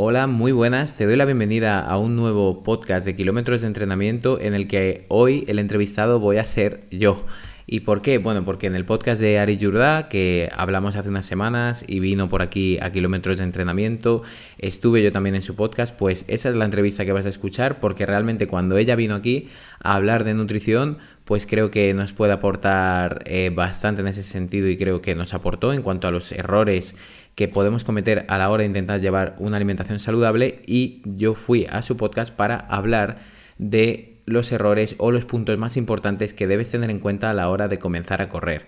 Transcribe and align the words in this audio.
Hola, 0.00 0.28
muy 0.28 0.52
buenas. 0.52 0.96
Te 0.96 1.06
doy 1.06 1.16
la 1.16 1.24
bienvenida 1.24 1.80
a 1.80 1.98
un 1.98 2.14
nuevo 2.14 2.62
podcast 2.62 3.04
de 3.04 3.16
kilómetros 3.16 3.62
de 3.62 3.66
entrenamiento 3.66 4.40
en 4.40 4.54
el 4.54 4.68
que 4.68 5.06
hoy 5.08 5.44
el 5.48 5.58
entrevistado 5.58 6.20
voy 6.20 6.36
a 6.36 6.44
ser 6.44 6.84
yo. 6.92 7.24
¿Y 7.66 7.80
por 7.80 8.00
qué? 8.00 8.18
Bueno, 8.18 8.44
porque 8.44 8.68
en 8.68 8.76
el 8.76 8.84
podcast 8.84 9.20
de 9.20 9.40
Ari 9.40 9.56
Yurda, 9.56 10.08
que 10.08 10.50
hablamos 10.56 10.94
hace 10.94 11.08
unas 11.08 11.26
semanas 11.26 11.84
y 11.86 11.98
vino 11.98 12.28
por 12.28 12.42
aquí 12.42 12.78
a 12.80 12.92
kilómetros 12.92 13.38
de 13.38 13.44
entrenamiento, 13.44 14.22
estuve 14.58 15.02
yo 15.02 15.10
también 15.10 15.34
en 15.34 15.42
su 15.42 15.56
podcast, 15.56 15.96
pues 15.96 16.24
esa 16.28 16.48
es 16.48 16.54
la 16.54 16.64
entrevista 16.64 17.04
que 17.04 17.10
vas 17.10 17.26
a 17.26 17.30
escuchar, 17.30 17.80
porque 17.80 18.06
realmente 18.06 18.46
cuando 18.46 18.78
ella 18.78 18.94
vino 18.94 19.16
aquí 19.16 19.48
a 19.82 19.96
hablar 19.96 20.22
de 20.22 20.32
nutrición, 20.32 20.98
pues 21.24 21.44
creo 21.44 21.72
que 21.72 21.92
nos 21.92 22.12
puede 22.12 22.32
aportar 22.32 23.22
eh, 23.26 23.50
bastante 23.54 24.00
en 24.00 24.06
ese 24.06 24.22
sentido 24.22 24.68
y 24.68 24.78
creo 24.78 25.02
que 25.02 25.14
nos 25.14 25.34
aportó 25.34 25.74
en 25.74 25.82
cuanto 25.82 26.06
a 26.08 26.12
los 26.12 26.30
errores 26.32 26.94
que 27.38 27.46
podemos 27.46 27.84
cometer 27.84 28.26
a 28.26 28.36
la 28.36 28.50
hora 28.50 28.62
de 28.62 28.66
intentar 28.66 29.00
llevar 29.00 29.36
una 29.38 29.58
alimentación 29.58 30.00
saludable 30.00 30.60
y 30.66 31.02
yo 31.04 31.36
fui 31.36 31.68
a 31.70 31.82
su 31.82 31.96
podcast 31.96 32.34
para 32.34 32.56
hablar 32.56 33.18
de 33.58 34.16
los 34.26 34.50
errores 34.50 34.96
o 34.98 35.12
los 35.12 35.24
puntos 35.24 35.56
más 35.56 35.76
importantes 35.76 36.34
que 36.34 36.48
debes 36.48 36.72
tener 36.72 36.90
en 36.90 36.98
cuenta 36.98 37.30
a 37.30 37.34
la 37.34 37.48
hora 37.48 37.68
de 37.68 37.78
comenzar 37.78 38.22
a 38.22 38.28
correr. 38.28 38.66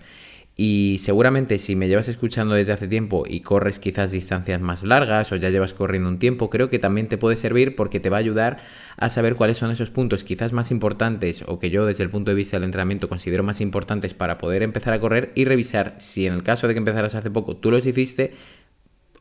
Y 0.55 0.99
seguramente 1.01 1.57
si 1.57 1.75
me 1.75 1.87
llevas 1.87 2.09
escuchando 2.09 2.55
desde 2.55 2.73
hace 2.73 2.87
tiempo 2.87 3.23
y 3.27 3.39
corres 3.39 3.79
quizás 3.79 4.11
distancias 4.11 4.61
más 4.61 4.83
largas 4.83 5.31
o 5.31 5.37
ya 5.37 5.49
llevas 5.49 5.73
corriendo 5.73 6.09
un 6.09 6.19
tiempo, 6.19 6.49
creo 6.49 6.69
que 6.69 6.77
también 6.77 7.07
te 7.07 7.17
puede 7.17 7.37
servir 7.37 7.75
porque 7.75 7.99
te 7.99 8.09
va 8.09 8.17
a 8.17 8.19
ayudar 8.19 8.57
a 8.97 9.09
saber 9.09 9.35
cuáles 9.35 9.57
son 9.57 9.71
esos 9.71 9.89
puntos 9.91 10.23
quizás 10.23 10.51
más 10.51 10.69
importantes 10.69 11.43
o 11.47 11.57
que 11.57 11.69
yo 11.69 11.85
desde 11.85 12.03
el 12.03 12.09
punto 12.09 12.31
de 12.31 12.35
vista 12.35 12.57
del 12.57 12.65
entrenamiento 12.65 13.09
considero 13.09 13.43
más 13.43 13.59
importantes 13.59 14.13
para 14.13 14.37
poder 14.37 14.61
empezar 14.61 14.93
a 14.93 14.99
correr 14.99 15.31
y 15.35 15.45
revisar 15.45 15.95
si 15.99 16.27
en 16.27 16.33
el 16.33 16.43
caso 16.43 16.67
de 16.67 16.73
que 16.73 16.79
empezaras 16.79 17.15
hace 17.15 17.31
poco 17.31 17.55
tú 17.55 17.71
los 17.71 17.85
hiciste, 17.85 18.33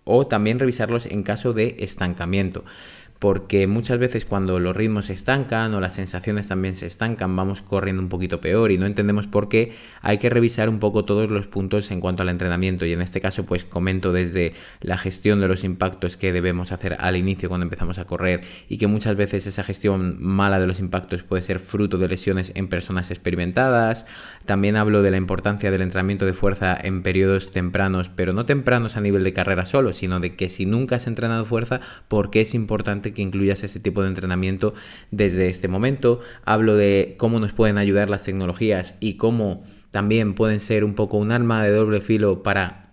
o 0.04 0.26
también 0.26 0.58
revisarlos 0.58 1.06
en 1.06 1.22
caso 1.22 1.52
de 1.52 1.76
estancamiento 1.80 2.64
porque 3.20 3.66
muchas 3.66 3.98
veces 3.98 4.24
cuando 4.24 4.58
los 4.58 4.74
ritmos 4.74 5.06
se 5.06 5.12
estancan 5.12 5.74
o 5.74 5.80
las 5.80 5.94
sensaciones 5.94 6.48
también 6.48 6.74
se 6.74 6.86
estancan, 6.86 7.36
vamos 7.36 7.60
corriendo 7.60 8.02
un 8.02 8.08
poquito 8.08 8.40
peor 8.40 8.72
y 8.72 8.78
no 8.78 8.86
entendemos 8.86 9.26
por 9.26 9.50
qué, 9.50 9.74
hay 10.00 10.16
que 10.16 10.30
revisar 10.30 10.70
un 10.70 10.78
poco 10.78 11.04
todos 11.04 11.30
los 11.30 11.46
puntos 11.46 11.90
en 11.90 12.00
cuanto 12.00 12.22
al 12.22 12.30
entrenamiento. 12.30 12.86
Y 12.86 12.94
en 12.94 13.02
este 13.02 13.20
caso 13.20 13.44
pues 13.44 13.64
comento 13.64 14.14
desde 14.14 14.54
la 14.80 14.96
gestión 14.96 15.38
de 15.42 15.48
los 15.48 15.64
impactos 15.64 16.16
que 16.16 16.32
debemos 16.32 16.72
hacer 16.72 16.96
al 16.98 17.18
inicio 17.18 17.50
cuando 17.50 17.64
empezamos 17.64 17.98
a 17.98 18.06
correr 18.06 18.40
y 18.70 18.78
que 18.78 18.86
muchas 18.86 19.16
veces 19.16 19.46
esa 19.46 19.64
gestión 19.64 20.16
mala 20.18 20.58
de 20.58 20.66
los 20.66 20.80
impactos 20.80 21.22
puede 21.22 21.42
ser 21.42 21.60
fruto 21.60 21.98
de 21.98 22.08
lesiones 22.08 22.52
en 22.54 22.68
personas 22.68 23.10
experimentadas, 23.10 24.06
también 24.46 24.76
hablo 24.76 25.02
de 25.02 25.10
la 25.10 25.18
importancia 25.18 25.70
del 25.70 25.82
entrenamiento 25.82 26.24
de 26.24 26.32
fuerza 26.32 26.74
en 26.82 27.02
periodos 27.02 27.52
tempranos, 27.52 28.08
pero 28.08 28.32
no 28.32 28.46
tempranos 28.46 28.96
a 28.96 29.02
nivel 29.02 29.24
de 29.24 29.34
carrera 29.34 29.66
solo, 29.66 29.92
sino 29.92 30.20
de 30.20 30.36
que 30.36 30.48
si 30.48 30.64
nunca 30.64 30.96
has 30.96 31.06
entrenado 31.06 31.44
fuerza, 31.44 31.82
¿por 32.08 32.30
qué 32.30 32.40
es 32.40 32.54
importante 32.54 33.09
que 33.12 33.22
incluyas 33.22 33.64
ese 33.64 33.80
tipo 33.80 34.02
de 34.02 34.08
entrenamiento 34.08 34.74
desde 35.10 35.48
este 35.48 35.68
momento. 35.68 36.20
Hablo 36.44 36.76
de 36.76 37.14
cómo 37.18 37.40
nos 37.40 37.52
pueden 37.52 37.78
ayudar 37.78 38.10
las 38.10 38.24
tecnologías 38.24 38.96
y 39.00 39.14
cómo 39.14 39.62
también 39.90 40.34
pueden 40.34 40.60
ser 40.60 40.84
un 40.84 40.94
poco 40.94 41.16
un 41.16 41.32
arma 41.32 41.62
de 41.62 41.70
doble 41.70 42.00
filo 42.00 42.42
para 42.42 42.89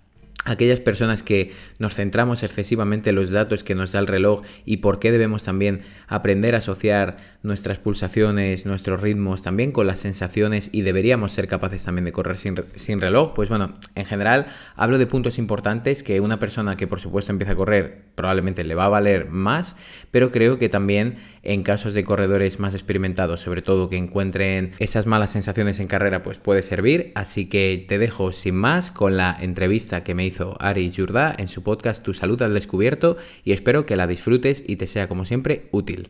aquellas 0.48 0.80
personas 0.80 1.24
que 1.24 1.52
nos 1.78 1.96
centramos 1.96 2.42
excesivamente 2.42 3.10
en 3.10 3.18
los 3.18 3.32
datos 3.32 3.64
que 3.64 3.76
nos 3.76 3.92
da 3.92 4.00
el 4.00 4.08
reloj 4.08 4.42
y 4.66 4.78
por 4.78 5.00
qué 5.00 5.12
debemos 5.12 5.44
también 5.44 5.82
aprender 6.08 6.56
a 6.56 6.60
asociar 6.60 7.18
nuestras 7.44 7.80
pulsaciones, 7.80 8.66
nuestros 8.66 9.02
ritmos 9.02 9.42
también 9.42 9.72
con 9.72 9.88
las 9.88 10.00
sensaciones 10.00 10.70
y 10.72 10.82
deberíamos 10.82 11.34
ser 11.34 11.48
capaces 11.48 11.84
también 11.84 12.06
de 12.06 12.12
correr 12.12 12.38
sin, 12.38 12.56
sin, 12.76 13.02
reloj, 13.02 13.34
pues 13.34 13.50
bueno, 13.50 13.74
en 13.96 14.06
general 14.06 14.48
hablo 14.76 14.98
de 14.98 15.06
puntos 15.06 15.38
importantes 15.38 16.02
que 16.02 16.20
una 16.22 16.40
persona 16.40 16.78
que 16.78 16.88
por 16.88 17.02
supuesto 17.02 17.32
empieza 17.32 17.54
a 17.54 17.56
correr 17.56 18.06
probablemente 18.16 18.64
le 18.64 18.76
va 18.76 18.86
a 18.86 18.90
valer 18.90 19.30
más, 19.30 19.76
pero 20.12 20.32
creo 20.32 20.58
que 20.58 20.70
también 20.70 21.18
en 21.48 21.64
casos 21.64 21.94
de 21.94 22.04
corredores 22.04 22.60
más 22.60 22.74
experimentados, 22.74 23.42
sobre 23.42 23.62
todo 23.62 23.90
que 23.90 23.98
encuentren 23.98 24.72
esas 24.80 25.06
malas 25.06 25.32
sensaciones 25.32 25.80
en 25.80 25.88
carrera, 25.88 26.22
pues 26.22 26.38
puede 26.38 26.62
servir, 26.62 27.12
así 27.16 27.48
que 27.48 27.86
te 27.88 27.98
dejo 27.98 28.32
sin 28.32 28.56
más 28.56 28.92
con 28.92 29.18
la 29.18 29.36
entrevista 29.40 30.04
que 30.04 30.14
me 30.14 30.26
hizo 30.26 30.58
Ari 30.60 30.92
Jurda 30.96 31.34
en 31.38 31.48
su 31.48 31.64
podcast 31.64 32.04
Tu 32.04 32.14
Salud 32.14 32.42
al 32.42 32.54
Descubierto 32.54 33.18
y 33.44 33.54
espero 33.54 33.86
que 33.86 33.96
la 33.96 34.08
disfrutes 34.08 34.64
y 34.68 34.76
te 34.76 34.88
sea 34.88 35.08
como 35.08 35.26
siempre 35.26 35.68
útil. 35.72 36.10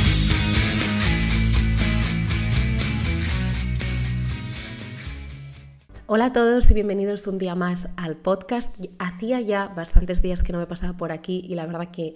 Hola 6.13 6.25
a 6.25 6.33
todos 6.33 6.69
y 6.69 6.73
bienvenidos 6.73 7.25
un 7.27 7.37
día 7.37 7.55
más 7.55 7.87
al 7.95 8.17
podcast. 8.17 8.75
Hacía 8.99 9.39
ya 9.39 9.69
bastantes 9.69 10.21
días 10.21 10.43
que 10.43 10.51
no 10.51 10.59
me 10.59 10.67
pasaba 10.67 10.97
por 10.97 11.13
aquí 11.13 11.41
y 11.47 11.55
la 11.55 11.65
verdad 11.65 11.89
que 11.89 12.15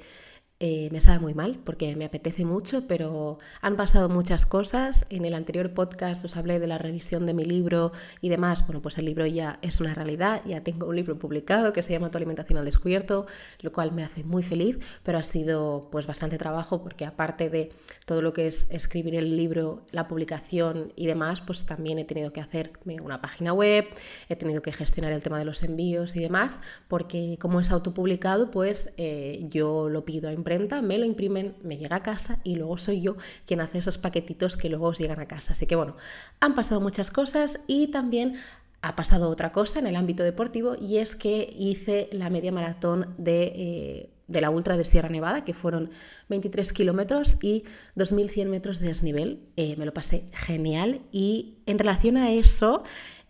eh, 0.61 0.87
me 0.93 1.01
sabe 1.01 1.19
muy 1.19 1.33
mal 1.33 1.59
porque 1.65 1.97
me 1.97 2.05
apetece 2.05 2.45
mucho, 2.45 2.87
pero 2.87 3.39
han 3.61 3.75
pasado 3.75 4.07
muchas 4.07 4.45
cosas. 4.45 5.05
En 5.09 5.25
el 5.25 5.33
anterior 5.33 5.73
podcast 5.73 6.23
os 6.23 6.37
hablé 6.37 6.59
de 6.59 6.67
la 6.67 6.77
revisión 6.77 7.25
de 7.25 7.33
mi 7.33 7.43
libro 7.43 7.91
y 8.21 8.29
demás. 8.29 8.65
Bueno, 8.65 8.81
pues 8.81 8.97
el 8.97 9.03
libro 9.03 9.25
ya 9.25 9.59
es 9.61 9.81
una 9.81 9.93
realidad, 9.93 10.41
ya 10.45 10.63
tengo 10.63 10.87
un 10.87 10.95
libro 10.95 11.19
publicado 11.19 11.73
que 11.73 11.81
se 11.81 11.91
llama 11.91 12.09
Tu 12.09 12.17
alimentación 12.17 12.57
al 12.57 12.63
descubierto, 12.63 13.25
lo 13.59 13.73
cual 13.73 13.91
me 13.91 14.01
hace 14.03 14.23
muy 14.23 14.43
feliz, 14.43 14.79
pero 15.03 15.17
ha 15.17 15.23
sido 15.23 15.89
pues 15.91 16.07
bastante 16.07 16.37
trabajo 16.37 16.81
porque 16.81 17.05
aparte 17.05 17.49
de 17.49 17.73
todo 18.05 18.21
lo 18.21 18.31
que 18.31 18.47
es 18.47 18.67
escribir 18.69 19.15
el 19.15 19.35
libro, 19.35 19.85
la 19.91 20.07
publicación 20.07 20.93
y 20.95 21.07
demás, 21.07 21.41
pues 21.41 21.65
también 21.65 21.99
he 21.99 22.05
tenido 22.05 22.31
que 22.31 22.39
hacerme 22.39 23.01
una 23.01 23.21
página 23.21 23.51
web, 23.51 23.87
he 24.29 24.37
tenido 24.37 24.61
que 24.61 24.71
gestionar 24.71 25.11
el 25.11 25.21
tema 25.21 25.37
de 25.37 25.43
los 25.43 25.63
envíos 25.63 26.15
y 26.15 26.21
demás, 26.21 26.61
porque 26.87 27.37
como 27.41 27.59
es 27.59 27.73
autopublicado, 27.73 28.51
pues 28.51 28.93
eh, 28.95 29.43
yo 29.49 29.89
lo 29.89 30.05
pido 30.05 30.29
a 30.29 30.33
me 30.81 30.97
lo 30.97 31.05
imprimen, 31.05 31.55
me 31.63 31.77
llega 31.77 31.97
a 31.97 32.03
casa 32.03 32.39
y 32.43 32.55
luego 32.55 32.77
soy 32.77 33.01
yo 33.01 33.15
quien 33.45 33.61
hace 33.61 33.79
esos 33.79 33.97
paquetitos 33.97 34.57
que 34.57 34.69
luego 34.69 34.87
os 34.87 34.99
llegan 34.99 35.19
a 35.19 35.27
casa. 35.27 35.53
Así 35.53 35.65
que 35.65 35.75
bueno, 35.75 35.95
han 36.39 36.55
pasado 36.55 36.81
muchas 36.81 37.09
cosas 37.11 37.59
y 37.67 37.87
también 37.87 38.35
ha 38.81 38.95
pasado 38.95 39.29
otra 39.29 39.51
cosa 39.51 39.79
en 39.79 39.87
el 39.87 39.95
ámbito 39.95 40.23
deportivo 40.23 40.75
y 40.79 40.97
es 40.97 41.15
que 41.15 41.53
hice 41.57 42.07
la 42.11 42.29
media 42.29 42.51
maratón 42.51 43.15
de, 43.17 43.43
eh, 43.55 44.09
de 44.27 44.41
la 44.41 44.51
Ultra 44.51 44.77
de 44.77 44.83
Sierra 44.83 45.09
Nevada, 45.09 45.43
que 45.43 45.53
fueron 45.53 45.89
23 46.29 46.71
kilómetros 46.73 47.37
y 47.41 47.63
2.100 47.95 48.45
metros 48.47 48.79
de 48.79 48.89
desnivel. 48.89 49.39
Eh, 49.55 49.75
me 49.77 49.85
lo 49.85 49.93
pasé 49.93 50.25
genial 50.31 51.01
y 51.11 51.55
en 51.65 51.79
relación 51.79 52.17
a 52.17 52.31
eso 52.31 52.83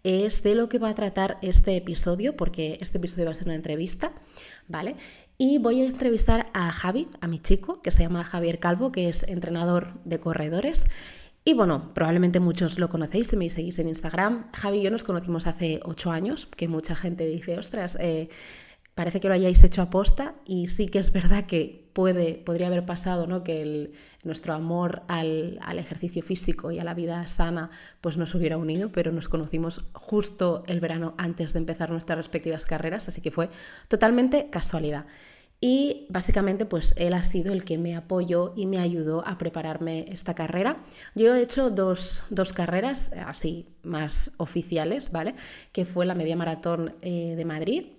es 0.06 0.44
de 0.44 0.54
lo 0.54 0.70
que 0.70 0.78
va 0.78 0.90
a 0.90 0.96
tratar 0.96 1.40
este 1.42 1.76
episodio, 1.76 2.36
porque 2.36 2.78
este 2.80 3.00
episodio 3.00 3.26
va 3.26 3.32
a 3.32 3.34
ser 3.34 3.48
una 3.48 3.56
entrevista, 3.56 4.14
¿vale? 4.68 4.96
Y 5.38 5.58
voy 5.58 5.82
a 5.82 5.86
entrevistar 5.86 6.50
a 6.54 6.72
Javi, 6.72 7.08
a 7.20 7.28
mi 7.28 7.40
chico, 7.40 7.82
que 7.82 7.92
se 7.92 8.04
llama 8.04 8.24
Javier 8.24 8.60
Calvo, 8.60 8.92
que 8.92 9.10
es 9.10 9.24
entrenador 9.24 10.00
de 10.06 10.20
corredores. 10.20 10.86
Y 11.44 11.54
bueno, 11.54 11.94
probablemente 11.94 12.40
muchos 12.40 12.80
lo 12.80 12.90
conocéis 12.90 13.28
si 13.28 13.38
me 13.38 13.50
seguís 13.50 13.78
en 13.80 13.90
Instagram. 13.90 14.48
Javi 14.54 14.80
y 14.80 14.84
yo 14.84 14.92
nos 14.92 15.04
conocimos 15.04 15.46
hace 15.46 15.82
ocho 15.84 16.12
años, 16.12 16.48
que 16.48 16.68
mucha 16.68 16.96
gente 16.96 17.28
dice, 17.28 17.58
ostras, 17.60 17.98
eh, 18.00 18.30
parece 18.96 19.20
que 19.20 19.28
lo 19.28 19.34
hayáis 19.34 19.64
hecho 19.64 19.82
a 19.82 19.90
posta 19.90 20.36
y 20.46 20.70
sí 20.70 20.88
que 20.88 21.00
es 21.00 21.12
verdad 21.12 21.46
que 21.46 21.85
puede, 21.96 22.34
podría 22.34 22.68
haber 22.68 22.86
pasado 22.86 23.26
¿no? 23.26 23.42
que 23.42 23.94
nuestro 24.24 24.54
amor 24.54 25.04
al, 25.08 25.58
al, 25.62 25.80
ejercicio 25.80 26.22
físico 26.22 26.70
y 26.70 26.78
a 26.78 26.84
la 26.84 26.94
vida 26.94 27.26
sana 27.30 27.70
pues 28.02 28.18
nos 28.18 28.36
hubiera 28.36 28.58
unido, 28.58 28.92
pero 28.92 29.14
nos 29.14 29.30
conocimos 29.30 29.86
justo 29.94 30.66
el 30.68 30.82
verano 30.82 31.16
antes 31.18 31.54
de 31.54 31.60
empezar 31.60 31.92
nuestras 31.92 32.18
respectivas 32.18 32.66
carreras, 32.66 33.08
así 33.08 33.22
que 33.22 33.32
fue 33.32 33.50
totalmente 33.88 34.50
casualidad. 34.50 35.06
Y 35.62 36.06
básicamente 36.10 36.66
pues 36.66 36.96
él 36.98 37.14
ha 37.14 37.24
sido 37.24 37.54
el 37.54 37.64
que 37.64 37.78
me 37.78 37.96
apoyó 37.96 38.54
y 38.58 38.66
me 38.66 38.80
ayudó 38.80 39.26
a 39.26 39.38
prepararme 39.38 40.04
esta 40.10 40.36
carrera. 40.36 40.84
Yo 41.16 41.34
he 41.34 41.42
hecho 41.42 41.70
dos, 41.70 42.26
dos 42.30 42.52
carreras 42.52 43.14
así 43.26 43.70
más 43.84 44.34
oficiales, 44.36 45.14
¿vale? 45.14 45.34
Que 45.72 45.86
fue 45.86 46.06
la 46.06 46.14
media 46.14 46.36
maratón 46.36 46.94
eh, 47.02 47.36
de 47.38 47.46
Madrid 47.46 47.95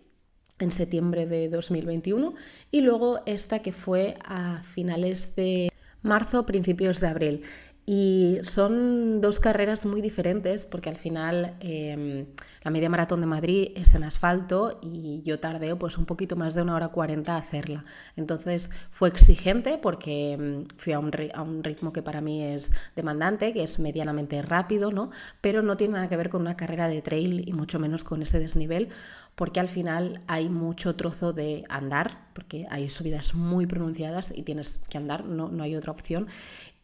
en 0.59 0.73
septiembre 0.73 1.27
de 1.27 1.49
2021 1.49 2.35
y 2.71 2.81
luego 2.81 3.21
esta 3.27 3.61
que 3.61 3.73
fue 3.73 4.15
a 4.25 4.63
finales 4.63 5.35
de 5.37 5.71
marzo, 6.03 6.47
principios 6.47 7.01
de 7.01 7.09
abril. 7.09 7.43
Y 7.89 8.39
son 8.43 9.21
dos 9.21 9.39
carreras 9.39 9.87
muy 9.87 10.03
diferentes 10.03 10.67
porque 10.67 10.89
al 10.89 10.97
final 10.97 11.55
em, 11.61 12.27
la 12.65 12.73
media 12.73 12.91
maratón 12.91 13.21
de 13.21 13.29
Madrid 13.29 13.69
es 13.77 13.95
en 13.95 14.03
asfalto 14.03 14.81
y 14.83 15.23
yo 15.23 15.39
tardé 15.39 15.77
pues 15.77 15.97
un 15.97 16.05
poquito 16.05 16.35
más 16.35 16.57
de 16.57 16.63
una 16.63 16.75
hora 16.75 16.89
cuarenta 16.89 17.37
a 17.37 17.39
hacerla. 17.39 17.85
Entonces 18.17 18.71
fue 18.91 19.09
exigente 19.09 19.79
porque 19.79 20.33
em, 20.33 20.65
fui 20.77 20.95
a 20.95 20.99
un, 20.99 21.13
a 21.33 21.43
un, 21.43 21.63
ritmo 21.63 21.93
que 21.93 22.03
para 22.03 22.21
mí 22.21 22.43
es 22.43 22.73
demandante, 22.97 23.53
que 23.53 23.63
es 23.63 23.79
medianamente 23.79 24.43
rápido, 24.43 24.91
¿no? 24.91 25.11
Pero 25.41 25.63
no 25.63 25.77
tiene 25.77 25.95
nada 25.95 26.09
que 26.09 26.17
ver 26.17 26.29
con 26.29 26.41
una 26.41 26.57
carrera 26.57 26.89
de 26.89 27.03
trail 27.03 27.49
y 27.49 27.53
mucho 27.53 27.79
menos 27.79 28.03
con 28.03 28.21
ese 28.21 28.41
desnivel 28.41 28.89
porque 29.37 29.61
al 29.61 29.69
final 29.69 30.23
hay 30.27 30.49
mucho 30.49 30.97
trozo 30.97 31.33
de 31.33 31.65
andar, 31.69 32.27
porque 32.33 32.67
hay 32.71 32.91
subidas 32.91 33.35
muy 33.35 33.67
pronunciadas 33.67 34.33
y 34.35 34.43
tienes 34.43 34.81
que 34.89 34.99
andar, 34.99 35.27
no, 35.27 35.51
no 35.51 35.63
hay 35.63 35.77
otra 35.77 35.93
opción. 35.93 36.27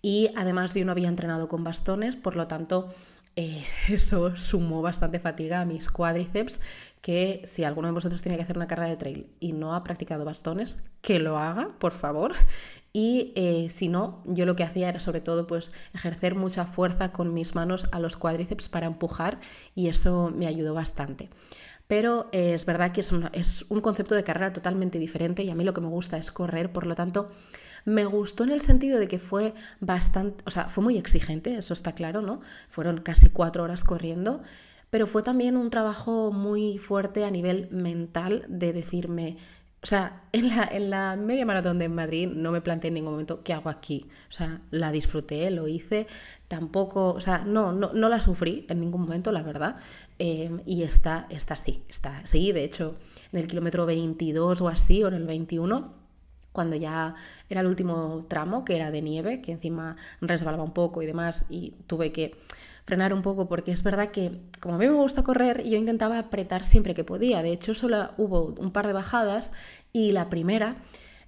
Y 0.03 0.31
además 0.37 0.75
yo 0.75 0.85
no 0.85 0.93
había 0.93 1.09
entrenado 1.09 1.49
con 1.49 1.63
bastones, 1.63 2.17
por 2.17 2.37
lo 2.37 2.49
tanto 2.49 2.89
eh, 3.37 3.63
eso 3.89 4.37
sumó 4.37 4.83
bastante 4.83 5.19
fatiga 5.19 5.61
a 5.61 5.65
mis 5.65 5.89
cuádriceps, 5.89 6.61
que 7.01 7.41
si 7.45 7.65
alguno 7.65 7.89
de 7.89 7.95
vosotros 7.95 8.21
tiene 8.21 8.37
que 8.37 8.43
hacer 8.45 8.57
una 8.57 8.67
carrera 8.67 8.91
de 8.91 8.97
trail 8.97 9.27
y 9.41 9.53
no 9.53 9.75
ha 9.75 9.83
practicado 9.85 10.25
bastones, 10.25 10.79
que 11.01 11.19
lo 11.19 11.39
haga, 11.39 11.71
por 11.79 11.93
favor. 11.93 12.35
Y 12.95 13.33
eh, 13.37 13.71
si 13.71 13.89
no, 13.89 14.23
yo 14.27 14.45
lo 14.45 14.55
que 14.55 14.65
hacía 14.65 14.91
era 14.91 15.01
sobre 15.01 15.23
todo 15.23 15.47
pues 15.47 15.73
ejercer 15.95 16.35
mucha 16.35 16.67
fuerza 16.67 17.11
con 17.11 17.33
mis 17.33 17.55
manos 17.55 17.89
a 17.91 17.99
los 17.99 18.19
cuádriceps 18.19 18.69
para 18.69 18.85
empujar 18.85 19.41
y 19.75 19.89
eso 19.89 20.31
me 20.31 20.47
ayudó 20.47 20.75
bastante. 20.75 21.31
Pero 21.87 22.29
eh, 22.33 22.53
es 22.53 22.67
verdad 22.67 22.93
que 22.93 23.01
es 23.01 23.11
es 23.33 23.65
un 23.71 23.81
concepto 23.81 24.15
de 24.15 24.25
carrera 24.25 24.53
totalmente 24.53 24.99
diferente 24.99 25.43
y 25.43 25.49
a 25.49 25.55
mí 25.55 25.65
lo 25.65 25.73
que 25.73 25.81
me 25.81 25.89
gusta 25.89 26.19
es 26.19 26.33
correr, 26.33 26.71
por 26.71 26.87
lo 26.87 26.95
tanto 26.95 27.31
me 27.85 28.05
gustó 28.05 28.45
en 28.45 28.51
el 28.51 28.61
sentido 28.61 28.99
de 28.99 29.09
que 29.09 29.19
fue 29.19 29.55
bastante, 29.81 30.43
o 30.47 30.51
sea, 30.51 30.65
fue 30.65 30.85
muy 30.85 30.99
exigente, 30.99 31.57
eso 31.57 31.75
está 31.75 31.93
claro, 31.93 32.23
¿no? 32.23 32.41
Fueron 32.69 33.01
casi 33.01 33.31
cuatro 33.31 33.65
horas 33.65 33.85
corriendo, 33.85 34.43
pero 34.91 35.07
fue 35.07 35.23
también 35.23 35.57
un 35.57 35.71
trabajo 35.71 36.33
muy 36.33 36.79
fuerte 36.79 37.25
a 37.25 37.31
nivel 37.31 37.69
mental 37.71 38.45
de 38.49 38.73
decirme, 38.73 39.39
o 39.83 39.87
sea, 39.87 40.23
en 40.33 40.49
la, 40.49 40.69
en 40.71 40.91
la, 40.91 41.17
media 41.17 41.45
maratón 41.45 41.79
de 41.81 41.89
Madrid 41.89 42.29
no 42.29 42.53
me 42.53 42.61
planteé 42.61 42.89
en 42.89 42.95
ningún 42.95 43.13
momento 43.13 43.43
qué 43.43 43.53
hago 43.53 43.69
aquí. 43.69 44.07
O 44.29 44.33
sea, 44.33 44.61
la 44.71 44.93
disfruté, 44.93 45.51
lo 45.51 45.67
hice, 45.67 46.07
tampoco, 46.47 47.09
o 47.09 47.21
sea, 47.21 47.45
no, 47.45 47.73
no, 47.73 47.93
no 47.93 48.09
la 48.09 48.21
sufrí 48.21 48.65
en 48.69 48.81
ningún 48.81 49.01
momento, 49.01 49.33
la 49.33 49.43
verdad. 49.43 49.77
Eh, 50.21 50.51
y 50.67 50.85
esta, 50.85 51.27
esta 51.31 51.57
sí, 51.57 51.83
está, 51.89 52.25
sí, 52.25 52.53
de 52.53 52.63
hecho, 52.63 52.97
en 53.33 53.41
el 53.41 53.49
kilómetro 53.49 53.85
22 53.85 54.61
o 54.61 54.69
así, 54.69 55.03
o 55.03 55.09
en 55.09 55.15
el 55.15 55.27
21, 55.27 56.02
cuando 56.53 56.77
ya 56.77 57.15
era 57.49 57.63
el 57.63 57.67
último 57.67 58.27
tramo, 58.29 58.65
que 58.65 58.77
era 58.77 58.91
de 58.91 59.03
nieve, 59.03 59.41
que 59.41 59.53
encima 59.53 59.97
resbalaba 60.21 60.63
un 60.63 60.73
poco 60.73 61.03
y 61.03 61.07
demás, 61.07 61.47
y 61.49 61.73
tuve 61.87 62.13
que 62.13 62.37
frenar 62.85 63.15
un 63.15 63.23
poco 63.23 63.49
porque 63.49 63.73
es 63.73 63.83
verdad 63.83 64.11
que 64.11 64.41
como 64.61 64.75
a 64.75 64.79
mí 64.79 64.87
me 64.87 64.95
gusta 64.95 65.23
correr, 65.23 65.65
yo 65.65 65.79
intentaba 65.79 66.19
apretar 66.19 66.65
siempre 66.65 66.95
que 66.95 67.05
podía. 67.05 67.43
De 67.43 67.53
hecho, 67.53 67.75
solo 67.75 68.11
hubo 68.17 68.55
un 68.59 68.73
par 68.73 68.87
de 68.87 68.93
bajadas 68.93 69.53
y 69.93 70.13
la 70.13 70.29
primera 70.29 70.77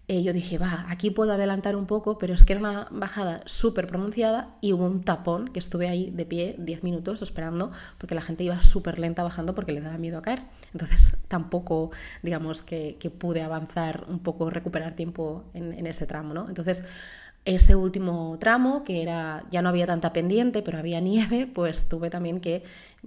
eh, 0.06 0.22
yo 0.22 0.34
dije, 0.34 0.58
va, 0.58 0.84
aquí 0.90 1.10
puedo 1.10 1.32
adelantar 1.32 1.76
un 1.76 1.86
poco, 1.86 2.18
pero 2.18 2.34
es 2.34 2.44
que 2.44 2.52
era 2.52 2.60
una 2.60 2.88
bajada 2.90 3.40
súper 3.46 3.86
pronunciada 3.86 4.56
y 4.60 4.74
hubo 4.74 4.84
un 4.84 5.02
tapón 5.02 5.48
que 5.48 5.58
estuve 5.58 5.88
ahí 5.88 6.10
de 6.10 6.26
pie 6.26 6.56
10 6.58 6.84
minutos 6.84 7.22
esperando 7.22 7.72
porque 7.96 8.14
la 8.14 8.20
gente 8.20 8.44
iba 8.44 8.60
súper 8.60 8.98
lenta 8.98 9.22
bajando 9.22 9.54
porque 9.54 9.72
le 9.72 9.80
daba 9.80 9.96
miedo 9.96 10.18
a 10.18 10.22
caer. 10.22 10.42
Entonces 10.72 11.16
tampoco, 11.28 11.90
digamos, 12.22 12.60
que, 12.60 12.98
pude 13.18 13.42
avanzar 13.42 14.04
un 14.08 14.18
poco, 14.18 14.50
recuperar 14.50 14.94
tiempo 14.94 15.44
en, 15.54 15.72
en 15.72 15.86
ese 15.86 16.06
tramo, 16.06 16.34
¿no? 16.34 16.48
Entonces 16.48 16.84
ese 17.44 17.76
último 17.76 18.36
tramo, 18.40 18.84
que 18.84 19.02
era 19.02 19.44
ya 19.50 19.60
no 19.60 19.68
había 19.68 19.86
tanta 19.86 20.12
pendiente, 20.12 20.62
pero 20.62 20.78
había 20.78 21.00
nieve, 21.00 21.46
pues 21.46 21.88
tuve 21.88 22.10
también 22.10 22.40
que 22.40 22.62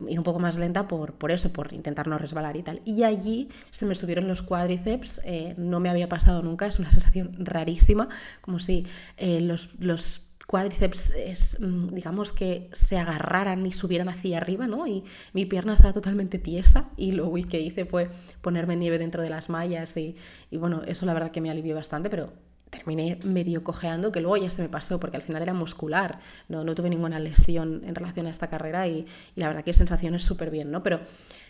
ir 0.08 0.18
un 0.18 0.24
poco 0.24 0.40
más 0.40 0.58
lenta 0.58 0.88
por, 0.88 1.14
por 1.14 1.32
eso, 1.32 1.52
por 1.52 1.74
intentar 1.74 2.08
no 2.08 2.18
resbalar 2.18 2.56
y 2.56 2.64
tal. 2.64 2.82
Y 2.86 3.04
allí 3.04 3.50
se 3.72 3.86
me 3.86 3.96
subieron 3.96 4.28
los 4.28 4.42
cuádriceps, 4.42 5.22
eh, 5.26 5.56
no 5.58 5.80
me 5.80 5.90
había 5.90 6.08
pasado 6.08 6.44
nunca, 6.44 6.68
es 6.68 6.80
una 6.80 6.92
sensación 6.92 7.34
rarísima, 7.40 8.08
como 8.42 8.60
si 8.60 8.86
eh, 9.18 9.42
los, 9.42 9.70
los 9.80 10.22
cuádriceps, 10.46 11.58
mm, 11.60 11.88
digamos 11.88 12.32
que 12.32 12.70
se 12.72 12.98
agarraran 12.98 13.66
y 13.66 13.74
subieran 13.74 14.08
hacia 14.08 14.38
arriba, 14.38 14.68
¿no? 14.68 14.88
Y 14.88 15.04
mi 15.34 15.46
pierna 15.46 15.74
estaba 15.74 15.94
totalmente 15.94 16.40
tiesa 16.40 16.90
y 16.96 17.12
lo 17.12 17.34
que 17.50 17.60
hice 17.60 17.86
fue 17.86 18.10
ponerme 18.42 18.76
nieve 18.76 18.98
dentro 18.98 19.22
de 19.22 19.30
las 19.30 19.50
mallas 19.50 19.98
y, 19.98 20.16
y 20.50 20.58
bueno, 20.58 20.84
eso 20.88 21.06
la 21.06 21.14
verdad 21.14 21.32
que 21.32 21.42
me 21.42 21.50
alivió 21.50 21.76
bastante, 21.76 22.10
pero 22.10 22.32
terminé 22.70 23.18
medio 23.24 23.64
cojeando, 23.64 24.12
que 24.12 24.22
luego 24.22 24.38
ya 24.38 24.50
se 24.50 24.62
me 24.62 24.70
pasó, 24.70 25.00
porque 25.00 25.18
al 25.18 25.24
final 25.24 25.42
era 25.42 25.54
muscular, 25.54 26.20
no, 26.50 26.64
no 26.64 26.76
tuve 26.76 26.90
ninguna 26.90 27.20
lesión 27.20 27.84
en 27.86 27.96
relación 27.96 28.28
a 28.28 28.30
esta 28.30 28.50
carrera 28.50 28.88
y, 28.88 29.06
la 29.36 29.48
verdad 29.48 29.64
que 29.64 29.74
sensación 29.74 30.16
es 30.16 30.24
súper 30.24 30.50
bien, 30.50 30.72
¿no? 30.72 30.84
Pero 30.84 31.00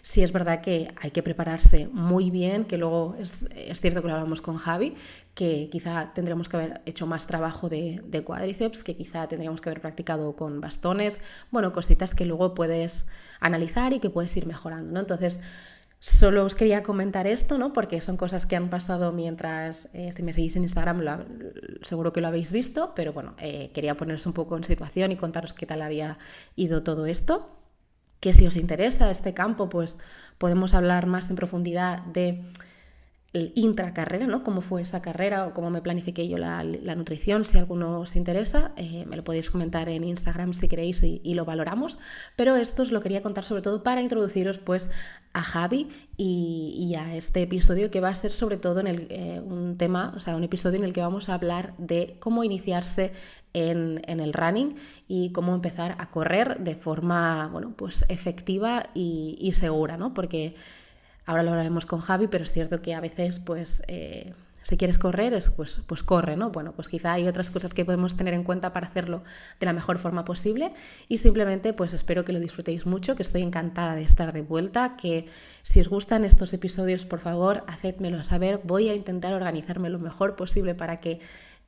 sí 0.02 0.24
es 0.24 0.32
verdad 0.32 0.62
que 0.62 0.88
hay 1.02 1.12
que 1.12 1.24
prepararse 1.24 1.88
muy 1.92 2.30
bien, 2.30 2.66
que 2.66 2.78
luego 2.78 3.16
es, 3.20 3.46
cierto 3.80 4.02
que 4.02 4.08
lo 4.08 4.14
hablamos 4.14 4.42
con 4.42 4.58
Javi, 4.58 4.94
que 5.34 5.70
quizá 5.72 6.14
tendremos 6.14 6.50
que 6.50 6.58
haber 6.58 6.82
hecho 6.86 7.08
más 7.08 7.28
trabajo 7.28 7.70
de, 7.70 8.02
de 8.06 8.24
cuádriceps, 8.24 8.84
que 8.84 8.96
quizá 8.96 9.28
tendríamos 9.28 9.62
que 9.62 9.70
haber 9.70 9.82
practicado 9.82 10.36
con 10.36 10.62
bastones, 10.62 11.20
bueno, 11.52 11.74
cositas 11.74 12.16
que 12.16 12.26
luego 12.26 12.54
puedes 12.54 13.06
analizar 13.40 13.94
y 13.94 14.00
que 14.00 14.10
puedes 14.10 14.36
ir 14.38 14.46
mejorando, 14.46 14.92
¿no? 14.92 15.00
Entonces, 15.00 15.40
Solo 16.00 16.46
os 16.46 16.54
quería 16.54 16.84
comentar 16.84 17.26
esto, 17.26 17.58
¿no? 17.58 17.74
Porque 17.74 18.02
son 18.02 18.18
cosas 18.18 18.46
que 18.46 18.56
han 18.56 18.70
pasado 18.70 19.12
mientras, 19.12 19.90
eh, 19.94 20.12
si 20.16 20.22
me 20.22 20.32
seguís 20.32 20.56
en 20.56 20.64
Instagram, 20.64 21.04
seguro 21.82 22.14
que 22.14 22.22
lo 22.22 22.28
habéis 22.28 22.52
visto, 22.52 22.94
pero 22.96 23.14
bueno, 23.14 23.36
eh, 23.40 23.72
quería 23.74 23.98
poneros 23.98 24.26
un 24.28 24.34
poco 24.34 24.56
en 24.58 24.64
situación 24.64 25.12
y 25.12 25.16
contaros 25.18 25.54
qué 25.54 25.66
tal 25.66 25.82
había 25.82 26.20
ido 26.56 26.84
todo 26.84 27.08
esto. 27.08 27.50
Que 28.20 28.34
si 28.34 28.46
os 28.46 28.56
interesa 28.56 29.10
este 29.10 29.34
campo, 29.34 29.70
pues 29.70 29.98
podemos 30.38 30.76
hablar 30.76 31.08
más 31.08 31.30
en 31.30 31.36
profundidad 31.36 32.04
de 32.06 32.44
intracarrera, 33.34 34.26
¿no? 34.26 34.44
Cómo 34.44 34.62
fue 34.62 34.82
esa 34.82 35.02
carrera 35.02 35.48
o 35.48 35.54
cómo 35.54 35.70
me 35.70 35.82
planifiqué 35.82 36.28
yo 36.28 36.38
la, 36.38 36.64
nutrición, 36.64 37.46
si 37.46 37.58
alguno 37.58 38.00
os 38.00 38.16
interesa, 38.16 38.72
eh, 38.78 39.06
me 39.06 39.16
lo 39.16 39.24
podéis 39.24 39.50
comentar 39.50 39.90
en 39.90 40.04
Instagram 40.04 40.54
si 40.54 40.68
queréis 40.68 41.04
y, 41.04 41.34
lo 41.34 41.46
valoramos, 41.46 42.00
pero 42.36 42.56
esto 42.56 42.82
os 42.82 42.92
lo 42.92 43.02
quería 43.02 43.22
contar 43.22 43.44
sobre 43.44 43.62
todo 43.62 43.84
para 43.84 44.02
introduciros 44.02 44.58
pues 44.58 44.90
a 45.34 45.44
Javi 45.44 45.88
y, 46.16 46.96
a 46.98 47.16
este 47.16 47.42
episodio 47.44 47.92
que 47.92 48.00
va 48.00 48.10
a 48.10 48.16
ser 48.16 48.32
sobre 48.32 48.58
todo 48.58 48.80
en 48.80 48.88
el, 48.88 49.08
eh, 49.10 49.42
un 49.42 49.78
tema, 49.78 50.14
o 50.16 50.20
sea, 50.20 50.36
un 50.36 50.44
episodio 50.44 50.78
en 50.78 50.86
el 50.86 50.94
que 50.94 51.02
vamos 51.02 51.30
a 51.30 51.36
hablar 51.36 51.76
de 51.78 52.16
cómo 52.20 52.44
iniciarse 52.44 53.12
en, 53.54 54.02
en, 54.08 54.20
el 54.20 54.34
running 54.34 54.70
y 55.08 55.32
cómo 55.32 55.54
empezar 55.54 55.96
a 56.00 56.10
correr 56.10 56.60
de 56.60 56.76
forma, 56.76 57.50
bueno, 57.52 57.74
pues 57.76 58.06
efectiva 58.10 58.84
y, 58.94 59.38
y 59.40 59.52
segura, 59.54 59.98
¿no? 59.98 60.14
Porque 60.14 60.56
Ahora 61.28 61.44
lo 61.44 61.52
hablaremos 61.52 61.86
con 61.86 62.00
Javi, 62.00 62.28
pero 62.28 62.46
es 62.46 62.54
cierto 62.54 62.82
que 62.82 62.96
a 62.96 63.02
veces, 63.02 63.40
pues, 63.40 63.84
eh, 63.90 64.34
si 64.64 64.78
quieres 64.78 64.98
correr, 64.98 65.34
es, 65.34 65.50
pues, 65.50 65.82
pues 65.86 66.04
corre, 66.04 66.38
¿no? 66.38 66.52
Bueno, 66.52 66.72
pues 66.72 66.88
quizá 66.88 67.14
hay 67.14 67.28
otras 67.28 67.52
cosas 67.52 67.74
que 67.74 67.84
podemos 67.84 68.16
tener 68.16 68.34
en 68.34 68.44
cuenta 68.44 68.72
para 68.72 68.88
hacerlo 68.88 69.24
de 69.60 69.66
la 69.66 69.74
mejor 69.74 69.98
forma 69.98 70.24
posible 70.24 70.74
y 71.10 71.18
simplemente, 71.20 71.74
pues 71.74 71.94
espero 71.94 72.24
que 72.24 72.32
lo 72.32 72.40
disfrutéis 72.40 72.86
mucho, 72.86 73.16
que 73.16 73.24
estoy 73.24 73.44
encantada 73.44 73.96
de 73.96 74.04
estar 74.04 74.32
de 74.32 74.42
vuelta, 74.42 74.96
que 74.96 75.26
si 75.64 75.82
os 75.82 75.90
gustan 75.90 76.24
estos 76.24 76.54
episodios, 76.54 77.06
por 77.06 77.20
favor, 77.20 77.64
hacedmelo 77.68 78.24
saber. 78.24 78.62
Voy 78.64 78.90
a 78.90 78.94
intentar 78.94 79.34
organizarme 79.34 79.90
lo 79.90 80.00
mejor 80.00 80.38
posible 80.38 80.76
para 80.76 81.02
que 81.02 81.20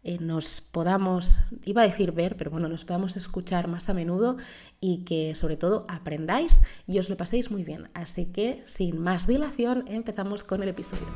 eh, 0.01 0.17
nos 0.19 0.61
podamos, 0.61 1.39
iba 1.65 1.81
a 1.81 1.85
decir 1.85 2.13
ver, 2.13 2.37
pero 2.37 2.51
bueno, 2.51 2.69
nos 2.69 2.85
podamos 2.85 3.17
escuchar 3.17 3.67
más 3.67 3.89
a 3.89 3.93
menudo 3.93 4.37
y 4.79 5.03
que 5.03 5.35
sobre 5.35 5.57
todo 5.57 5.85
aprendáis 5.89 6.61
y 6.87 6.99
os 6.99 7.09
lo 7.09 7.17
paséis 7.17 7.51
muy 7.51 7.63
bien. 7.63 7.89
Así 7.93 8.25
que 8.25 8.61
sin 8.65 8.97
más 8.99 9.27
dilación 9.27 9.83
empezamos 9.87 10.43
con 10.43 10.63
el 10.63 10.69
episodio. 10.69 11.07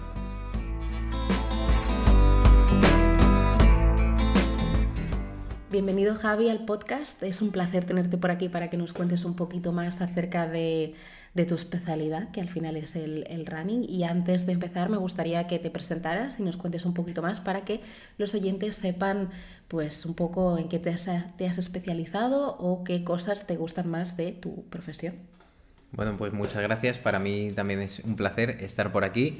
Bienvenido 5.71 6.13
Javi 6.13 6.49
al 6.49 6.65
podcast, 6.65 7.23
es 7.23 7.41
un 7.41 7.49
placer 7.49 7.83
tenerte 7.83 8.19
por 8.19 8.29
aquí 8.29 8.47
para 8.47 8.69
que 8.69 8.77
nos 8.77 8.93
cuentes 8.93 9.25
un 9.25 9.35
poquito 9.35 9.71
más 9.71 10.01
acerca 10.01 10.47
de 10.47 10.93
de 11.33 11.45
tu 11.45 11.55
especialidad, 11.55 12.29
que 12.31 12.41
al 12.41 12.49
final 12.49 12.77
es 12.77 12.95
el, 12.95 13.45
running. 13.45 13.83
Y 13.89 14.03
antes 14.03 14.45
de 14.45 14.53
empezar, 14.53 14.89
me 14.89 14.97
gustaría 14.97 15.47
que 15.47 15.59
te 15.59 15.71
presentaras 15.71 16.39
y 16.39 16.43
nos 16.43 16.57
cuentes 16.57 16.85
un 16.85 16.93
poquito 16.93 17.21
más 17.21 17.39
para 17.39 17.65
que 17.65 17.81
los 18.17 18.35
oyentes 18.35 18.75
sepan 18.75 19.29
pues 19.67 20.05
un 20.05 20.13
poco 20.13 20.57
en 20.59 20.69
qué 20.69 20.77
te 20.77 20.91
has, 20.91 21.09
te 21.37 21.47
has 21.47 21.57
especializado 21.57 22.55
o 22.59 22.83
qué 22.83 23.03
cosas 23.03 23.47
te 23.47 23.55
gustan 23.55 23.89
más 23.89 24.15
de 24.15 24.31
tu 24.31 24.65
profesión. 24.69 25.15
Bueno, 25.91 26.15
pues 26.17 26.33
muchas 26.33 26.61
gracias. 26.61 26.99
Para 26.99 27.19
mí 27.19 27.51
también 27.55 27.81
es 27.81 27.99
un 27.99 28.15
placer 28.15 28.51
estar 28.61 28.91
por 28.91 29.03
aquí. 29.03 29.39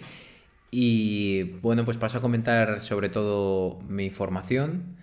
Y 0.72 1.44
bueno, 1.62 1.86
pues 1.86 1.98
paso 1.98 2.18
a 2.18 2.22
comentar 2.22 2.82
sobre 2.82 3.10
todo 3.10 3.80
mi 3.88 4.10
formación. 4.10 4.98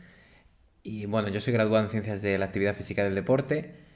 Y 0.83 1.07
bueno, 1.07 1.29
yo 1.29 1.41
soy 1.41 1.53
graduado 1.53 1.85
en 1.85 1.91
Ciencias 1.91 2.23
de 2.23 2.37
la 2.39 2.47
Actividad 2.47 2.75
Física 2.75 3.05
del 3.05 3.15
Deporte 3.15 3.90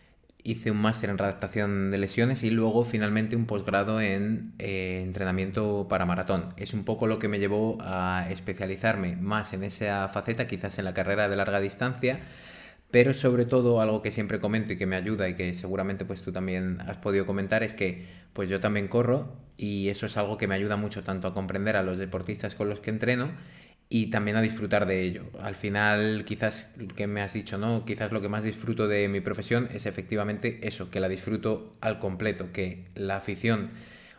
hice 0.44 0.70
un 0.70 0.76
máster 0.76 1.08
en 1.08 1.16
redactación 1.16 1.90
de 1.90 1.96
lesiones 1.96 2.42
y 2.42 2.50
luego 2.50 2.84
finalmente 2.84 3.34
un 3.34 3.46
posgrado 3.46 4.02
en 4.02 4.52
eh, 4.58 5.00
entrenamiento 5.02 5.88
para 5.88 6.04
maratón. 6.04 6.52
Es 6.58 6.74
un 6.74 6.84
poco 6.84 7.06
lo 7.06 7.18
que 7.18 7.28
me 7.28 7.38
llevó 7.38 7.78
a 7.80 8.26
especializarme 8.30 9.16
más 9.16 9.54
en 9.54 9.64
esa 9.64 10.06
faceta, 10.08 10.46
quizás 10.46 10.78
en 10.78 10.84
la 10.84 10.92
carrera 10.92 11.30
de 11.30 11.36
larga 11.36 11.60
distancia, 11.60 12.20
pero 12.90 13.14
sobre 13.14 13.46
todo 13.46 13.80
algo 13.80 14.02
que 14.02 14.10
siempre 14.10 14.38
comento 14.38 14.74
y 14.74 14.76
que 14.76 14.86
me 14.86 14.96
ayuda 14.96 15.30
y 15.30 15.34
que 15.34 15.54
seguramente 15.54 16.04
pues 16.04 16.20
tú 16.20 16.30
también 16.30 16.78
has 16.86 16.98
podido 16.98 17.24
comentar 17.24 17.62
es 17.62 17.72
que 17.72 18.06
pues 18.34 18.50
yo 18.50 18.60
también 18.60 18.86
corro 18.86 19.34
y 19.56 19.88
eso 19.88 20.04
es 20.04 20.16
algo 20.18 20.36
que 20.36 20.46
me 20.46 20.54
ayuda 20.54 20.76
mucho 20.76 21.02
tanto 21.02 21.26
a 21.26 21.32
comprender 21.34 21.76
a 21.76 21.82
los 21.82 21.96
deportistas 21.96 22.54
con 22.54 22.68
los 22.68 22.80
que 22.80 22.90
entreno 22.90 23.30
y 23.88 24.06
también 24.06 24.36
a 24.36 24.42
disfrutar 24.42 24.86
de 24.86 25.02
ello. 25.02 25.24
Al 25.40 25.54
final, 25.54 26.24
quizás 26.24 26.74
me 27.06 27.22
has 27.22 27.32
dicho, 27.32 27.58
¿no? 27.58 27.84
Quizás 27.84 28.12
lo 28.12 28.20
que 28.20 28.28
más 28.28 28.44
disfruto 28.44 28.88
de 28.88 29.08
mi 29.08 29.20
profesión 29.20 29.68
es 29.72 29.86
efectivamente 29.86 30.60
eso, 30.62 30.90
que 30.90 31.00
la 31.00 31.08
disfruto 31.08 31.76
al 31.80 31.98
completo, 31.98 32.52
que 32.52 32.86
la 32.94 33.16
afición 33.16 33.70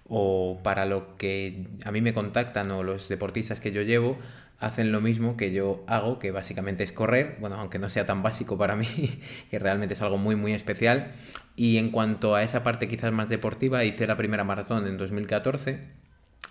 o 0.08 0.60
para 0.64 0.86
lo 0.86 1.18
que 1.18 1.66
a 1.84 1.92
mí 1.92 2.02
me 2.02 2.14
contactan 2.14 2.70
o 2.72 2.84
los 2.84 3.10
deportistas 3.10 3.60
que 3.60 3.72
yo 3.72 3.82
llevo 3.82 4.18
hacen 4.60 4.92
lo 4.92 5.02
mismo 5.02 5.36
que 5.36 5.52
yo 5.52 5.84
hago, 5.88 6.20
que 6.20 6.32
básicamente 6.32 6.84
es 6.84 6.92
correr, 6.92 7.38
bueno, 7.40 7.58
aunque 7.58 7.80
no 7.80 7.90
sea 7.90 8.06
tan 8.06 8.24
básico 8.24 8.58
para 8.58 8.76
mí, 8.76 8.88
que 9.50 9.60
realmente 9.60 9.96
es 9.96 10.02
algo 10.02 10.18
muy, 10.18 10.36
muy 10.36 10.54
especial. 10.54 11.12
Y 11.58 11.78
en 11.78 11.92
cuanto 11.92 12.36
a 12.36 12.44
esa 12.44 12.64
parte 12.64 12.88
quizás 12.88 13.12
más 13.12 13.30
deportiva, 13.30 13.84
hice 13.84 14.08
la 14.08 14.18
primera 14.18 14.44
maratón 14.44 14.88
en 14.88 14.98
2014 14.98 16.05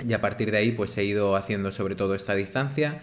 y 0.06 0.12
a 0.12 0.20
partir 0.20 0.50
de 0.50 0.58
ahí 0.58 0.72
pues 0.72 0.96
he 0.98 1.04
ido 1.04 1.36
haciendo 1.36 1.72
sobre 1.72 1.94
todo 1.94 2.14
esta 2.14 2.34
distancia. 2.34 3.00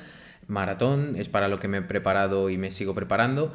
Maratón 0.47 1.15
es 1.17 1.29
para 1.29 1.47
lo 1.47 1.59
que 1.59 1.67
me 1.67 1.77
he 1.77 1.81
preparado 1.81 2.49
y 2.49 2.57
me 2.57 2.71
sigo 2.71 2.93
preparando 2.95 3.53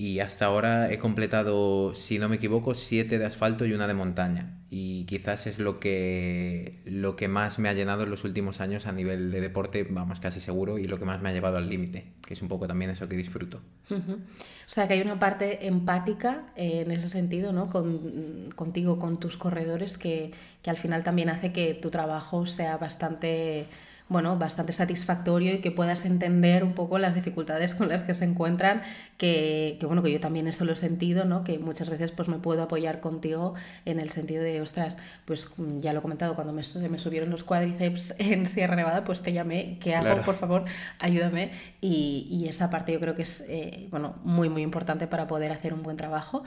y 0.00 0.20
hasta 0.20 0.46
ahora 0.46 0.92
he 0.92 0.98
completado, 0.98 1.92
si 1.96 2.20
no 2.20 2.28
me 2.28 2.36
equivoco, 2.36 2.76
siete 2.76 3.18
de 3.18 3.26
asfalto 3.26 3.66
y 3.66 3.72
una 3.72 3.88
de 3.88 3.94
montaña. 3.94 4.60
Y 4.70 5.06
quizás 5.06 5.48
es 5.48 5.58
lo 5.58 5.80
que, 5.80 6.80
lo 6.84 7.16
que 7.16 7.26
más 7.26 7.58
me 7.58 7.68
ha 7.68 7.72
llenado 7.72 8.04
en 8.04 8.10
los 8.10 8.22
últimos 8.22 8.60
años 8.60 8.86
a 8.86 8.92
nivel 8.92 9.32
de 9.32 9.40
deporte, 9.40 9.84
vamos, 9.90 10.20
casi 10.20 10.38
seguro, 10.38 10.78
y 10.78 10.86
lo 10.86 11.00
que 11.00 11.04
más 11.04 11.20
me 11.20 11.30
ha 11.30 11.32
llevado 11.32 11.56
al 11.56 11.68
límite, 11.68 12.12
que 12.24 12.34
es 12.34 12.42
un 12.42 12.48
poco 12.48 12.68
también 12.68 12.92
eso 12.92 13.08
que 13.08 13.16
disfruto. 13.16 13.60
O 13.90 14.70
sea, 14.70 14.86
que 14.86 14.94
hay 14.94 15.00
una 15.00 15.18
parte 15.18 15.66
empática 15.66 16.44
eh, 16.54 16.82
en 16.82 16.92
ese 16.92 17.08
sentido, 17.08 17.52
¿no? 17.52 17.68
Con, 17.68 18.52
contigo, 18.54 19.00
con 19.00 19.18
tus 19.18 19.36
corredores, 19.36 19.98
que, 19.98 20.30
que 20.62 20.70
al 20.70 20.76
final 20.76 21.02
también 21.02 21.28
hace 21.28 21.52
que 21.52 21.74
tu 21.74 21.90
trabajo 21.90 22.46
sea 22.46 22.76
bastante 22.76 23.66
bueno, 24.08 24.38
bastante 24.38 24.72
satisfactorio 24.72 25.54
y 25.54 25.58
que 25.58 25.70
puedas 25.70 26.06
entender 26.06 26.64
un 26.64 26.72
poco 26.72 26.98
las 26.98 27.14
dificultades 27.14 27.74
con 27.74 27.88
las 27.88 28.02
que 28.02 28.14
se 28.14 28.24
encuentran, 28.24 28.82
que, 29.16 29.76
que, 29.78 29.86
bueno, 29.86 30.02
que 30.02 30.12
yo 30.12 30.20
también 30.20 30.48
eso 30.48 30.64
lo 30.64 30.72
he 30.72 30.76
sentido, 30.76 31.24
¿no? 31.24 31.44
Que 31.44 31.58
muchas 31.58 31.90
veces 31.90 32.12
pues 32.12 32.28
me 32.28 32.38
puedo 32.38 32.62
apoyar 32.62 33.00
contigo 33.00 33.54
en 33.84 34.00
el 34.00 34.10
sentido 34.10 34.42
de, 34.42 34.60
ostras, 34.60 34.96
pues 35.24 35.50
ya 35.80 35.92
lo 35.92 35.98
he 35.98 36.02
comentado, 36.02 36.34
cuando 36.34 36.52
me, 36.52 36.62
me 36.88 36.98
subieron 36.98 37.30
los 37.30 37.44
cuádriceps 37.44 38.14
en 38.18 38.48
Sierra 38.48 38.76
Nevada, 38.76 39.04
pues 39.04 39.22
te 39.22 39.32
llamé, 39.32 39.78
¿qué 39.80 39.94
hago? 39.94 40.22
Por 40.22 40.34
favor, 40.34 40.64
ayúdame. 40.98 41.50
Y, 41.80 42.26
y, 42.30 42.48
esa 42.48 42.70
parte 42.70 42.92
yo 42.92 43.00
creo 43.00 43.14
que 43.14 43.22
es, 43.22 43.44
eh, 43.48 43.88
bueno, 43.90 44.16
muy, 44.24 44.48
muy 44.48 44.62
importante 44.62 45.06
para 45.06 45.26
poder 45.26 45.52
hacer 45.52 45.74
un 45.74 45.82
buen 45.82 45.96
trabajo. 45.96 46.42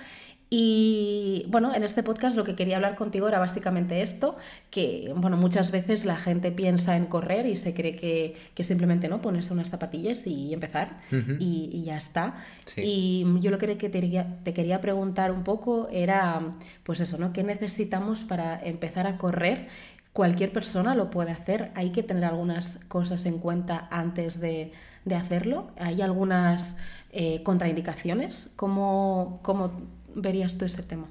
Y 0.53 1.45
bueno, 1.47 1.73
en 1.73 1.81
este 1.85 2.03
podcast 2.03 2.35
lo 2.35 2.43
que 2.43 2.55
quería 2.55 2.75
hablar 2.75 2.97
contigo 2.97 3.25
era 3.29 3.39
básicamente 3.39 4.01
esto, 4.01 4.35
que 4.69 5.13
bueno, 5.15 5.37
muchas 5.37 5.71
veces 5.71 6.03
la 6.03 6.17
gente 6.17 6.51
piensa 6.51 6.97
en 6.97 7.05
correr 7.05 7.45
y 7.45 7.55
se 7.55 7.73
cree 7.73 7.95
que, 7.95 8.35
que 8.53 8.65
simplemente 8.65 9.07
no 9.07 9.21
ponerse 9.21 9.53
unas 9.53 9.69
zapatillas 9.69 10.27
y 10.27 10.53
empezar 10.53 10.99
y, 11.39 11.83
ya 11.85 11.95
está. 11.95 12.35
Y 12.75 13.25
yo 13.39 13.49
lo 13.49 13.57
que 13.59 13.67
te 13.67 13.77
quería, 13.77 14.39
te 14.43 14.53
quería 14.53 14.81
preguntar 14.81 15.31
un 15.31 15.45
poco 15.45 15.87
era, 15.89 16.41
pues 16.83 16.99
eso, 16.99 17.17
¿no? 17.17 17.31
¿Qué 17.31 17.45
necesitamos 17.45 18.25
para 18.25 18.61
empezar 18.61 19.07
a 19.07 19.17
correr? 19.17 19.69
Cualquier 20.11 20.51
persona 20.51 20.95
lo 20.95 21.09
puede 21.11 21.31
hacer, 21.31 21.71
hay 21.75 21.91
que 21.91 22.03
tener 22.03 22.25
algunas 22.25 22.79
cosas 22.89 23.25
en 23.25 23.39
cuenta 23.39 23.87
antes 23.89 24.41
de, 24.41 24.73
de 25.05 25.15
hacerlo. 25.15 25.71
Hay 25.77 26.01
algunas 26.01 26.75
eh, 27.13 27.41
contraindicaciones. 27.43 28.49
¿Cómo, 28.55 29.39
¿Cómo 29.41 29.71
verías 30.15 30.57
tú 30.57 30.65
ese 30.65 30.83
tema? 30.83 31.09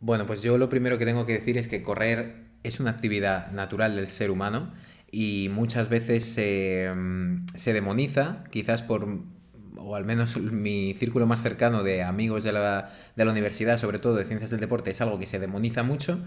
Bueno, 0.00 0.26
pues 0.26 0.42
yo 0.42 0.58
lo 0.58 0.68
primero 0.68 0.98
que 0.98 1.04
tengo 1.04 1.26
que 1.26 1.34
decir 1.34 1.58
es 1.58 1.68
que 1.68 1.82
correr 1.82 2.48
es 2.62 2.80
una 2.80 2.90
actividad 2.90 3.50
natural 3.52 3.96
del 3.96 4.08
ser 4.08 4.30
humano 4.30 4.72
y 5.10 5.48
muchas 5.52 5.88
veces 5.88 6.24
se, 6.24 6.92
mm, 6.94 7.46
demoniza, 7.64 8.44
quizás 8.50 8.82
por, 8.82 9.08
o 9.76 9.96
al 9.96 10.04
menos 10.04 10.38
mi 10.38 10.94
círculo 10.94 11.26
más 11.26 11.42
cercano 11.42 11.82
de 11.82 12.02
amigos 12.02 12.44
de 12.44 12.52
la, 12.52 12.92
de 13.16 13.24
la 13.24 13.32
universidad, 13.32 13.78
sobre 13.78 13.98
todo 13.98 14.16
de 14.16 14.24
ciencias 14.24 14.50
del 14.50 14.60
deporte, 14.60 14.90
es 14.90 15.00
algo 15.00 15.18
que 15.18 15.26
se 15.26 15.38
demoniza 15.38 15.82
mucho. 15.82 16.20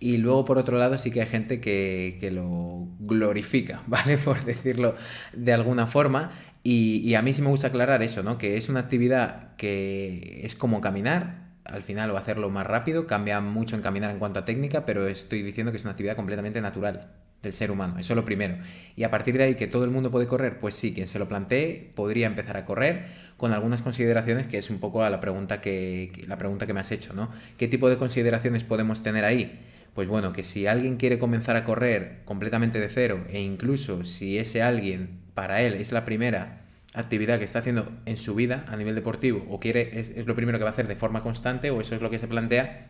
Y 0.00 0.16
luego, 0.18 0.44
por 0.44 0.58
otro 0.58 0.76
lado, 0.76 0.98
sí 0.98 1.10
que 1.10 1.20
hay 1.20 1.26
gente 1.26 1.60
que, 1.60 2.18
que 2.20 2.30
lo 2.30 2.88
glorifica, 2.98 3.82
¿vale? 3.86 4.18
Por 4.18 4.44
decirlo 4.44 4.96
de 5.32 5.52
alguna 5.52 5.86
forma. 5.86 6.30
Y, 6.62 6.96
y, 7.04 7.14
a 7.14 7.22
mí 7.22 7.34
sí 7.34 7.42
me 7.42 7.48
gusta 7.48 7.68
aclarar 7.68 8.02
eso, 8.02 8.22
¿no? 8.22 8.38
Que 8.38 8.56
es 8.56 8.68
una 8.68 8.80
actividad 8.80 9.54
que 9.56 10.40
es 10.44 10.54
como 10.54 10.80
caminar, 10.80 11.43
al 11.64 11.82
final 11.82 12.10
o 12.10 12.16
hacerlo 12.16 12.50
más 12.50 12.66
rápido, 12.66 13.06
cambia 13.06 13.40
mucho 13.40 13.76
en 13.76 13.82
caminar 13.82 14.10
en 14.10 14.18
cuanto 14.18 14.40
a 14.40 14.44
técnica, 14.44 14.84
pero 14.84 15.06
estoy 15.06 15.42
diciendo 15.42 15.72
que 15.72 15.78
es 15.78 15.84
una 15.84 15.92
actividad 15.92 16.16
completamente 16.16 16.60
natural 16.60 17.10
del 17.42 17.52
ser 17.52 17.70
humano, 17.70 17.98
eso 17.98 18.12
es 18.12 18.16
lo 18.16 18.24
primero. 18.24 18.56
Y 18.96 19.04
a 19.04 19.10
partir 19.10 19.36
de 19.36 19.44
ahí 19.44 19.54
que 19.54 19.66
todo 19.66 19.84
el 19.84 19.90
mundo 19.90 20.10
puede 20.10 20.26
correr, 20.26 20.58
pues 20.58 20.74
sí, 20.74 20.92
quien 20.92 21.08
se 21.08 21.18
lo 21.18 21.28
plantee 21.28 21.92
podría 21.94 22.26
empezar 22.26 22.56
a 22.56 22.64
correr 22.64 23.04
con 23.36 23.52
algunas 23.52 23.82
consideraciones 23.82 24.46
que 24.46 24.58
es 24.58 24.70
un 24.70 24.78
poco 24.78 25.08
la 25.08 25.20
pregunta 25.20 25.60
que, 25.60 26.24
la 26.26 26.36
pregunta 26.36 26.66
que 26.66 26.72
me 26.72 26.80
has 26.80 26.90
hecho, 26.90 27.12
¿no? 27.12 27.30
¿Qué 27.58 27.68
tipo 27.68 27.88
de 27.88 27.96
consideraciones 27.96 28.64
podemos 28.64 29.02
tener 29.02 29.24
ahí? 29.24 29.60
Pues 29.94 30.08
bueno, 30.08 30.32
que 30.32 30.42
si 30.42 30.66
alguien 30.66 30.96
quiere 30.96 31.18
comenzar 31.18 31.56
a 31.56 31.64
correr 31.64 32.22
completamente 32.24 32.80
de 32.80 32.88
cero 32.88 33.24
e 33.30 33.40
incluso 33.40 34.04
si 34.04 34.38
ese 34.38 34.62
alguien 34.62 35.20
para 35.34 35.60
él 35.62 35.74
es 35.74 35.92
la 35.92 36.04
primera 36.04 36.63
actividad 36.94 37.38
que 37.38 37.44
está 37.44 37.58
haciendo 37.58 37.92
en 38.06 38.16
su 38.16 38.34
vida 38.34 38.64
a 38.68 38.76
nivel 38.76 38.94
deportivo 38.94 39.44
o 39.50 39.60
quiere, 39.60 40.00
es, 40.00 40.26
lo 40.26 40.34
primero 40.34 40.58
que 40.58 40.64
va 40.64 40.70
a 40.70 40.72
hacer 40.72 40.88
de 40.88 40.96
forma 40.96 41.20
constante 41.20 41.70
o 41.70 41.80
eso 41.80 41.94
es 41.94 42.00
lo 42.00 42.08
que 42.08 42.18
se 42.18 42.28
plantea, 42.28 42.86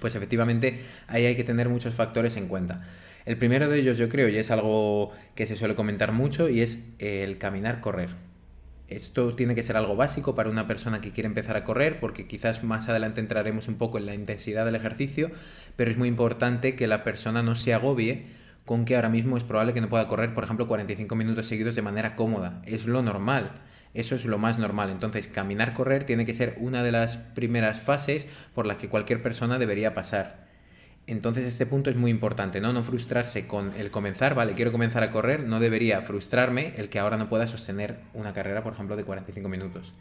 pues 0.00 0.14
efectivamente 0.14 0.80
ahí 1.08 1.26
hay 1.26 1.36
que 1.36 1.44
tener 1.44 1.68
muchos 1.68 1.94
factores 1.94 2.36
en 2.36 2.46
cuenta. 2.46 2.86
El 3.26 3.36
primero 3.36 3.68
de 3.68 3.78
ellos 3.78 3.98
yo 3.98 4.08
creo, 4.08 4.28
y 4.28 4.36
es 4.38 4.50
algo 4.50 5.12
que 5.34 5.46
se 5.46 5.56
suele 5.56 5.74
comentar 5.74 6.12
mucho, 6.12 6.48
y 6.48 6.62
es 6.62 6.86
el 6.98 7.36
caminar-correr. 7.36 8.08
Esto 8.88 9.34
tiene 9.34 9.54
que 9.54 9.62
ser 9.62 9.76
algo 9.76 9.94
básico 9.94 10.34
para 10.34 10.48
una 10.48 10.66
persona 10.66 11.00
que 11.00 11.12
quiere 11.12 11.26
empezar 11.26 11.56
a 11.56 11.62
correr, 11.62 12.00
porque 12.00 12.26
quizás 12.26 12.64
más 12.64 12.88
adelante 12.88 13.20
entraremos 13.20 13.68
un 13.68 13.76
poco 13.76 13.98
en 13.98 14.06
la 14.06 14.14
intensidad 14.14 14.64
del 14.64 14.74
ejercicio, 14.74 15.30
pero 15.76 15.90
es 15.90 15.98
muy 15.98 16.08
importante 16.08 16.74
que 16.76 16.86
la 16.86 17.04
persona 17.04 17.42
no 17.42 17.56
se 17.56 17.74
agobie 17.74 18.39
con 18.70 18.84
que 18.84 18.94
ahora 18.94 19.08
mismo 19.08 19.36
es 19.36 19.42
probable 19.42 19.74
que 19.74 19.80
no 19.80 19.88
pueda 19.88 20.06
correr, 20.06 20.32
por 20.32 20.44
ejemplo, 20.44 20.68
45 20.68 21.16
minutos 21.16 21.46
seguidos 21.46 21.74
de 21.74 21.82
manera 21.82 22.14
cómoda. 22.14 22.62
Es 22.64 22.86
lo 22.86 23.02
normal. 23.02 23.50
Eso 23.94 24.14
es 24.14 24.24
lo 24.24 24.38
más 24.38 24.60
normal. 24.60 24.90
Entonces, 24.90 25.26
caminar, 25.26 25.72
correr 25.72 26.04
tiene 26.04 26.24
que 26.24 26.34
ser 26.34 26.56
una 26.60 26.84
de 26.84 26.92
las 26.92 27.16
primeras 27.16 27.80
fases 27.80 28.28
por 28.54 28.66
las 28.66 28.76
que 28.76 28.88
cualquier 28.88 29.24
persona 29.24 29.58
debería 29.58 29.92
pasar. 29.92 30.46
Entonces, 31.08 31.46
este 31.46 31.66
punto 31.66 31.90
es 31.90 31.96
muy 31.96 32.12
importante, 32.12 32.60
¿no? 32.60 32.72
No 32.72 32.84
frustrarse 32.84 33.48
con 33.48 33.72
el 33.76 33.90
comenzar, 33.90 34.36
vale, 34.36 34.52
quiero 34.52 34.70
comenzar 34.70 35.02
a 35.02 35.10
correr, 35.10 35.40
no 35.40 35.58
debería 35.58 36.00
frustrarme 36.02 36.72
el 36.76 36.88
que 36.90 37.00
ahora 37.00 37.16
no 37.16 37.28
pueda 37.28 37.48
sostener 37.48 37.98
una 38.14 38.32
carrera, 38.32 38.62
por 38.62 38.74
ejemplo, 38.74 38.94
de 38.94 39.02
45 39.02 39.48
minutos. 39.48 39.92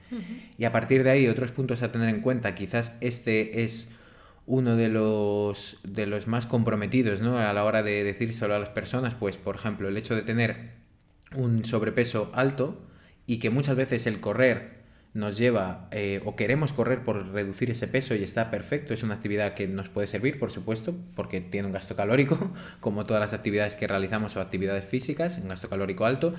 Y 0.60 0.66
a 0.66 0.72
partir 0.72 1.04
de 1.04 1.10
ahí, 1.10 1.28
otros 1.28 1.52
puntos 1.52 1.82
a 1.82 1.92
tener 1.92 2.10
en 2.10 2.22
cuenta, 2.22 2.54
quizás 2.54 2.98
este 3.02 3.64
es 3.64 3.96
uno 4.50 4.76
de 4.76 4.90
los, 4.90 5.78
de 5.84 6.08
los 6.08 6.26
más 6.26 6.48
comprometidos 6.48 7.22
¿no? 7.22 7.38
a 7.38 7.54
la 7.54 7.64
hora 7.64 7.84
de 7.84 8.04
decírselo 8.04 8.56
a 8.56 8.60
las 8.60 8.70
personas, 8.70 9.14
pues 9.14 9.38
por 9.38 9.56
ejemplo 9.56 9.88
el 9.88 9.96
hecho 9.96 10.16
de 10.16 10.24
tener 10.24 10.72
un 11.36 11.64
sobrepeso 11.64 12.32
alto 12.34 12.82
y 13.28 13.38
que 13.38 13.52
muchas 13.52 13.76
veces 13.76 14.08
el 14.08 14.20
correr 14.20 14.80
nos 15.14 15.38
lleva 15.38 15.88
eh, 15.92 16.22
o 16.26 16.36
queremos 16.36 16.74
correr 16.74 17.04
por 17.04 17.32
reducir 17.32 17.70
ese 17.70 17.88
peso 17.88 18.16
y 18.16 18.24
está 18.24 18.50
perfecto, 18.50 18.96
es 18.96 19.04
una 19.04 19.14
actividad 19.14 19.54
que 19.54 19.68
nos 19.68 19.88
puede 19.88 20.08
servir, 20.08 20.40
por 20.40 20.50
supuesto, 20.50 20.96
porque 21.16 21.42
tiene 21.42 21.68
un 21.68 21.74
gasto 21.74 21.96
calórico, 21.96 22.52
como 22.80 23.06
todas 23.06 23.22
las 23.22 23.34
actividades 23.34 23.76
que 23.76 23.86
realizamos 23.86 24.36
o 24.36 24.42
actividades 24.42 24.86
físicas, 24.86 25.38
un 25.44 25.50
gasto 25.50 25.70
calórico 25.70 26.08
alto, 26.08 26.34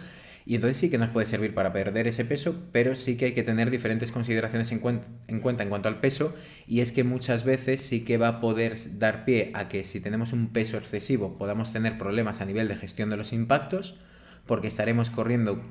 y 0.50 0.56
entonces 0.56 0.78
sí 0.78 0.90
que 0.90 0.98
nos 0.98 1.10
puede 1.10 1.28
servir 1.28 1.54
para 1.54 1.72
perder 1.72 2.08
ese 2.08 2.24
peso, 2.24 2.60
pero 2.72 2.96
sí 2.96 3.16
que 3.16 3.26
hay 3.26 3.32
que 3.34 3.44
tener 3.44 3.70
diferentes 3.70 4.10
consideraciones 4.10 4.72
en, 4.72 4.80
cuenta 4.80 5.62
en 5.62 5.68
cuanto 5.68 5.86
al 5.86 6.00
peso 6.00 6.34
y 6.66 6.80
es 6.80 6.90
que 6.90 7.04
muchas 7.04 7.44
veces 7.44 7.80
sí 7.80 8.00
que 8.00 8.18
va 8.18 8.26
a 8.26 8.40
poder 8.40 8.76
dar 8.98 9.24
pie 9.24 9.52
a 9.54 9.68
que 9.68 9.84
si 9.84 10.00
tenemos 10.00 10.32
un 10.32 10.48
peso 10.48 10.76
excesivo 10.76 11.38
podamos 11.38 11.72
tener 11.72 11.98
problemas 11.98 12.40
a 12.40 12.46
nivel 12.46 12.66
de 12.66 12.74
gestión 12.74 13.10
de 13.10 13.16
los 13.16 13.32
impactos 13.32 13.94
porque 14.44 14.66
estaremos 14.66 15.08
corriendo, 15.10 15.62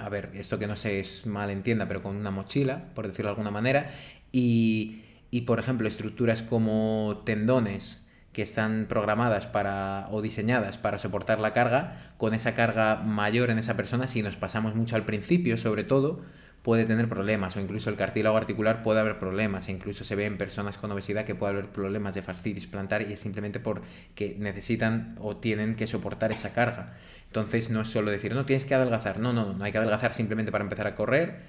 a 0.00 0.08
ver, 0.08 0.32
esto 0.34 0.58
que 0.58 0.66
no 0.66 0.74
se 0.74 1.00
mal 1.26 1.50
entienda, 1.50 1.86
pero 1.86 2.02
con 2.02 2.16
una 2.16 2.32
mochila, 2.32 2.92
por 2.96 3.06
decirlo 3.06 3.28
de 3.28 3.34
alguna 3.34 3.52
manera, 3.52 3.88
y, 4.32 5.02
y 5.30 5.42
por 5.42 5.60
ejemplo 5.60 5.86
estructuras 5.86 6.42
como 6.42 7.22
tendones, 7.24 8.03
que 8.34 8.42
están 8.42 8.86
programadas 8.88 9.46
para 9.46 10.08
o 10.10 10.20
diseñadas 10.20 10.76
para 10.76 10.98
soportar 10.98 11.40
la 11.40 11.54
carga, 11.54 11.96
con 12.18 12.34
esa 12.34 12.54
carga 12.54 12.96
mayor 12.96 13.48
en 13.48 13.58
esa 13.58 13.76
persona, 13.76 14.08
si 14.08 14.22
nos 14.22 14.36
pasamos 14.36 14.74
mucho 14.74 14.96
al 14.96 15.04
principio, 15.04 15.56
sobre 15.56 15.84
todo, 15.84 16.20
puede 16.62 16.84
tener 16.84 17.08
problemas, 17.08 17.56
o 17.56 17.60
incluso 17.60 17.90
el 17.90 17.96
cartílago 17.96 18.36
articular 18.36 18.82
puede 18.82 18.98
haber 18.98 19.18
problemas, 19.18 19.68
e 19.68 19.72
incluso 19.72 20.02
se 20.02 20.16
ve 20.16 20.26
en 20.26 20.36
personas 20.36 20.76
con 20.78 20.90
obesidad 20.90 21.24
que 21.24 21.34
puede 21.34 21.52
haber 21.52 21.66
problemas 21.66 22.14
de 22.14 22.22
fascitis 22.22 22.66
plantar 22.66 23.02
y 23.02 23.12
es 23.12 23.20
simplemente 23.20 23.60
porque 23.60 24.34
necesitan 24.38 25.14
o 25.20 25.36
tienen 25.36 25.76
que 25.76 25.86
soportar 25.86 26.32
esa 26.32 26.52
carga. 26.52 26.94
Entonces 27.26 27.70
no 27.70 27.82
es 27.82 27.88
solo 27.88 28.10
decir, 28.10 28.34
no, 28.34 28.46
tienes 28.46 28.64
que 28.64 28.74
adelgazar, 28.74 29.20
no, 29.20 29.32
no, 29.32 29.52
no 29.52 29.62
hay 29.62 29.70
que 29.70 29.78
adelgazar 29.78 30.12
simplemente 30.12 30.50
para 30.50 30.64
empezar 30.64 30.86
a 30.86 30.94
correr, 30.96 31.42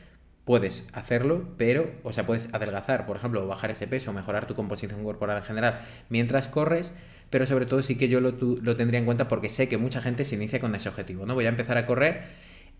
puedes 0.46 0.88
hacerlo, 0.94 1.50
pero, 1.58 1.92
o 2.04 2.14
sea, 2.14 2.26
puedes 2.26 2.54
adelgazar, 2.54 3.06
por 3.06 3.18
ejemplo, 3.18 3.46
bajar 3.48 3.72
ese 3.72 3.88
peso, 3.88 4.14
mejorar 4.14 4.48
tu 4.48 4.56
composición 4.56 5.04
corporal 5.04 5.38
en 5.38 5.44
general 5.44 5.82
mientras 6.10 6.48
corres, 6.48 6.94
pero 7.32 7.48
sobre 7.48 7.66
todo 7.66 7.82
sí 7.82 7.98
que 7.98 8.08
yo 8.08 8.22
lo, 8.22 8.32
lo 8.40 8.76
tendría 8.76 9.00
en 9.00 9.06
cuenta 9.06 9.28
porque 9.28 9.50
sé 9.50 9.68
que 9.68 9.78
mucha 9.78 10.02
gente 10.02 10.24
se 10.24 10.36
inicia 10.36 10.60
con 10.60 10.74
ese 10.76 10.88
objetivo, 10.88 11.26
¿no? 11.26 11.34
Voy 11.34 11.48
a 11.48 11.50
empezar 11.50 11.78
a 11.78 11.88
correr 11.88 12.24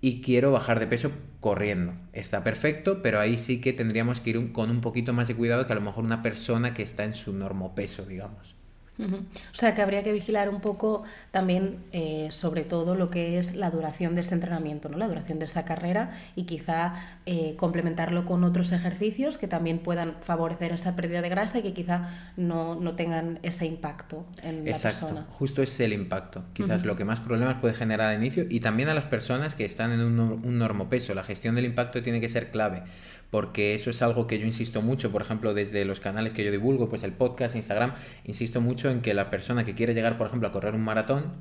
y 0.02 0.22
quiero 0.22 0.52
bajar 0.52 0.80
de 0.80 0.88
peso 0.88 1.12
corriendo. 1.40 1.94
Está 2.14 2.44
perfecto, 2.44 3.02
pero 3.02 3.20
ahí 3.20 3.38
sí 3.40 3.60
que 3.60 3.74
tendríamos 3.74 4.20
que 4.20 4.32
ir 4.32 4.52
con 4.52 4.70
un 4.70 4.82
poquito 4.82 5.14
más 5.14 5.28
de 5.28 5.36
cuidado 5.36 5.66
que 5.66 5.74
a 5.74 5.76
lo 5.76 5.82
mejor 5.82 6.04
una 6.04 6.22
persona 6.22 6.74
que 6.74 6.84
está 6.84 7.06
en 7.06 7.16
su 7.16 7.34
peso, 7.76 8.06
digamos. 8.06 8.56
O 8.98 9.56
sea 9.56 9.76
que 9.76 9.82
habría 9.82 10.04
que 10.04 10.14
vigilar 10.14 10.48
un 10.48 10.62
poco 10.62 11.04
también 11.32 11.84
eh, 11.92 12.30
sobre 12.32 12.64
todo 12.64 12.96
lo 12.96 13.10
que 13.10 13.38
es 13.38 13.56
la 13.56 13.70
duración 13.70 14.16
de 14.16 14.22
este 14.22 14.36
entrenamiento, 14.36 14.88
¿no? 14.88 14.98
la 14.98 15.08
duración 15.08 15.38
de 15.38 15.46
esa 15.46 15.66
carrera 15.66 16.18
y 16.36 16.44
quizá 16.44 17.15
eh, 17.28 17.56
complementarlo 17.58 18.26
con 18.26 18.44
otros 18.44 18.72
ejercicios 18.72 19.38
que 19.38 19.48
también 19.48 19.80
puedan 19.80 20.16
favorecer 20.22 20.72
esa 20.74 20.96
pérdida 20.96 21.22
de 21.22 21.30
grasa 21.30 21.60
y 21.60 21.64
que 21.64 21.74
quizá 21.74 22.10
no, 22.38 22.78
tengan 22.96 23.40
ese 23.42 23.66
impacto 23.66 24.26
en 24.44 24.66
la 24.66 24.78
persona. 24.78 25.26
Justo 25.30 25.64
es 25.64 25.80
el 25.80 25.94
impacto, 25.94 26.44
quizás 26.54 26.86
lo 26.86 26.96
que 26.96 27.04
más 27.04 27.20
problemas 27.20 27.58
puede 27.62 27.74
generar 27.74 28.10
al 28.14 28.22
inicio 28.22 28.46
y 28.50 28.60
también 28.60 28.90
a 28.90 28.94
las 28.94 29.06
personas 29.06 29.56
que 29.56 29.66
están 29.66 29.92
en 29.92 30.02
un, 30.02 30.20
un 30.20 30.58
normopeso. 30.60 31.16
La 31.16 31.24
gestión 31.24 31.56
del 31.56 31.66
impacto 31.66 32.04
tiene 32.04 32.22
que 32.22 32.30
ser 32.30 32.52
clave 32.52 32.84
porque 33.32 33.76
eso 33.76 33.90
es 33.90 34.02
algo 34.02 34.28
que 34.28 34.40
yo 34.40 34.46
insisto 34.46 34.82
mucho, 34.82 35.12
por 35.12 35.22
ejemplo, 35.22 35.54
desde 35.54 35.84
los 35.84 36.00
canales 36.00 36.34
que 36.34 36.46
yo 36.46 36.52
divulgo, 36.52 36.90
pues 36.90 37.04
el 37.04 37.12
podcast, 37.12 37.56
Instagram, 37.56 37.94
insisto 38.24 38.62
mucho 38.62 38.90
en 38.90 39.02
que 39.02 39.14
la 39.14 39.30
persona 39.30 39.66
que 39.66 39.76
quiere 39.76 39.94
llegar, 39.94 40.18
por 40.18 40.28
ejemplo, 40.28 40.48
a 40.48 40.52
correr 40.52 40.74
un 40.74 40.84
maratón, 40.84 41.34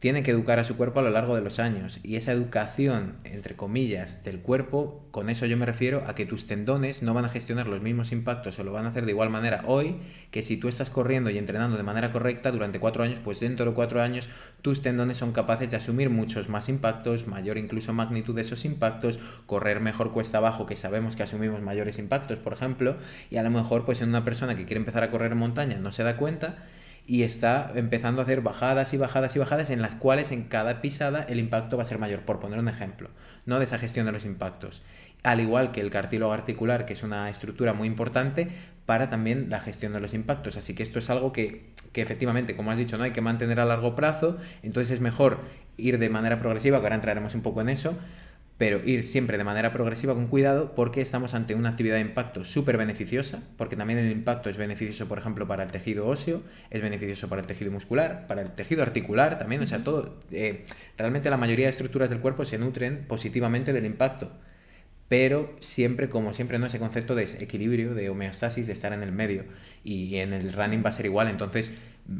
tiene 0.00 0.22
que 0.22 0.30
educar 0.30 0.58
a 0.58 0.64
su 0.64 0.76
cuerpo 0.76 1.00
a 1.00 1.02
lo 1.02 1.10
largo 1.10 1.34
de 1.34 1.42
los 1.42 1.58
años. 1.58 2.00
Y 2.02 2.16
esa 2.16 2.32
educación, 2.32 3.16
entre 3.24 3.56
comillas, 3.56 4.22
del 4.24 4.40
cuerpo, 4.40 5.04
con 5.10 5.30
eso 5.30 5.46
yo 5.46 5.56
me 5.56 5.66
refiero 5.66 6.04
a 6.06 6.14
que 6.14 6.26
tus 6.26 6.46
tendones 6.46 7.02
no 7.02 7.14
van 7.14 7.24
a 7.24 7.28
gestionar 7.28 7.66
los 7.66 7.82
mismos 7.82 8.12
impactos 8.12 8.58
o 8.58 8.64
lo 8.64 8.72
van 8.72 8.86
a 8.86 8.90
hacer 8.90 9.04
de 9.04 9.12
igual 9.12 9.30
manera 9.30 9.64
hoy 9.66 9.96
que 10.30 10.42
si 10.42 10.56
tú 10.56 10.68
estás 10.68 10.90
corriendo 10.90 11.30
y 11.30 11.38
entrenando 11.38 11.76
de 11.76 11.82
manera 11.82 12.12
correcta 12.12 12.52
durante 12.52 12.78
cuatro 12.78 13.02
años, 13.02 13.18
pues 13.24 13.40
dentro 13.40 13.66
de 13.66 13.74
cuatro 13.74 14.00
años 14.00 14.28
tus 14.62 14.82
tendones 14.82 15.16
son 15.16 15.32
capaces 15.32 15.70
de 15.70 15.76
asumir 15.76 16.10
muchos 16.10 16.48
más 16.48 16.68
impactos, 16.68 17.26
mayor 17.26 17.58
incluso 17.58 17.92
magnitud 17.92 18.34
de 18.34 18.42
esos 18.42 18.64
impactos, 18.64 19.18
correr 19.46 19.80
mejor 19.80 20.12
cuesta 20.12 20.38
abajo, 20.38 20.66
que 20.66 20.76
sabemos 20.76 21.16
que 21.16 21.22
asumimos 21.24 21.62
mayores 21.62 21.98
impactos, 21.98 22.38
por 22.38 22.52
ejemplo, 22.52 22.96
y 23.30 23.36
a 23.38 23.42
lo 23.42 23.50
mejor 23.50 23.84
pues 23.84 24.00
en 24.02 24.10
una 24.10 24.24
persona 24.24 24.54
que 24.54 24.64
quiere 24.64 24.78
empezar 24.78 25.02
a 25.02 25.10
correr 25.10 25.32
en 25.32 25.38
montaña 25.38 25.78
no 25.78 25.92
se 25.92 26.04
da 26.04 26.16
cuenta 26.16 26.56
y 27.08 27.22
está 27.22 27.72
empezando 27.74 28.20
a 28.20 28.24
hacer 28.24 28.42
bajadas 28.42 28.92
y 28.92 28.98
bajadas 28.98 29.34
y 29.34 29.38
bajadas 29.38 29.70
en 29.70 29.80
las 29.80 29.94
cuales 29.94 30.30
en 30.30 30.44
cada 30.44 30.82
pisada 30.82 31.22
el 31.22 31.38
impacto 31.38 31.78
va 31.78 31.82
a 31.82 31.86
ser 31.86 31.98
mayor, 31.98 32.20
por 32.20 32.38
poner 32.38 32.58
un 32.58 32.68
ejemplo, 32.68 33.08
no 33.46 33.58
de 33.58 33.64
esa 33.64 33.78
gestión 33.78 34.04
de 34.04 34.12
los 34.12 34.26
impactos. 34.26 34.82
Al 35.22 35.40
igual 35.40 35.72
que 35.72 35.80
el 35.80 35.88
cartílago 35.88 36.32
articular, 36.32 36.84
que 36.84 36.92
es 36.92 37.02
una 37.02 37.30
estructura 37.30 37.72
muy 37.72 37.88
importante 37.88 38.48
para 38.84 39.08
también 39.08 39.48
la 39.48 39.58
gestión 39.58 39.94
de 39.94 40.00
los 40.00 40.12
impactos. 40.12 40.58
Así 40.58 40.74
que 40.74 40.82
esto 40.82 40.98
es 40.98 41.08
algo 41.08 41.32
que, 41.32 41.70
que 41.92 42.02
efectivamente, 42.02 42.54
como 42.54 42.70
has 42.70 42.78
dicho, 42.78 42.98
no 42.98 43.04
hay 43.04 43.12
que 43.12 43.22
mantener 43.22 43.58
a 43.58 43.64
largo 43.64 43.94
plazo, 43.94 44.36
entonces 44.62 44.92
es 44.92 45.00
mejor 45.00 45.40
ir 45.78 45.98
de 45.98 46.10
manera 46.10 46.38
progresiva, 46.38 46.78
que 46.78 46.84
ahora 46.84 46.96
entraremos 46.96 47.34
un 47.34 47.40
poco 47.40 47.62
en 47.62 47.70
eso, 47.70 47.96
pero 48.58 48.82
ir 48.84 49.04
siempre 49.04 49.38
de 49.38 49.44
manera 49.44 49.72
progresiva 49.72 50.14
con 50.14 50.26
cuidado 50.26 50.74
porque 50.74 51.00
estamos 51.00 51.32
ante 51.32 51.54
una 51.54 51.70
actividad 51.70 51.94
de 51.94 52.00
impacto 52.00 52.44
súper 52.44 52.76
beneficiosa, 52.76 53.40
porque 53.56 53.76
también 53.76 54.00
el 54.00 54.10
impacto 54.10 54.50
es 54.50 54.56
beneficioso, 54.56 55.06
por 55.06 55.18
ejemplo, 55.18 55.46
para 55.46 55.62
el 55.62 55.70
tejido 55.70 56.08
óseo, 56.08 56.42
es 56.70 56.82
beneficioso 56.82 57.28
para 57.28 57.40
el 57.40 57.46
tejido 57.46 57.70
muscular, 57.70 58.26
para 58.26 58.42
el 58.42 58.50
tejido 58.50 58.82
articular 58.82 59.38
también, 59.38 59.62
o 59.62 59.66
sea, 59.66 59.84
todo, 59.84 60.18
eh, 60.32 60.64
realmente 60.96 61.30
la 61.30 61.36
mayoría 61.36 61.66
de 61.66 61.70
estructuras 61.70 62.10
del 62.10 62.18
cuerpo 62.18 62.44
se 62.44 62.58
nutren 62.58 63.04
positivamente 63.06 63.72
del 63.72 63.86
impacto, 63.86 64.32
pero 65.08 65.54
siempre, 65.60 66.08
como 66.08 66.34
siempre, 66.34 66.58
no 66.58 66.66
ese 66.66 66.80
concepto 66.80 67.14
de 67.14 67.24
equilibrio, 67.40 67.94
de 67.94 68.10
homeostasis, 68.10 68.66
de 68.66 68.72
estar 68.72 68.92
en 68.92 69.04
el 69.04 69.12
medio, 69.12 69.44
y 69.84 70.16
en 70.16 70.32
el 70.32 70.52
running 70.52 70.82
va 70.84 70.90
a 70.90 70.92
ser 70.92 71.06
igual, 71.06 71.28
entonces 71.28 71.70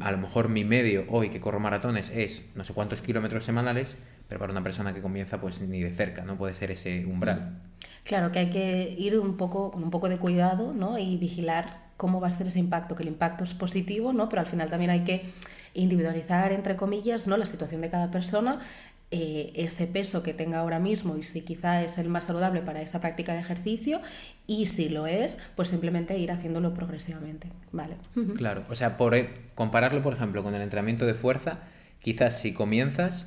a 0.01 0.11
lo 0.11 0.17
mejor 0.17 0.49
mi 0.49 0.63
medio 0.65 1.05
hoy 1.09 1.29
que 1.29 1.39
corro 1.39 1.59
maratones 1.59 2.09
es 2.09 2.51
no 2.55 2.63
sé 2.63 2.73
cuántos 2.73 3.01
kilómetros 3.01 3.45
semanales, 3.45 3.97
pero 4.27 4.39
para 4.39 4.51
una 4.51 4.63
persona 4.63 4.93
que 4.93 5.01
comienza 5.01 5.41
pues 5.41 5.61
ni 5.61 5.81
de 5.81 5.91
cerca, 5.91 6.23
no 6.23 6.37
puede 6.37 6.53
ser 6.53 6.71
ese 6.71 7.05
umbral. 7.05 7.61
Claro, 8.03 8.31
que 8.31 8.39
hay 8.39 8.49
que 8.49 8.95
ir 8.97 9.19
un 9.19 9.37
poco 9.37 9.71
con 9.71 9.83
un 9.83 9.89
poco 9.89 10.09
de 10.09 10.17
cuidado, 10.17 10.73
¿no? 10.73 10.97
Y 10.97 11.17
vigilar 11.17 11.89
cómo 11.97 12.21
va 12.21 12.27
a 12.27 12.31
ser 12.31 12.47
ese 12.47 12.59
impacto, 12.59 12.95
que 12.95 13.03
el 13.03 13.09
impacto 13.09 13.43
es 13.43 13.53
positivo, 13.53 14.13
¿no? 14.13 14.29
Pero 14.29 14.41
al 14.41 14.47
final 14.47 14.69
también 14.69 14.91
hay 14.91 15.03
que 15.03 15.25
individualizar, 15.73 16.51
entre 16.51 16.75
comillas, 16.75 17.27
¿no? 17.27 17.37
La 17.37 17.45
situación 17.45 17.81
de 17.81 17.89
cada 17.89 18.09
persona, 18.11 18.59
eh, 19.11 19.51
ese 19.55 19.87
peso 19.87 20.21
que 20.21 20.35
tenga 20.35 20.59
ahora 20.59 20.79
mismo 20.79 21.17
y 21.17 21.23
si 21.23 21.41
quizá 21.41 21.81
es 21.81 21.97
el 21.97 22.09
más 22.09 22.25
saludable 22.25 22.61
para 22.61 22.81
esa 22.81 22.99
práctica 22.99 23.33
de 23.33 23.39
ejercicio 23.39 24.01
y 24.45 24.67
si 24.67 24.87
lo 24.87 25.07
es, 25.07 25.39
pues 25.55 25.69
simplemente 25.69 26.17
ir 26.19 26.31
haciéndolo 26.31 26.75
progresivamente, 26.75 27.47
¿vale? 27.71 27.95
Claro, 28.37 28.65
o 28.69 28.75
sea, 28.75 28.97
por 28.97 29.15
e, 29.15 29.33
compararlo, 29.55 30.03
por 30.03 30.13
ejemplo, 30.13 30.43
con 30.43 30.53
el 30.53 30.61
entrenamiento 30.61 31.07
de 31.07 31.15
fuerza, 31.15 31.61
quizás 32.01 32.39
si 32.39 32.53
comienzas 32.53 33.25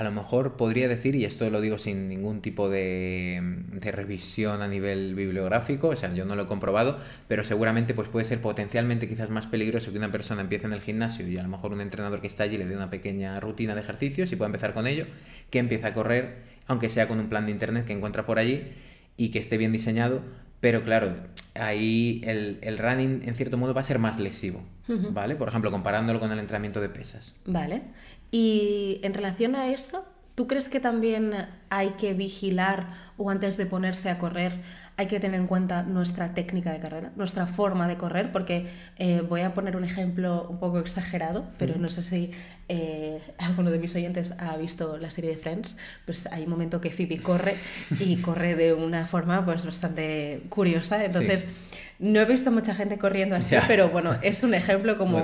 a 0.00 0.02
lo 0.02 0.12
mejor 0.12 0.56
podría 0.56 0.88
decir, 0.88 1.14
y 1.14 1.26
esto 1.26 1.48
lo 1.50 1.60
digo 1.60 1.78
sin 1.78 2.08
ningún 2.08 2.40
tipo 2.40 2.70
de, 2.70 3.58
revisión 3.82 4.62
a 4.62 4.66
nivel 4.66 5.14
bibliográfico, 5.14 5.88
o 5.88 5.96
sea, 5.96 6.14
yo 6.14 6.24
no 6.24 6.36
lo 6.36 6.44
he 6.44 6.46
comprobado, 6.46 6.98
pero 7.28 7.44
seguramente 7.44 7.92
pues 7.92 8.08
puede 8.08 8.24
ser 8.24 8.40
potencialmente 8.40 9.06
quizás 9.06 9.28
más 9.28 9.46
peligroso 9.46 9.92
que 9.92 9.98
una 9.98 10.10
persona 10.10 10.40
empiece 10.40 10.66
en 10.66 10.72
el 10.72 10.80
gimnasio 10.80 11.28
y 11.28 11.36
a 11.36 11.42
lo 11.42 11.50
mejor 11.50 11.72
un 11.72 11.82
entrenador 11.82 12.22
que 12.22 12.28
está 12.28 12.44
allí 12.44 12.56
le 12.56 12.64
dé 12.64 12.74
una 12.74 12.88
pequeña 12.88 13.38
rutina 13.40 13.74
de 13.74 13.82
ejercicios 13.82 14.32
y 14.32 14.36
pueda 14.36 14.46
empezar 14.46 14.72
con 14.72 14.86
ello, 14.86 15.04
que 15.50 15.58
empiece 15.58 15.86
a 15.86 15.92
correr, 15.92 16.44
aunque 16.66 16.88
sea 16.88 17.06
con 17.06 17.20
un 17.20 17.28
plan 17.28 17.44
de 17.44 17.52
internet 17.52 17.84
que 17.84 17.92
encuentra 17.92 18.24
por 18.24 18.38
allí 18.38 18.68
y 19.18 19.28
que 19.28 19.38
esté 19.38 19.58
bien 19.58 19.70
diseñado, 19.70 20.22
pero 20.60 20.82
claro, 20.82 21.14
ahí 21.54 22.22
el, 22.24 22.58
el 22.62 22.78
running 22.78 23.20
en 23.26 23.34
cierto 23.34 23.58
modo 23.58 23.74
va 23.74 23.82
a 23.82 23.84
ser 23.84 23.98
más 23.98 24.18
lesivo, 24.18 24.62
¿vale? 24.88 25.36
Por 25.36 25.48
ejemplo, 25.48 25.70
comparándolo 25.70 26.20
con 26.20 26.32
el 26.32 26.38
entrenamiento 26.38 26.80
de 26.80 26.88
pesas. 26.88 27.34
Vale. 27.44 27.82
Y 28.30 29.00
en 29.02 29.14
relación 29.14 29.56
a 29.56 29.68
eso, 29.68 30.04
¿tú 30.34 30.46
crees 30.46 30.68
que 30.68 30.80
también 30.80 31.32
hay 31.68 31.90
que 31.90 32.14
vigilar 32.14 32.94
o 33.16 33.30
antes 33.30 33.56
de 33.56 33.66
ponerse 33.66 34.10
a 34.10 34.18
correr 34.18 34.60
hay 34.96 35.06
que 35.06 35.18
tener 35.18 35.40
en 35.40 35.46
cuenta 35.46 35.82
nuestra 35.82 36.34
técnica 36.34 36.72
de 36.72 36.78
carrera, 36.78 37.10
nuestra 37.16 37.46
forma 37.46 37.88
de 37.88 37.96
correr? 37.96 38.30
Porque 38.30 38.66
eh, 38.98 39.22
voy 39.22 39.40
a 39.40 39.54
poner 39.54 39.74
un 39.74 39.82
ejemplo 39.82 40.46
un 40.50 40.58
poco 40.58 40.78
exagerado, 40.78 41.46
pero 41.58 41.76
no 41.78 41.88
sé 41.88 42.02
si 42.02 42.30
eh, 42.68 43.18
alguno 43.38 43.70
de 43.70 43.78
mis 43.78 43.94
oyentes 43.94 44.34
ha 44.38 44.56
visto 44.58 44.98
la 44.98 45.10
serie 45.10 45.30
de 45.30 45.36
Friends, 45.36 45.76
pues 46.04 46.26
hay 46.26 46.44
un 46.44 46.50
momento 46.50 46.82
que 46.82 46.90
Phoebe 46.90 47.18
corre 47.18 47.54
y 47.98 48.16
corre 48.16 48.56
de 48.56 48.74
una 48.74 49.06
forma 49.06 49.44
pues 49.44 49.64
bastante 49.64 50.42
curiosa, 50.50 51.04
entonces... 51.04 51.46
No 52.00 52.18
he 52.18 52.24
visto 52.24 52.50
mucha 52.50 52.74
gente 52.74 52.96
corriendo 52.96 53.36
así, 53.36 53.54
pero 53.68 53.90
bueno, 53.90 54.16
es 54.22 54.42
un 54.42 54.54
ejemplo 54.54 54.96
como 54.96 55.22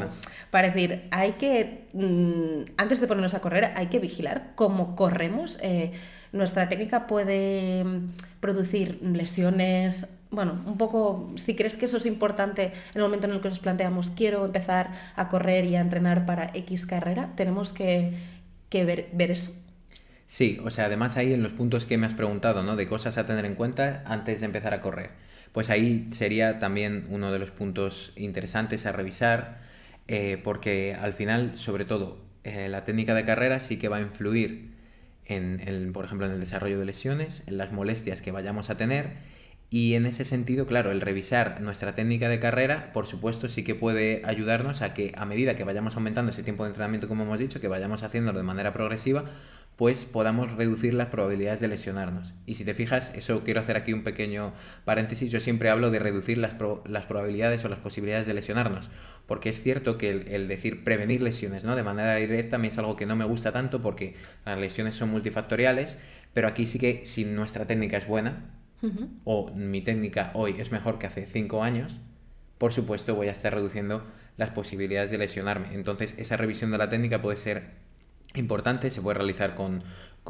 para 0.50 0.68
decir, 0.68 1.04
hay 1.10 1.32
que, 1.32 1.88
mm, 1.94 2.72
antes 2.76 3.00
de 3.00 3.06
ponernos 3.06 3.32
a 3.32 3.40
correr, 3.40 3.72
hay 3.76 3.86
que 3.86 3.98
vigilar 3.98 4.52
cómo 4.54 4.94
corremos. 4.94 5.58
Eh, 5.62 5.92
nuestra 6.32 6.68
técnica 6.68 7.06
puede 7.06 7.82
mm, 7.82 8.08
producir 8.40 8.98
lesiones. 9.02 10.08
Bueno, 10.30 10.60
un 10.66 10.76
poco, 10.76 11.32
si 11.36 11.56
crees 11.56 11.76
que 11.76 11.86
eso 11.86 11.96
es 11.96 12.04
importante 12.04 12.64
en 12.64 12.72
el 12.96 13.02
momento 13.02 13.26
en 13.26 13.32
el 13.32 13.40
que 13.40 13.48
nos 13.48 13.58
planteamos, 13.58 14.10
quiero 14.10 14.44
empezar 14.44 14.90
a 15.16 15.30
correr 15.30 15.64
y 15.64 15.76
a 15.76 15.80
entrenar 15.80 16.26
para 16.26 16.50
X 16.52 16.84
carrera, 16.84 17.30
tenemos 17.36 17.72
que, 17.72 18.12
ver, 18.70 19.08
ver 19.14 19.30
eso. 19.30 19.52
Sí, 20.26 20.60
o 20.64 20.70
sea, 20.70 20.86
además 20.86 21.16
ahí 21.16 21.32
en 21.32 21.42
los 21.42 21.52
puntos 21.52 21.84
que 21.84 21.98
me 21.98 22.06
has 22.06 22.14
preguntado, 22.14 22.62
¿no? 22.62 22.76
De 22.76 22.88
cosas 22.88 23.16
a 23.18 23.26
tener 23.26 23.44
en 23.44 23.54
cuenta 23.54 24.02
antes 24.06 24.40
de 24.40 24.46
empezar 24.46 24.74
a 24.74 24.80
correr 24.80 25.10
pues 25.56 25.70
ahí 25.70 26.06
sería 26.12 26.58
también 26.58 27.06
uno 27.08 27.32
de 27.32 27.38
los 27.38 27.50
puntos 27.50 28.12
interesantes 28.14 28.84
a 28.84 28.92
revisar, 28.92 29.56
eh, 30.06 30.38
porque 30.44 30.94
al 30.94 31.14
final, 31.14 31.56
sobre 31.56 31.86
todo, 31.86 32.18
eh, 32.44 32.68
la 32.68 32.84
técnica 32.84 33.14
de 33.14 33.24
carrera 33.24 33.58
sí 33.58 33.78
que 33.78 33.88
va 33.88 33.96
a 33.96 34.02
influir 34.02 34.74
en, 35.24 35.94
por 35.94 36.04
ejemplo, 36.04 36.26
en 36.26 36.32
el 36.32 36.40
desarrollo 36.40 36.78
de 36.78 36.84
lesiones, 36.84 37.42
en 37.46 37.56
las 37.56 37.72
molestias 37.72 38.20
que 38.20 38.32
vayamos 38.32 38.68
a 38.68 38.76
tener. 38.76 39.14
Y 39.70 39.94
en 39.94 40.04
ese 40.04 40.26
sentido, 40.26 40.66
claro, 40.66 40.92
el 40.92 41.00
revisar 41.00 41.62
nuestra 41.62 41.94
técnica 41.94 42.28
de 42.28 42.38
carrera, 42.38 42.92
por 42.92 43.06
supuesto, 43.06 43.48
sí 43.48 43.64
que 43.64 43.74
puede 43.74 44.20
ayudarnos 44.26 44.82
a 44.82 44.92
que 44.92 45.14
a 45.16 45.24
medida 45.24 45.54
que 45.56 45.64
vayamos 45.64 45.96
aumentando 45.96 46.32
ese 46.32 46.42
tiempo 46.42 46.64
de 46.64 46.68
entrenamiento, 46.68 47.08
como 47.08 47.22
hemos 47.24 47.38
dicho, 47.38 47.60
que 47.60 47.68
vayamos 47.68 48.02
haciéndolo 48.02 48.38
de 48.38 48.44
manera 48.44 48.74
progresiva, 48.74 49.24
pues 49.76 50.06
podamos 50.06 50.52
reducir 50.52 50.94
las 50.94 51.08
probabilidades 51.08 51.60
de 51.60 51.68
lesionarnos. 51.68 52.32
Y 52.46 52.54
si 52.54 52.64
te 52.64 52.72
fijas, 52.72 53.12
eso 53.14 53.44
quiero 53.44 53.60
hacer 53.60 53.76
aquí 53.76 53.92
un 53.92 54.04
pequeño 54.04 54.54
paréntesis, 54.84 55.30
yo 55.30 55.38
siempre 55.40 55.68
hablo 55.68 55.90
de 55.90 55.98
reducir 55.98 56.38
las, 56.38 56.54
las 56.86 57.06
probabilidades 57.06 57.64
o 57.64 57.68
las 57.68 57.78
posibilidades 57.78 58.26
de 58.26 58.32
lesionarnos, 58.34 58.88
porque 59.26 59.50
es 59.50 59.62
cierto 59.62 59.98
que 59.98 60.10
el, 60.10 60.48
decir 60.48 60.82
prevenir 60.82 61.20
lesiones 61.20 61.64
¿no? 61.64 61.76
de 61.76 61.82
manera 61.82 62.14
directa 62.14 62.56
a 62.56 62.58
mí 62.58 62.68
es 62.68 62.78
algo 62.78 62.96
que 62.96 63.04
no 63.04 63.16
me 63.16 63.26
gusta 63.26 63.52
tanto 63.52 63.82
porque 63.82 64.14
las 64.46 64.58
lesiones 64.58 64.94
son 64.94 65.10
multifactoriales, 65.10 65.98
pero 66.32 66.48
aquí 66.48 66.66
sí 66.66 66.78
que 66.78 67.04
si 67.04 67.24
nuestra 67.24 67.66
técnica 67.66 67.98
es 67.98 68.06
buena, 68.06 68.52
o 69.24 69.50
mi 69.52 69.80
técnica 69.80 70.30
hoy 70.34 70.54
es 70.58 70.70
mejor 70.70 70.98
que 70.98 71.06
hace 71.06 71.26
5 71.26 71.62
años, 71.62 71.96
por 72.56 72.72
supuesto 72.72 73.14
voy 73.14 73.28
a 73.28 73.32
estar 73.32 73.52
reduciendo 73.52 74.06
las 74.36 74.50
posibilidades 74.50 75.10
de 75.10 75.18
lesionarme. 75.18 75.74
Entonces 75.74 76.14
esa 76.18 76.36
revisión 76.36 76.70
de 76.70 76.78
la 76.78 76.88
técnica 76.88 77.20
puede 77.20 77.36
ser 77.36 77.85
importante, 78.38 78.90
se 78.90 79.00
puede 79.00 79.18
realizar 79.18 79.54
con, 79.54 79.82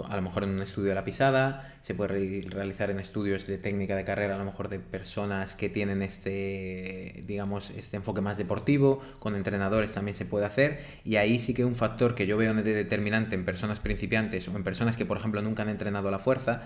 a 0.05 0.17
lo 0.17 0.23
mejor 0.23 0.45
en 0.45 0.51
un 0.51 0.63
estudio 0.63 0.91
de 0.91 0.95
la 0.95 1.05
pisada, 1.05 1.75
se 1.83 1.95
puede 1.95 2.43
realizar 2.49 2.91
en 2.91 3.01
estudios 3.01 3.47
de 3.47 3.59
técnica 3.59 3.97
de 3.97 4.05
carrera, 4.05 4.35
a 4.35 4.39
lo 4.39 4.45
mejor 4.45 4.69
de 4.69 4.79
personas 4.79 5.55
que 5.55 5.69
tienen 5.69 6.03
este, 6.03 7.25
digamos, 7.27 7.71
este 7.71 7.97
enfoque 7.97 8.21
más 8.21 8.37
deportivo, 8.37 9.01
con 9.19 9.35
entrenadores 9.35 9.93
también 9.93 10.15
se 10.15 10.25
puede 10.25 10.47
hacer, 10.47 10.81
y 11.05 11.17
ahí 11.17 11.39
sí 11.39 11.55
que 11.55 11.65
un 11.65 11.75
factor 11.75 12.15
que 12.15 12.27
yo 12.27 12.37
veo 12.37 12.55
determinante 12.55 13.35
en 13.35 13.45
personas 13.45 13.81
principiantes 13.81 14.49
o 14.49 14.57
en 14.57 14.65
personas 14.65 14.97
que, 14.97 15.07
por 15.07 15.17
ejemplo, 15.17 15.43
nunca 15.43 15.63
han 15.63 15.69
entrenado 15.69 16.11
la 16.11 16.19
fuerza, 16.19 16.65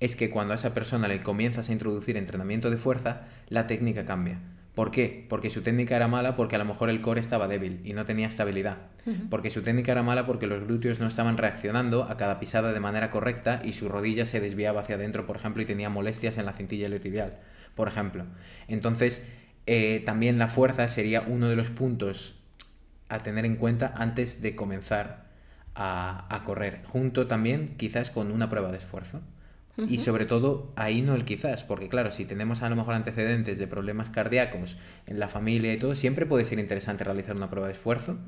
es 0.00 0.16
que 0.16 0.30
cuando 0.30 0.52
a 0.52 0.56
esa 0.56 0.74
persona 0.74 1.06
le 1.06 1.22
comienzas 1.22 1.68
a 1.68 1.72
introducir 1.72 2.16
entrenamiento 2.16 2.70
de 2.70 2.76
fuerza, 2.76 3.22
la 3.48 3.66
técnica 3.68 4.04
cambia. 4.04 4.40
¿Por 4.74 4.90
qué? 4.90 5.26
Porque 5.28 5.50
su 5.50 5.60
técnica 5.60 5.96
era 5.96 6.08
mala 6.08 6.34
porque 6.34 6.56
a 6.56 6.58
lo 6.58 6.64
mejor 6.64 6.88
el 6.88 7.02
core 7.02 7.20
estaba 7.20 7.46
débil 7.46 7.80
y 7.84 7.92
no 7.92 8.06
tenía 8.06 8.26
estabilidad. 8.26 8.78
Porque 9.28 9.50
su 9.50 9.60
técnica 9.60 9.92
era 9.92 10.02
mala 10.02 10.26
porque 10.26 10.46
los 10.46 10.64
glúteos 10.64 10.98
no 10.98 11.08
estaban 11.08 11.36
reaccionando 11.36 12.04
a 12.04 12.16
cada 12.16 12.40
pisada 12.40 12.72
de 12.72 12.80
manera 12.80 13.10
correcta 13.10 13.60
y 13.64 13.72
su 13.74 13.88
rodilla 13.88 14.24
se 14.24 14.40
desviaba 14.40 14.80
hacia 14.80 14.94
adentro, 14.94 15.26
por 15.26 15.36
ejemplo, 15.36 15.62
y 15.62 15.66
tenía 15.66 15.90
molestias 15.90 16.38
en 16.38 16.46
la 16.46 16.54
cintilla 16.54 16.86
iliotibial, 16.86 17.38
por 17.74 17.88
ejemplo. 17.88 18.24
Entonces, 18.68 19.26
eh, 19.66 20.02
también 20.06 20.38
la 20.38 20.48
fuerza 20.48 20.88
sería 20.88 21.20
uno 21.20 21.48
de 21.48 21.56
los 21.56 21.68
puntos 21.68 22.34
a 23.10 23.18
tener 23.18 23.44
en 23.44 23.56
cuenta 23.56 23.92
antes 23.94 24.40
de 24.40 24.56
comenzar 24.56 25.26
a 25.74 26.42
correr, 26.44 26.82
junto 26.84 27.26
también 27.26 27.76
quizás 27.76 28.10
con 28.10 28.30
una 28.30 28.48
prueba 28.48 28.70
de 28.70 28.78
esfuerzo. 28.78 29.20
Y 29.78 29.98
sobre 29.98 30.26
todo, 30.26 30.70
ahí 30.76 31.00
no 31.00 31.14
el 31.14 31.24
quizás, 31.24 31.62
porque 31.62 31.88
claro, 31.88 32.10
si 32.10 32.26
tenemos 32.26 32.62
a 32.62 32.68
lo 32.68 32.76
mejor 32.76 32.94
antecedentes 32.94 33.58
de 33.58 33.66
problemas 33.66 34.10
cardíacos 34.10 34.76
en 35.06 35.18
la 35.18 35.28
familia 35.28 35.72
y 35.72 35.78
todo, 35.78 35.96
siempre 35.96 36.26
puede 36.26 36.44
ser 36.44 36.58
interesante 36.58 37.04
realizar 37.04 37.34
una 37.36 37.48
prueba 37.48 37.68
de 37.68 37.72
esfuerzo, 37.72 38.18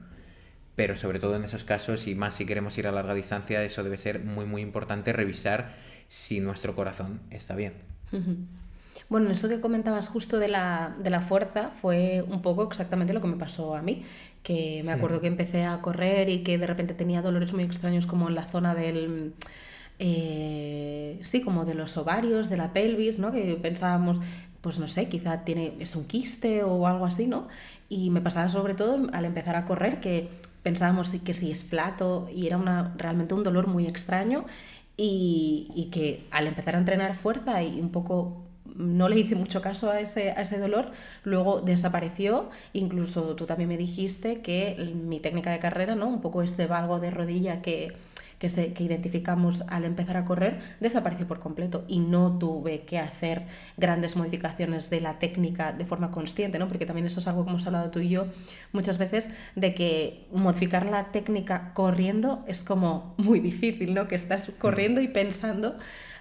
pero 0.75 0.97
sobre 0.97 1.19
todo 1.19 1.37
en 1.37 1.45
esos 1.45 1.63
casos, 1.63 2.07
y 2.07 2.15
más 2.15 2.35
si 2.35 2.47
queremos 2.47 2.79
ir 2.79 2.87
a 2.87 2.93
larga 2.93 3.13
distancia, 3.13 3.63
eso 3.63 3.85
debe 3.85 3.99
ser 3.99 4.21
muy, 4.21 4.47
muy 4.47 4.63
importante 4.63 5.13
revisar 5.13 5.75
si 6.09 6.41
nuestro 6.41 6.75
corazón 6.75 7.21
está 7.31 7.55
bien. 7.55 7.75
Bueno, 9.11 9.31
eso 9.31 9.49
que 9.49 9.61
comentabas 9.61 10.09
justo 10.09 10.39
de 10.39 10.49
la, 10.49 10.97
de 10.99 11.11
la, 11.11 11.21
fuerza 11.21 11.71
fue 11.71 12.25
un 12.27 12.41
poco 12.41 12.63
exactamente 12.65 13.13
lo 13.13 13.21
que 13.21 13.27
me 13.27 13.37
pasó 13.37 13.75
a 13.75 13.83
mí, 13.83 14.03
que 14.43 14.83
me 14.85 14.93
acuerdo 14.93 15.21
que 15.21 15.27
empecé 15.27 15.65
a 15.65 15.81
correr 15.83 16.31
y 16.31 16.43
que 16.43 16.57
de 16.57 16.67
repente 16.67 16.95
tenía 16.95 17.21
dolores 17.21 17.53
muy 17.53 17.65
extraños 17.65 18.07
como 18.07 18.29
en 18.29 18.35
la 18.35 18.45
zona 18.45 18.75
del 18.75 19.35
eh, 19.99 21.21
sí, 21.23 21.43
como 21.43 21.65
de 21.65 21.75
los 21.75 21.97
ovarios, 21.97 22.49
de 22.49 22.57
la 22.57 22.73
pelvis, 22.73 23.19
¿no? 23.19 23.33
Que 23.33 23.55
pensábamos, 23.57 24.19
pues 24.61 24.79
no 24.79 24.89
sé, 24.89 25.09
quizá 25.09 25.45
tiene, 25.45 25.75
es 25.81 25.95
un 25.97 26.05
quiste 26.05 26.63
o 26.65 26.87
algo 26.87 27.07
así, 27.07 27.27
¿no? 27.27 27.47
Y 27.89 28.11
me 28.11 28.21
pasaba 28.21 28.49
sobre 28.49 28.75
todo 28.75 29.09
al 29.13 29.25
empezar 29.25 29.57
a 29.57 29.65
correr 29.65 30.01
que 30.01 30.29
pensábamos 30.63 31.11
que 31.25 31.35
si 31.35 31.51
es 31.51 31.65
flato 31.65 32.29
y 32.35 32.47
era 32.47 32.57
una, 32.57 32.95
realmente 32.97 33.35
un 33.35 33.43
dolor 33.43 33.67
muy 33.67 33.87
extraño 33.87 34.47
y, 34.97 35.71
y, 35.75 35.87
que 35.87 36.27
al 36.31 36.47
empezar 36.47 36.75
a 36.77 36.79
entrenar 36.79 37.15
fuerza 37.15 37.63
y 37.63 37.81
un 37.81 37.91
poco 37.91 38.45
no 38.75 39.09
le 39.09 39.19
hice 39.19 39.35
mucho 39.37 39.61
caso 39.61 39.91
a 39.91 40.01
ese, 40.01 40.31
a 40.31 40.43
ese 40.43 40.59
dolor, 40.59 40.91
luego 41.23 41.61
desapareció, 41.61 42.51
incluso 42.73 43.37
tú 43.37 43.47
también 43.47 43.69
me 43.69 43.77
dijiste 43.77 44.41
que 44.41 44.93
mi 44.95 45.21
técnica 45.21 45.51
de 45.53 45.59
carrera, 45.61 45.95
¿no? 45.95 46.09
Un 46.09 46.21
poco 46.21 46.43
este 46.43 46.67
valgo 46.67 46.99
de 46.99 47.11
rodilla 47.11 47.63
que, 47.63 47.93
que, 48.39 48.49
identificamos 48.79 49.63
al 49.69 49.85
empezar 49.85 50.17
a 50.17 50.25
correr 50.25 50.61
desapareció 50.81 51.27
por 51.27 51.41
completo 51.41 51.85
y 51.89 52.01
no 52.01 52.39
tuve 52.39 52.83
que 52.83 52.99
hacer 52.99 53.47
grandes 53.77 54.17
modificaciones 54.17 54.91
de 54.91 55.01
la 55.01 55.19
técnica 55.19 55.73
de 55.73 55.85
forma 55.85 56.11
consciente, 56.11 56.59
¿no? 56.59 56.69
porque 56.69 56.87
también 56.87 57.07
eso 57.07 57.21
es 57.21 57.27
algo 57.27 57.45
que 57.45 57.51
hemos 57.51 57.67
hablado 57.67 57.91
tú 57.91 58.01
y 58.01 58.09
yo 58.09 58.27
muchas 58.73 58.99
veces, 58.99 59.31
de 59.55 59.75
que 59.75 60.27
modificar 60.33 60.87
la 60.87 61.13
técnica 61.13 61.73
corriendo 61.75 62.45
es 62.47 62.63
como 62.63 63.15
muy 63.19 63.41
difícil, 63.41 63.95
¿no? 63.95 64.09
que 64.09 64.17
estás 64.17 64.51
corriendo 64.59 65.01
y 65.01 65.09
pensando, 65.09 65.77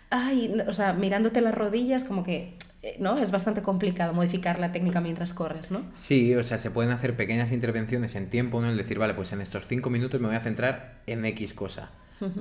ay, 0.09 0.55
o 0.67 0.73
sea, 0.73 0.93
mirándote 0.93 1.41
las 1.41 1.55
rodillas 1.55 2.03
como 2.03 2.23
que 2.23 2.57
eh, 2.83 2.97
¿no? 2.99 3.17
Es 3.17 3.31
bastante 3.31 3.61
complicado 3.61 4.13
modificar 4.13 4.59
la 4.59 4.73
técnica 4.73 4.99
mientras 4.99 5.33
corres, 5.33 5.71
¿no? 5.71 5.85
Sí, 5.93 6.35
o 6.35 6.43
sea, 6.43 6.57
se 6.57 6.69
pueden 6.69 6.91
hacer 6.91 7.15
pequeñas 7.15 7.53
intervenciones 7.53 8.15
en 8.15 8.29
tiempo, 8.29 8.61
¿no? 8.61 8.69
El 8.69 8.75
decir, 8.75 8.99
vale, 8.99 9.13
pues 9.13 9.31
en 9.31 9.39
estos 9.39 9.67
cinco 9.67 9.89
minutos 9.89 10.19
me 10.19 10.27
voy 10.27 10.35
a 10.35 10.41
centrar 10.41 11.01
en 11.07 11.23
X 11.23 11.53
cosa. 11.53 11.91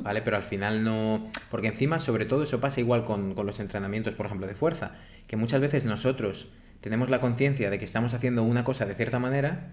¿Vale? 0.02 0.22
Pero 0.22 0.36
al 0.36 0.42
final 0.42 0.84
no... 0.84 1.30
Porque 1.50 1.68
encima, 1.68 2.00
sobre 2.00 2.24
todo, 2.24 2.42
eso 2.42 2.60
pasa 2.60 2.80
igual 2.80 3.04
con, 3.04 3.34
con 3.34 3.46
los 3.46 3.60
entrenamientos, 3.60 4.14
por 4.14 4.26
ejemplo, 4.26 4.46
de 4.46 4.54
fuerza, 4.54 4.92
que 5.26 5.36
muchas 5.36 5.60
veces 5.60 5.84
nosotros 5.84 6.48
tenemos 6.80 7.10
la 7.10 7.20
conciencia 7.20 7.70
de 7.70 7.78
que 7.78 7.84
estamos 7.84 8.12
haciendo 8.12 8.42
una 8.42 8.64
cosa 8.64 8.86
de 8.86 8.94
cierta 8.94 9.18
manera 9.18 9.72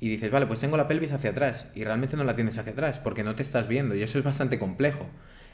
y 0.00 0.08
dices, 0.08 0.30
vale, 0.30 0.46
pues 0.46 0.60
tengo 0.60 0.76
la 0.76 0.88
pelvis 0.88 1.12
hacia 1.12 1.30
atrás 1.30 1.70
y 1.74 1.84
realmente 1.84 2.16
no 2.16 2.24
la 2.24 2.34
tienes 2.36 2.58
hacia 2.58 2.72
atrás 2.72 2.98
porque 2.98 3.24
no 3.24 3.34
te 3.34 3.42
estás 3.42 3.68
viendo 3.68 3.94
y 3.94 4.02
eso 4.02 4.18
es 4.18 4.24
bastante 4.24 4.58
complejo. 4.58 5.06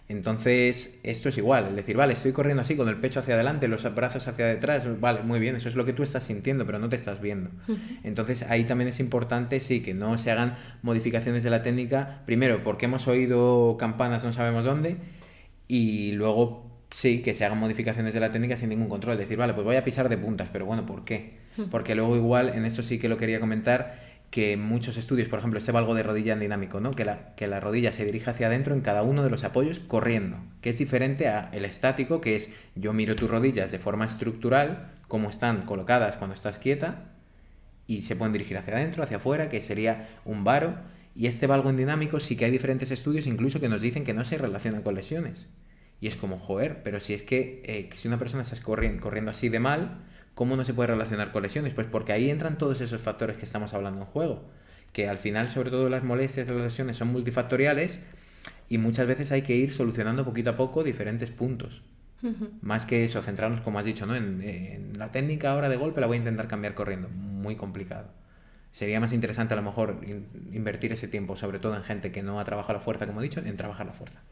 Entonces, 0.08 0.98
esto 1.04 1.28
es 1.28 1.38
igual, 1.38 1.68
es 1.68 1.76
decir, 1.76 1.96
vale, 1.96 2.12
estoy 2.12 2.32
corriendo 2.32 2.62
así 2.62 2.76
con 2.76 2.88
el 2.88 2.96
pecho 2.96 3.20
hacia 3.20 3.34
adelante, 3.34 3.68
los 3.68 3.82
brazos 3.94 4.28
hacia 4.28 4.46
detrás, 4.46 4.84
vale, 5.00 5.22
muy 5.22 5.40
bien, 5.40 5.56
eso 5.56 5.68
es 5.68 5.74
lo 5.74 5.84
que 5.84 5.92
tú 5.92 6.02
estás 6.02 6.24
sintiendo, 6.24 6.66
pero 6.66 6.78
no 6.78 6.88
te 6.88 6.96
estás 6.96 7.20
viendo. 7.20 7.50
Entonces, 8.04 8.42
ahí 8.42 8.64
también 8.64 8.88
es 8.88 9.00
importante, 9.00 9.60
sí, 9.60 9.80
que 9.80 9.94
no 9.94 10.18
se 10.18 10.30
hagan 10.30 10.56
modificaciones 10.82 11.44
de 11.44 11.50
la 11.50 11.62
técnica, 11.62 12.22
primero, 12.26 12.62
porque 12.62 12.86
hemos 12.86 13.06
oído 13.08 13.76
campanas 13.78 14.24
no 14.24 14.32
sabemos 14.32 14.64
dónde, 14.64 14.96
y 15.68 16.12
luego, 16.12 16.84
sí, 16.90 17.22
que 17.22 17.34
se 17.34 17.44
hagan 17.44 17.58
modificaciones 17.58 18.12
de 18.12 18.20
la 18.20 18.32
técnica 18.32 18.56
sin 18.56 18.68
ningún 18.68 18.88
control, 18.88 19.14
es 19.14 19.20
decir, 19.20 19.38
vale, 19.38 19.54
pues 19.54 19.64
voy 19.64 19.76
a 19.76 19.84
pisar 19.84 20.08
de 20.08 20.18
puntas, 20.18 20.48
pero 20.52 20.66
bueno, 20.66 20.84
¿por 20.84 21.04
qué? 21.04 21.38
Porque 21.70 21.94
luego 21.94 22.16
igual, 22.16 22.50
en 22.50 22.64
esto 22.64 22.82
sí 22.82 22.98
que 22.98 23.08
lo 23.08 23.16
quería 23.16 23.40
comentar, 23.40 24.01
que 24.32 24.56
muchos 24.56 24.96
estudios, 24.96 25.28
por 25.28 25.38
ejemplo, 25.38 25.58
este 25.58 25.72
valgo 25.72 25.94
de 25.94 26.02
rodilla 26.02 26.32
en 26.32 26.40
dinámico, 26.40 26.80
¿no? 26.80 26.92
que, 26.92 27.04
la, 27.04 27.34
que 27.34 27.46
la 27.46 27.60
rodilla 27.60 27.92
se 27.92 28.06
dirige 28.06 28.30
hacia 28.30 28.46
adentro 28.46 28.74
en 28.74 28.80
cada 28.80 29.02
uno 29.02 29.22
de 29.22 29.28
los 29.28 29.44
apoyos 29.44 29.78
corriendo, 29.78 30.38
que 30.62 30.70
es 30.70 30.78
diferente 30.78 31.28
a 31.28 31.50
el 31.52 31.66
estático, 31.66 32.22
que 32.22 32.34
es 32.34 32.48
yo 32.74 32.94
miro 32.94 33.14
tus 33.14 33.30
rodillas 33.30 33.70
de 33.70 33.78
forma 33.78 34.06
estructural, 34.06 34.90
como 35.06 35.28
están 35.28 35.66
colocadas 35.66 36.16
cuando 36.16 36.32
estás 36.32 36.58
quieta, 36.58 37.10
y 37.86 38.00
se 38.00 38.16
pueden 38.16 38.32
dirigir 38.32 38.56
hacia 38.56 38.74
adentro, 38.74 39.02
hacia 39.02 39.18
afuera, 39.18 39.50
que 39.50 39.60
sería 39.60 40.08
un 40.24 40.44
varo, 40.44 40.76
y 41.14 41.26
este 41.26 41.46
valgo 41.46 41.68
en 41.68 41.76
dinámico 41.76 42.18
sí 42.18 42.34
que 42.34 42.46
hay 42.46 42.50
diferentes 42.50 42.90
estudios 42.90 43.26
incluso 43.26 43.60
que 43.60 43.68
nos 43.68 43.82
dicen 43.82 44.02
que 44.02 44.14
no 44.14 44.24
se 44.24 44.38
relaciona 44.38 44.82
con 44.82 44.94
lesiones. 44.94 45.50
Y 46.00 46.06
es 46.06 46.16
como, 46.16 46.38
joder, 46.38 46.82
pero 46.82 47.00
si 47.00 47.12
es 47.12 47.22
que, 47.22 47.62
eh, 47.66 47.90
si 47.94 48.08
una 48.08 48.18
persona 48.18 48.42
está 48.42 48.58
corriendo, 48.62 49.02
corriendo 49.02 49.30
así 49.30 49.50
de 49.50 49.60
mal, 49.60 50.06
¿Cómo 50.34 50.56
no 50.56 50.64
se 50.64 50.74
puede 50.74 50.88
relacionar 50.88 51.30
con 51.30 51.42
lesiones? 51.42 51.74
Pues 51.74 51.86
porque 51.86 52.12
ahí 52.12 52.30
entran 52.30 52.58
todos 52.58 52.80
esos 52.80 53.00
factores 53.00 53.36
que 53.36 53.44
estamos 53.44 53.74
hablando 53.74 54.00
en 54.00 54.06
juego. 54.06 54.48
Que 54.92 55.08
al 55.08 55.18
final, 55.18 55.48
sobre 55.48 55.70
todo 55.70 55.88
las 55.88 56.04
molestias 56.04 56.46
de 56.46 56.54
las 56.54 56.64
lesiones 56.64 56.96
son 56.96 57.08
multifactoriales 57.08 58.00
y 58.68 58.78
muchas 58.78 59.06
veces 59.06 59.32
hay 59.32 59.42
que 59.42 59.54
ir 59.54 59.72
solucionando 59.72 60.24
poquito 60.24 60.50
a 60.50 60.56
poco 60.56 60.82
diferentes 60.84 61.30
puntos. 61.30 61.82
Más 62.60 62.86
que 62.86 63.04
eso, 63.04 63.20
centrarnos, 63.20 63.62
como 63.62 63.80
has 63.80 63.84
dicho, 63.84 64.06
¿no? 64.06 64.14
En, 64.14 64.92
la 64.96 65.10
técnica 65.10 65.52
ahora 65.52 65.68
de 65.68 65.76
golpe 65.76 66.00
la 66.00 66.06
voy 66.06 66.16
a 66.16 66.18
intentar 66.18 66.46
cambiar 66.46 66.74
corriendo. 66.74 67.08
Muy 67.08 67.56
complicado. 67.56 68.08
Sería 68.70 69.00
más 69.00 69.12
interesante 69.12 69.54
a 69.54 69.56
lo 69.56 69.62
mejor 69.62 70.00
invertir 70.52 70.92
ese 70.92 71.08
tiempo, 71.08 71.36
sobre 71.36 71.58
todo 71.58 71.74
en 71.74 71.82
gente 71.82 72.12
que 72.12 72.22
no 72.22 72.38
ha 72.38 72.44
trabajado 72.44 72.74
la 72.74 72.80
fuerza, 72.80 73.06
como 73.06 73.20
he 73.20 73.24
dicho, 73.24 73.40
en 73.40 73.56
trabajar 73.56 73.86
la 73.86 73.92
fuerza. 73.92 74.22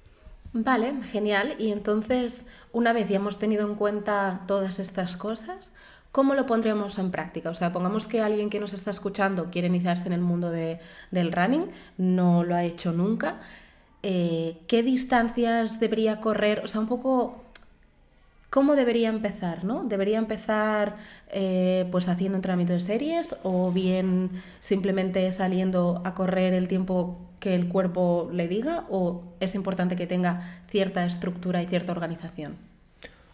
Vale, 0.53 0.95
genial. 1.05 1.55
Y 1.59 1.71
entonces, 1.71 2.47
una 2.73 2.93
vez 2.93 3.09
ya 3.09 3.17
hemos 3.17 3.39
tenido 3.39 3.67
en 3.69 3.77
cuenta 3.77 4.43
todas 4.49 4.79
estas 4.81 5.17
cosas, 5.17 5.73
¿cómo 6.11 6.35
lo 6.35 6.47
pondríamos 6.47 6.99
en 6.99 7.11
práctica? 7.13 7.51
O 7.51 7.55
sea, 7.55 7.73
pongamos 7.73 8.07
que 8.07 8.21
alguien 8.21 8.51
que 8.51 8.59
nos 8.61 8.73
está 8.73 8.91
escuchando 8.91 9.51
quiere 9.51 9.69
iniciarse 9.69 10.09
en 10.09 10.13
el 10.15 10.21
mundo 10.21 10.51
del 10.51 11.33
running, 11.33 11.71
no 11.99 12.43
lo 12.45 12.57
ha 12.57 12.65
hecho 12.65 12.93
nunca. 12.93 13.41
Eh, 14.03 14.59
¿Qué 14.67 14.83
distancias 14.83 15.79
debería 15.81 16.21
correr? 16.21 16.63
O 16.65 16.69
sea, 16.69 16.81
un 16.81 16.89
poco 16.89 17.45
¿Cómo 18.51 18.75
debería 18.75 19.09
empezar? 19.11 19.65
¿no? 19.65 19.85
¿Debería 19.85 20.19
empezar 20.19 20.97
eh, 21.29 21.89
pues 21.93 22.09
haciendo 22.09 22.37
entrenamiento 22.37 22.73
de 22.73 22.81
series 22.81 23.37
o 23.45 23.71
bien 23.71 24.31
simplemente 24.61 25.31
saliendo 25.33 26.03
a 26.05 26.15
correr 26.15 26.53
el 26.55 26.67
tiempo 26.67 27.30
que 27.41 27.55
el 27.55 27.69
cuerpo 27.69 28.31
le 28.33 28.47
diga 28.47 28.87
o 28.91 29.35
es 29.41 29.55
importante 29.55 29.97
que 29.97 30.07
tenga 30.07 30.63
cierta 30.71 31.05
estructura 31.05 31.63
y 31.63 31.67
cierta 31.67 31.93
organización? 31.93 32.57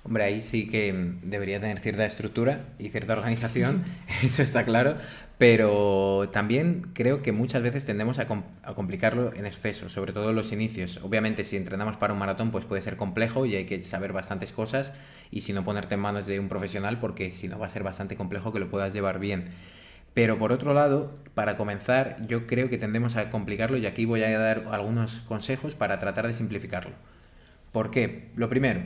Hombre, 0.05 0.23
ahí 0.23 0.40
sí 0.40 0.69
que 0.69 0.95
debería 1.25 1.59
tener 1.59 1.81
cierta 1.81 2.07
estructura 2.07 2.61
y 2.79 2.90
cierta 2.90 3.14
organización, 3.14 3.83
eso 4.23 4.40
está 4.45 4.64
claro, 4.64 4.99
pero 5.37 6.31
también 6.33 6.83
creo 6.95 7.23
que 7.23 7.33
muchas 7.33 7.61
veces 7.62 7.85
tendemos 7.85 8.21
a, 8.21 8.27
complicarlo 8.75 9.35
en 9.35 9.47
exceso, 9.47 9.88
sobre 9.88 10.12
todo 10.12 10.33
los 10.33 10.53
inicios. 10.53 11.01
Obviamente 11.03 11.42
si 11.42 11.57
entrenamos 11.57 11.97
para 11.97 12.12
un 12.12 12.21
maratón 12.21 12.53
pues 12.53 12.64
puede 12.64 12.83
ser 12.83 12.97
complejo 12.97 13.47
y 13.47 13.57
hay 13.57 13.66
que 13.66 13.83
saber 13.83 14.12
bastantes 14.12 14.53
cosas 14.53 14.92
y 15.33 15.40
si 15.40 15.53
no 15.53 15.64
ponerte 15.64 15.95
en 15.97 16.01
manos 16.01 16.27
de 16.27 16.38
un 16.38 16.49
profesional 16.49 17.01
porque 17.01 17.33
si 17.33 17.49
no 17.49 17.59
va 17.59 17.66
a 17.66 17.71
ser 17.71 17.83
bastante 17.83 18.16
complejo 18.16 18.53
que 18.53 18.61
lo 18.61 18.71
puedas 18.71 18.95
llevar 18.95 19.19
bien. 19.19 19.49
Pero 20.16 20.38
por 20.38 20.50
otro 20.50 20.72
lado, 20.72 21.14
para 21.35 21.59
comenzar, 21.59 22.16
yo 22.26 22.46
creo 22.46 22.70
que 22.70 22.79
tendemos 22.79 23.16
a 23.16 23.29
complicarlo 23.29 23.76
y 23.76 23.85
aquí 23.85 24.07
voy 24.07 24.22
a 24.22 24.38
dar 24.38 24.64
algunos 24.70 25.16
consejos 25.29 25.74
para 25.74 25.98
tratar 25.98 26.26
de 26.26 26.33
simplificarlo. 26.33 26.94
¿Por 27.70 27.90
qué? 27.90 28.31
Lo 28.35 28.48
primero, 28.48 28.81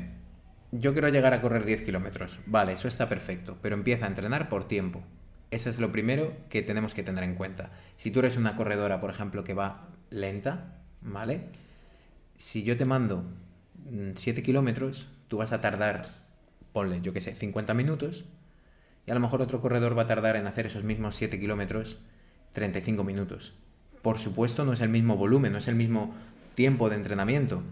yo 0.72 0.92
quiero 0.92 1.08
llegar 1.08 1.32
a 1.32 1.40
correr 1.40 1.64
10 1.64 1.84
kilómetros. 1.84 2.40
Vale, 2.46 2.72
eso 2.72 2.88
está 2.88 3.08
perfecto, 3.08 3.58
pero 3.62 3.76
empieza 3.76 4.06
a 4.06 4.08
entrenar 4.08 4.48
por 4.48 4.66
tiempo. 4.66 5.04
Eso 5.52 5.70
es 5.70 5.78
lo 5.78 5.92
primero 5.92 6.32
que 6.48 6.62
tenemos 6.62 6.94
que 6.94 7.04
tener 7.04 7.22
en 7.22 7.36
cuenta. 7.36 7.70
Si 7.94 8.10
tú 8.10 8.18
eres 8.18 8.36
una 8.36 8.56
corredora, 8.56 9.00
por 9.00 9.10
ejemplo, 9.10 9.44
que 9.44 9.54
va 9.54 9.86
lenta, 10.10 10.78
¿vale? 11.00 11.44
si 12.38 12.64
yo 12.64 12.76
te 12.76 12.86
mando 12.86 13.22
7 14.16 14.40
mm, 14.40 14.44
kilómetros, 14.44 15.08
tú 15.28 15.36
vas 15.36 15.52
a 15.52 15.60
tardar, 15.60 16.08
ponle, 16.72 17.00
yo 17.02 17.12
qué 17.12 17.20
sé, 17.20 17.36
50 17.36 17.72
minutos, 17.74 18.24
a 19.10 19.14
lo 19.14 19.20
mejor 19.20 19.42
otro 19.42 19.60
corredor 19.60 19.96
va 19.96 20.02
a 20.02 20.06
tardar 20.06 20.36
en 20.36 20.46
hacer 20.46 20.66
esos 20.66 20.84
mismos 20.84 21.16
7 21.16 21.38
kilómetros 21.38 21.98
35 22.52 23.04
minutos. 23.04 23.54
Por 24.02 24.18
supuesto, 24.18 24.64
no 24.64 24.72
es 24.72 24.80
el 24.80 24.88
mismo 24.88 25.16
volumen, 25.16 25.52
no 25.52 25.58
es 25.58 25.68
el 25.68 25.74
mismo 25.74 26.14
tiempo 26.54 26.88
de 26.88 26.96
entrenamiento. 26.96 27.62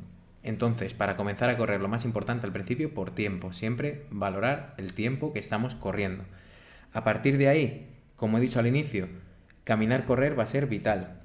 Entonces, 0.42 0.94
para 0.94 1.16
comenzar 1.16 1.50
a 1.50 1.56
correr, 1.56 1.80
lo 1.80 1.88
más 1.88 2.04
importante 2.04 2.46
al 2.46 2.52
principio, 2.52 2.94
por 2.94 3.10
tiempo. 3.10 3.52
Siempre 3.52 4.06
valorar 4.10 4.74
el 4.78 4.92
tiempo 4.94 5.32
que 5.32 5.38
estamos 5.38 5.74
corriendo. 5.74 6.24
A 6.92 7.04
partir 7.04 7.38
de 7.38 7.48
ahí, 7.48 7.88
como 8.16 8.38
he 8.38 8.40
dicho 8.40 8.58
al 8.58 8.66
inicio, 8.66 9.08
caminar, 9.64 10.04
correr 10.04 10.38
va 10.38 10.44
a 10.44 10.46
ser 10.46 10.66
vital. 10.66 11.20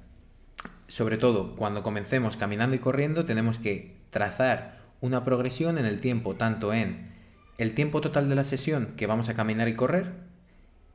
Sobre 0.88 1.16
todo, 1.16 1.56
cuando 1.56 1.82
comencemos 1.82 2.36
caminando 2.36 2.76
y 2.76 2.80
corriendo, 2.80 3.24
tenemos 3.24 3.58
que 3.58 3.96
trazar 4.10 4.78
una 5.00 5.24
progresión 5.24 5.78
en 5.78 5.86
el 5.86 6.00
tiempo, 6.00 6.34
tanto 6.34 6.72
en 6.72 7.13
el 7.58 7.74
tiempo 7.74 8.00
total 8.00 8.28
de 8.28 8.34
la 8.34 8.44
sesión 8.44 8.94
que 8.96 9.06
vamos 9.06 9.28
a 9.28 9.34
caminar 9.34 9.68
y 9.68 9.74
correr, 9.74 10.12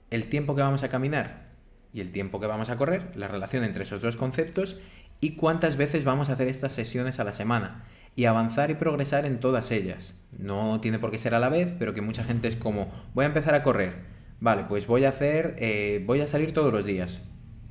el 0.10 0.28
tiempo 0.28 0.56
que 0.56 0.62
vamos 0.62 0.84
a 0.84 0.90
caminar 0.90 1.50
y 1.94 2.02
el 2.02 2.12
tiempo 2.12 2.40
que 2.40 2.48
vamos 2.48 2.70
a 2.70 2.78
correr, 2.78 3.12
la 3.16 3.28
relación 3.28 3.64
entre 3.64 3.84
esos 3.84 4.02
dos 4.02 4.16
conceptos 4.16 4.78
y 5.22 5.36
cuántas 5.36 5.78
veces 5.78 6.04
vamos 6.04 6.30
a 6.30 6.34
hacer 6.34 6.48
estas 6.48 6.74
sesiones 6.74 7.20
a 7.20 7.24
la 7.24 7.34
semana 7.34 7.84
y 8.16 8.26
avanzar 8.26 8.72
y 8.72 8.76
progresar 8.76 9.26
en 9.26 9.40
todas 9.40 9.72
ellas. 9.72 10.16
No 10.38 10.80
tiene 10.82 11.00
por 11.00 11.12
qué 11.12 11.18
ser 11.18 11.34
a 11.34 11.40
la 11.40 11.50
vez, 11.50 11.76
pero 11.78 11.94
que 11.94 12.02
mucha 12.02 12.24
gente 12.24 12.48
es 12.48 12.56
como, 12.56 12.92
voy 13.14 13.24
a 13.24 13.28
empezar 13.28 13.56
a 13.56 13.64
correr. 13.64 13.96
Vale, 14.40 14.66
pues 14.68 14.88
voy 14.88 15.06
a 15.06 15.10
hacer, 15.10 15.56
eh, 15.60 16.04
voy 16.06 16.22
a 16.22 16.28
salir 16.28 16.54
todos 16.54 16.74
los 16.74 16.86
días. 16.86 17.22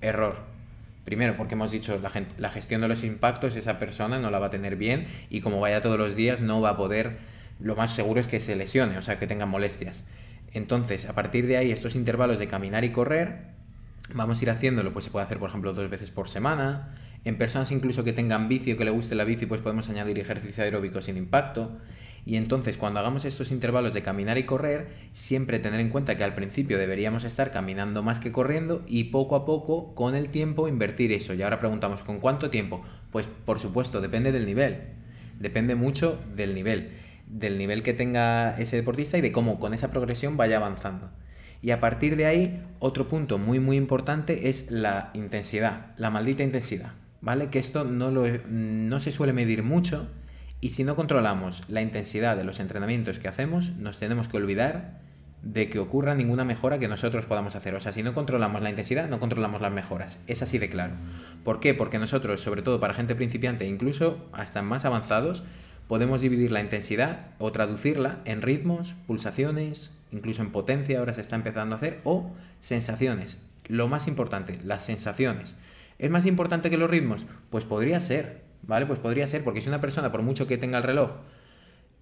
Error. 0.01 0.37
Primero, 1.05 1.37
porque 1.37 1.55
hemos 1.55 1.71
dicho, 1.71 1.99
la, 2.03 2.11
la 2.37 2.51
gestión 2.51 2.83
de 2.83 2.89
los 2.89 3.03
impactos, 3.03 3.57
esa 3.57 3.79
persona 3.79 4.19
no 4.19 4.31
la 4.31 4.39
va 4.39 4.47
a 4.47 4.51
tener 4.51 4.77
bien 4.77 5.07
y 5.31 5.41
como 5.41 5.61
vaya 5.61 5.81
todos 5.81 5.99
los 5.99 6.17
días 6.17 6.43
no 6.43 6.61
va 6.61 6.71
a 6.71 6.77
poder, 6.77 7.19
lo 7.61 7.77
más 7.77 7.95
seguro 7.95 8.21
es 8.21 8.29
que 8.29 8.41
se 8.41 8.57
lesione, 8.57 8.99
o 8.99 9.03
sea, 9.03 9.19
que 9.19 9.27
tenga 9.27 9.47
molestias. 9.47 10.05
Entonces, 10.53 11.09
a 11.09 11.15
partir 11.15 11.47
de 11.47 11.57
ahí, 11.57 11.71
estos 11.71 11.95
intervalos 11.95 12.39
de 12.39 12.49
caminar 12.49 12.85
y 12.85 12.91
correr, 12.91 13.49
vamos 14.15 14.41
a 14.41 14.43
ir 14.43 14.51
haciéndolo, 14.51 14.93
pues 14.93 15.05
se 15.05 15.11
puede 15.11 15.27
hacer, 15.27 15.39
por 15.39 15.51
ejemplo, 15.51 15.73
dos 15.73 15.91
veces 15.91 16.11
por 16.11 16.29
semana. 16.29 16.95
En 17.25 17.37
personas 17.37 17.71
incluso 17.73 18.05
que 18.05 18.13
tengan 18.13 18.49
vicio, 18.49 18.77
que 18.77 18.85
le 18.85 18.91
guste 18.91 19.15
la 19.15 19.25
bici, 19.25 19.47
pues 19.47 19.61
podemos 19.61 19.89
añadir 19.89 20.19
ejercicio 20.19 20.65
aeróbico 20.65 21.03
sin 21.03 21.17
impacto. 21.17 21.79
Y 22.25 22.37
entonces 22.37 22.77
cuando 22.77 23.01
hagamos 23.01 23.25
estos 23.25 23.51
intervalos 23.51 23.95
de 23.95 24.03
caminar 24.03 24.39
y 24.39 24.45
correr, 24.45 24.89
siempre 25.13 25.59
tener 25.59 25.81
en 25.81 25.89
cuenta 25.89 26.17
que 26.17 26.25
al 26.25 26.35
principio 26.35 26.79
deberíamos 26.79 27.25
estar 27.25 27.51
caminando 27.51 28.03
más 28.03 28.21
que 28.21 28.33
corriendo 28.33 28.85
y 28.87 29.05
poco 29.05 29.35
a 29.35 29.47
poco, 29.47 29.95
con 29.95 30.15
el 30.15 30.29
tiempo, 30.29 30.69
invertir 30.69 31.11
eso. 31.13 31.35
Y 31.35 31.43
ahora 31.43 31.59
preguntamos, 31.59 32.03
¿con 32.03 32.21
cuánto 32.21 32.51
tiempo? 32.51 32.83
Pues 33.11 33.27
por 33.27 33.61
supuesto, 33.61 34.01
depende 34.01 34.31
del 34.31 34.47
nivel. 34.47 34.81
Depende 35.39 35.75
mucho 35.75 36.21
del 36.35 36.55
nivel. 36.55 36.91
Del 37.29 37.59
nivel 37.59 37.83
que 37.83 37.95
tenga 37.95 38.59
ese 38.59 38.77
deportista 38.77 39.19
y 39.19 39.21
de 39.21 39.33
cómo 39.33 39.59
con 39.59 39.75
esa 39.75 39.91
progresión 39.91 40.37
vaya 40.37 40.57
avanzando. 40.57 41.11
Y 41.61 41.73
a 41.73 41.81
partir 41.81 42.17
de 42.17 42.27
ahí, 42.27 42.63
otro 42.79 43.09
punto 43.09 43.39
muy 43.39 43.61
muy 43.61 43.77
importante 43.77 44.49
es 44.49 44.71
la 44.71 45.11
intensidad, 45.15 45.93
la 45.97 46.11
maldita 46.11 46.43
intensidad, 46.43 46.93
¿vale? 47.21 47.49
Que 47.49 47.59
esto 47.59 47.85
no, 47.85 48.11
lo, 48.11 48.25
no 48.49 49.01
se 49.01 49.13
suele 49.13 49.33
medir 49.33 49.63
mucho 49.63 50.09
y 50.61 50.71
si 50.71 50.85
no 50.85 50.97
controlamos 50.97 51.63
la 51.69 51.83
intensidad 51.83 52.37
de 52.37 52.45
los 52.45 52.59
entrenamientos 52.61 53.19
que 53.19 53.29
hacemos, 53.29 53.71
nos 53.77 53.99
tenemos 53.99 54.29
que 54.29 54.37
olvidar 54.37 54.99
de 55.43 55.71
que 55.71 55.79
ocurra 55.79 56.17
ninguna 56.17 56.45
mejora 56.45 56.81
que 56.81 56.89
nosotros 56.89 57.27
podamos 57.27 57.55
hacer. 57.55 57.75
O 57.77 57.81
sea, 57.81 57.93
si 57.93 58.03
no 58.03 58.13
controlamos 58.13 58.61
la 58.61 58.71
intensidad, 58.71 59.09
no 59.09 59.21
controlamos 59.21 59.61
las 59.61 59.73
mejoras. 59.73 60.19
Es 60.27 60.43
así 60.43 60.59
de 60.59 60.69
claro. 60.69 60.95
¿Por 61.45 61.61
qué? 61.61 61.75
Porque 61.75 62.01
nosotros, 62.01 62.41
sobre 62.41 62.63
todo 62.63 62.81
para 62.81 62.95
gente 62.95 63.15
principiante, 63.15 63.67
incluso 63.67 64.29
hasta 64.33 64.63
más 64.63 64.85
avanzados, 64.85 65.45
podemos 65.89 66.21
dividir 66.21 66.53
la 66.53 66.61
intensidad 66.61 67.31
o 67.39 67.51
traducirla 67.51 68.21
en 68.27 68.43
ritmos, 68.43 68.95
pulsaciones, 69.07 69.91
incluso 70.13 70.43
en 70.43 70.53
potencia 70.53 70.99
ahora 70.99 71.15
se 71.15 71.23
está 71.23 71.37
empezando 71.37 71.75
a 71.75 71.79
hacer, 71.79 72.01
o 72.05 72.31
sensaciones. 72.61 73.39
Lo 73.67 73.89
más 73.89 74.07
importante, 74.07 74.59
las 74.65 74.85
sensaciones. 74.85 75.57
¿Es 75.99 76.11
más 76.11 76.27
importante 76.27 76.71
que 76.71 76.79
los 76.79 76.91
ritmos? 76.91 77.27
Pues 77.51 77.65
podría 77.65 78.01
ser, 78.01 78.43
¿vale? 78.63 78.87
Pues 78.87 78.99
podría 78.99 79.27
ser, 79.27 79.43
porque 79.43 79.61
si 79.61 79.69
una 79.69 79.81
persona, 79.81 80.13
por 80.13 80.23
mucho 80.23 80.47
que 80.47 80.59
tenga 80.59 80.79
el 80.79 80.85
reloj, 80.85 81.17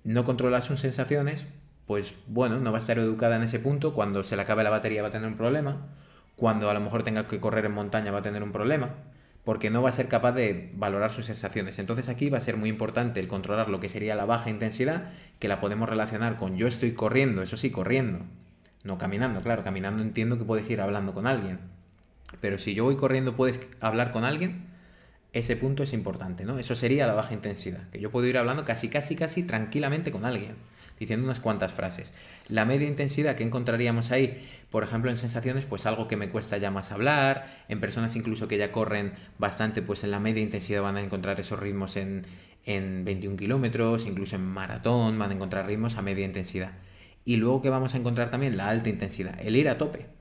no 0.05 0.25
controla 0.25 0.61
sus 0.61 0.81
sensaciones, 0.81 1.46
pues 1.87 2.14
bueno, 2.27 2.59
no 2.59 2.72
va 2.72 2.79
a 2.79 2.81
estar 2.81 2.99
educada 2.99 3.37
en 3.37 3.44
ese 3.44 3.61
punto, 3.61 3.94
cuando 3.94 4.25
se 4.25 4.37
le 4.37 4.42
acabe 4.42 4.64
la 4.64 4.70
batería 4.70 5.03
va 5.03 5.09
a 5.09 5.12
tener 5.12 5.29
un 5.29 5.37
problema, 5.37 5.87
cuando 6.35 6.68
a 6.68 6.75
lo 6.75 6.81
mejor 6.81 7.05
tenga 7.05 7.27
que 7.29 7.40
correr 7.40 7.64
en 7.64 7.72
montaña 7.72 8.11
va 8.11 8.18
a 8.18 8.22
tener 8.22 8.42
un 8.42 8.53
problema, 8.53 8.96
porque 9.46 9.70
no 9.70 9.80
va 9.80 9.90
a 9.90 9.92
ser 9.92 10.09
capaz 10.09 10.32
de 10.32 10.72
valorar 10.74 11.12
sus 11.12 11.26
sensaciones. 11.26 11.78
Entonces 11.78 12.09
aquí 12.09 12.30
va 12.30 12.38
a 12.38 12.40
ser 12.40 12.56
muy 12.56 12.68
importante 12.68 13.20
el 13.20 13.28
controlar 13.28 13.68
lo 13.68 13.78
que 13.78 13.88
sería 13.88 14.16
la 14.16 14.24
baja 14.24 14.50
intensidad, 14.50 15.12
que 15.38 15.46
la 15.46 15.61
podemos 15.61 15.88
relacionar 15.88 16.37
con 16.37 16.56
yo 16.56 16.66
estoy 16.66 16.94
corriendo, 16.94 17.42
eso 17.42 17.56
sí, 17.56 17.70
corriendo, 17.70 18.26
no 18.82 18.98
caminando, 18.98 19.40
claro, 19.42 19.62
caminando 19.62 20.02
entiendo 20.02 20.37
que 20.37 20.44
puedes 20.44 20.68
ir 20.68 20.80
hablando 20.80 21.14
con 21.14 21.28
alguien, 21.28 21.61
pero 22.40 22.59
si 22.59 22.74
yo 22.74 22.82
voy 22.82 22.96
corriendo 22.96 23.37
puedes 23.37 23.61
hablar 23.78 24.11
con 24.11 24.24
alguien, 24.24 24.66
ese 25.32 25.54
punto 25.54 25.85
es 25.85 25.92
importante, 25.92 26.44
¿no? 26.44 26.59
Eso 26.59 26.74
sería 26.74 27.06
la 27.06 27.14
baja 27.14 27.32
intensidad, 27.32 27.88
que 27.90 28.00
yo 28.00 28.11
puedo 28.11 28.26
ir 28.26 28.38
hablando 28.38 28.64
casi, 28.64 28.88
casi, 28.88 29.14
casi 29.14 29.44
tranquilamente 29.44 30.11
con 30.11 30.24
alguien 30.24 30.56
diciendo 30.98 31.24
unas 31.24 31.40
cuantas 31.40 31.72
frases. 31.72 32.12
La 32.48 32.64
media 32.64 32.88
intensidad 32.88 33.37
que 33.37 33.44
encontraríamos 33.44 34.11
ahí, 34.11 34.46
por 34.70 34.82
ejemplo, 34.82 35.11
en 35.11 35.16
sensaciones, 35.16 35.64
pues 35.64 35.87
algo 35.87 36.09
que 36.09 36.16
me 36.16 36.28
cuesta 36.28 36.56
ya 36.59 36.70
más 36.70 36.92
hablar, 36.92 37.46
en 37.68 37.80
personas 37.80 38.16
incluso 38.16 38.48
que 38.48 38.59
ya 38.59 38.72
corren 38.72 39.12
bastante, 39.38 39.82
pues 39.82 40.04
en 40.04 40.11
la 40.11 40.20
media 40.20 40.42
intensidad 40.42 40.82
van 40.82 40.96
a 40.96 41.02
encontrar 41.02 41.40
esos 41.40 41.59
ritmos 41.59 41.96
en, 41.96 42.22
en 42.64 43.04
21 43.04 43.37
kilómetros, 43.37 44.06
incluso 44.06 44.37
en 44.37 44.44
maratón 44.44 45.18
van 45.18 45.30
a 45.30 45.35
encontrar 45.35 45.66
ritmos 45.66 45.96
a 45.96 46.02
media 46.02 46.24
intensidad. 46.24 46.72
Y 47.24 47.37
luego 47.37 47.62
que 47.62 47.70
vamos 47.70 47.94
a 47.94 47.98
encontrar 47.98 48.30
también 48.30 48.56
la 48.56 48.68
alta 48.68 48.88
intensidad, 48.88 49.38
el 49.40 49.56
ir 49.56 49.68
a 49.68 49.78
tope. 49.78 50.15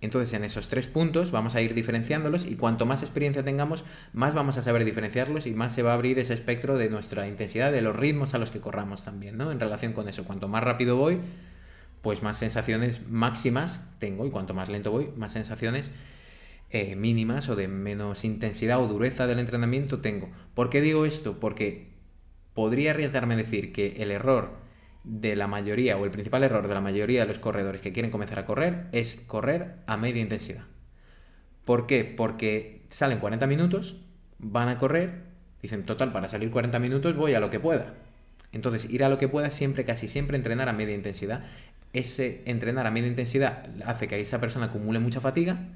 Entonces 0.00 0.34
en 0.34 0.44
esos 0.44 0.68
tres 0.68 0.88
puntos 0.88 1.30
vamos 1.30 1.54
a 1.54 1.62
ir 1.62 1.72
diferenciándolos 1.72 2.46
y 2.46 2.56
cuanto 2.56 2.84
más 2.84 3.02
experiencia 3.02 3.42
tengamos, 3.42 3.84
más 4.12 4.34
vamos 4.34 4.58
a 4.58 4.62
saber 4.62 4.84
diferenciarlos 4.84 5.46
y 5.46 5.54
más 5.54 5.74
se 5.74 5.82
va 5.82 5.92
a 5.92 5.94
abrir 5.94 6.18
ese 6.18 6.34
espectro 6.34 6.76
de 6.76 6.90
nuestra 6.90 7.26
intensidad, 7.26 7.72
de 7.72 7.80
los 7.80 7.96
ritmos 7.96 8.34
a 8.34 8.38
los 8.38 8.50
que 8.50 8.60
corramos 8.60 9.04
también, 9.04 9.38
¿no? 9.38 9.50
En 9.50 9.58
relación 9.58 9.94
con 9.94 10.08
eso, 10.08 10.24
cuanto 10.24 10.48
más 10.48 10.62
rápido 10.62 10.96
voy, 10.96 11.18
pues 12.02 12.22
más 12.22 12.38
sensaciones 12.38 13.08
máximas 13.08 13.80
tengo 13.98 14.26
y 14.26 14.30
cuanto 14.30 14.52
más 14.52 14.68
lento 14.68 14.90
voy, 14.90 15.08
más 15.16 15.32
sensaciones 15.32 15.90
eh, 16.68 16.94
mínimas 16.94 17.48
o 17.48 17.56
de 17.56 17.68
menos 17.68 18.24
intensidad 18.24 18.80
o 18.82 18.88
dureza 18.88 19.26
del 19.26 19.38
entrenamiento 19.38 20.00
tengo. 20.00 20.28
¿Por 20.54 20.68
qué 20.68 20.82
digo 20.82 21.06
esto? 21.06 21.40
Porque 21.40 21.88
podría 22.54 22.90
arriesgarme 22.90 23.34
a 23.34 23.38
decir 23.38 23.72
que 23.72 23.96
el 23.98 24.10
error 24.10 24.65
de 25.06 25.36
la 25.36 25.46
mayoría, 25.46 25.96
o 25.96 26.04
el 26.04 26.10
principal 26.10 26.42
error 26.42 26.66
de 26.66 26.74
la 26.74 26.80
mayoría 26.80 27.20
de 27.20 27.28
los 27.28 27.38
corredores 27.38 27.80
que 27.80 27.92
quieren 27.92 28.10
comenzar 28.10 28.40
a 28.40 28.44
correr, 28.44 28.88
es 28.92 29.14
correr 29.14 29.76
a 29.86 29.96
media 29.96 30.20
intensidad. 30.20 30.64
¿Por 31.64 31.86
qué? 31.86 32.04
Porque 32.04 32.82
salen 32.90 33.20
40 33.20 33.46
minutos, 33.46 33.96
van 34.38 34.68
a 34.68 34.78
correr, 34.78 35.22
dicen, 35.62 35.84
total, 35.84 36.12
para 36.12 36.28
salir 36.28 36.50
40 36.50 36.78
minutos 36.80 37.16
voy 37.16 37.34
a 37.34 37.40
lo 37.40 37.50
que 37.50 37.60
pueda. 37.60 37.94
Entonces, 38.52 38.90
ir 38.90 39.04
a 39.04 39.08
lo 39.08 39.16
que 39.16 39.28
pueda 39.28 39.50
siempre, 39.50 39.84
casi 39.84 40.08
siempre 40.08 40.36
entrenar 40.36 40.68
a 40.68 40.72
media 40.72 40.94
intensidad. 40.94 41.44
Ese 41.92 42.42
entrenar 42.46 42.86
a 42.86 42.90
media 42.90 43.08
intensidad 43.08 43.68
hace 43.84 44.08
que 44.08 44.20
esa 44.20 44.40
persona 44.40 44.66
acumule 44.66 44.98
mucha 44.98 45.20
fatiga, 45.20 45.68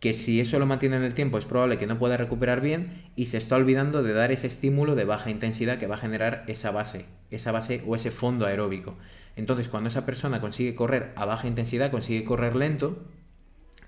que 0.00 0.14
si 0.14 0.40
eso 0.40 0.58
lo 0.58 0.66
mantiene 0.66 0.96
en 0.96 1.02
el 1.02 1.14
tiempo 1.14 1.38
es 1.38 1.44
probable 1.44 1.78
que 1.78 1.86
no 1.86 1.98
pueda 1.98 2.16
recuperar 2.16 2.60
bien 2.60 3.10
y 3.16 3.26
se 3.26 3.36
está 3.36 3.56
olvidando 3.56 4.02
de 4.02 4.12
dar 4.12 4.30
ese 4.30 4.46
estímulo 4.46 4.94
de 4.94 5.04
baja 5.04 5.30
intensidad 5.30 5.78
que 5.78 5.88
va 5.88 5.96
a 5.96 5.98
generar 5.98 6.44
esa 6.46 6.70
base, 6.70 7.06
esa 7.30 7.50
base 7.50 7.82
o 7.86 7.96
ese 7.96 8.10
fondo 8.10 8.46
aeróbico. 8.46 8.96
Entonces, 9.34 9.68
cuando 9.68 9.88
esa 9.88 10.06
persona 10.06 10.40
consigue 10.40 10.74
correr 10.74 11.12
a 11.16 11.24
baja 11.24 11.48
intensidad, 11.48 11.90
consigue 11.90 12.24
correr 12.24 12.54
lento, 12.54 13.04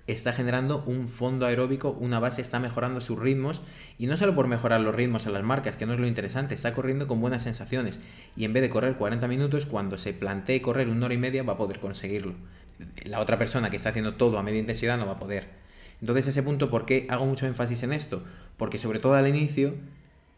está 0.07 0.33
generando 0.33 0.83
un 0.85 1.07
fondo 1.07 1.45
aeróbico, 1.45 1.91
una 1.91 2.19
base, 2.19 2.41
está 2.41 2.59
mejorando 2.59 2.99
sus 3.01 3.17
ritmos 3.17 3.61
y 3.97 4.07
no 4.07 4.17
solo 4.17 4.35
por 4.35 4.47
mejorar 4.47 4.81
los 4.81 4.95
ritmos 4.95 5.25
en 5.25 5.33
las 5.33 5.43
marcas, 5.43 5.77
que 5.77 5.85
no 5.85 5.93
es 5.93 5.99
lo 5.99 6.07
interesante, 6.07 6.55
está 6.55 6.73
corriendo 6.73 7.07
con 7.07 7.21
buenas 7.21 7.43
sensaciones 7.43 8.01
y 8.35 8.43
en 8.45 8.53
vez 8.53 8.63
de 8.63 8.69
correr 8.69 8.95
40 8.97 9.27
minutos, 9.27 9.65
cuando 9.65 9.97
se 9.97 10.13
plantee 10.13 10.61
correr 10.61 10.89
una 10.89 11.05
hora 11.05 11.15
y 11.15 11.19
media 11.19 11.43
va 11.43 11.53
a 11.53 11.57
poder 11.57 11.79
conseguirlo. 11.79 12.33
La 13.05 13.19
otra 13.19 13.37
persona 13.37 13.69
que 13.69 13.77
está 13.77 13.89
haciendo 13.89 14.15
todo 14.15 14.39
a 14.39 14.43
media 14.43 14.59
intensidad 14.59 14.97
no 14.97 15.05
va 15.05 15.13
a 15.13 15.19
poder. 15.19 15.60
Entonces 16.01 16.27
ese 16.27 16.43
punto, 16.43 16.69
¿por 16.69 16.85
qué 16.85 17.07
hago 17.09 17.25
mucho 17.25 17.45
énfasis 17.45 17.83
en 17.83 17.93
esto? 17.93 18.23
Porque 18.57 18.79
sobre 18.79 18.99
todo 18.99 19.13
al 19.13 19.27
inicio 19.27 19.75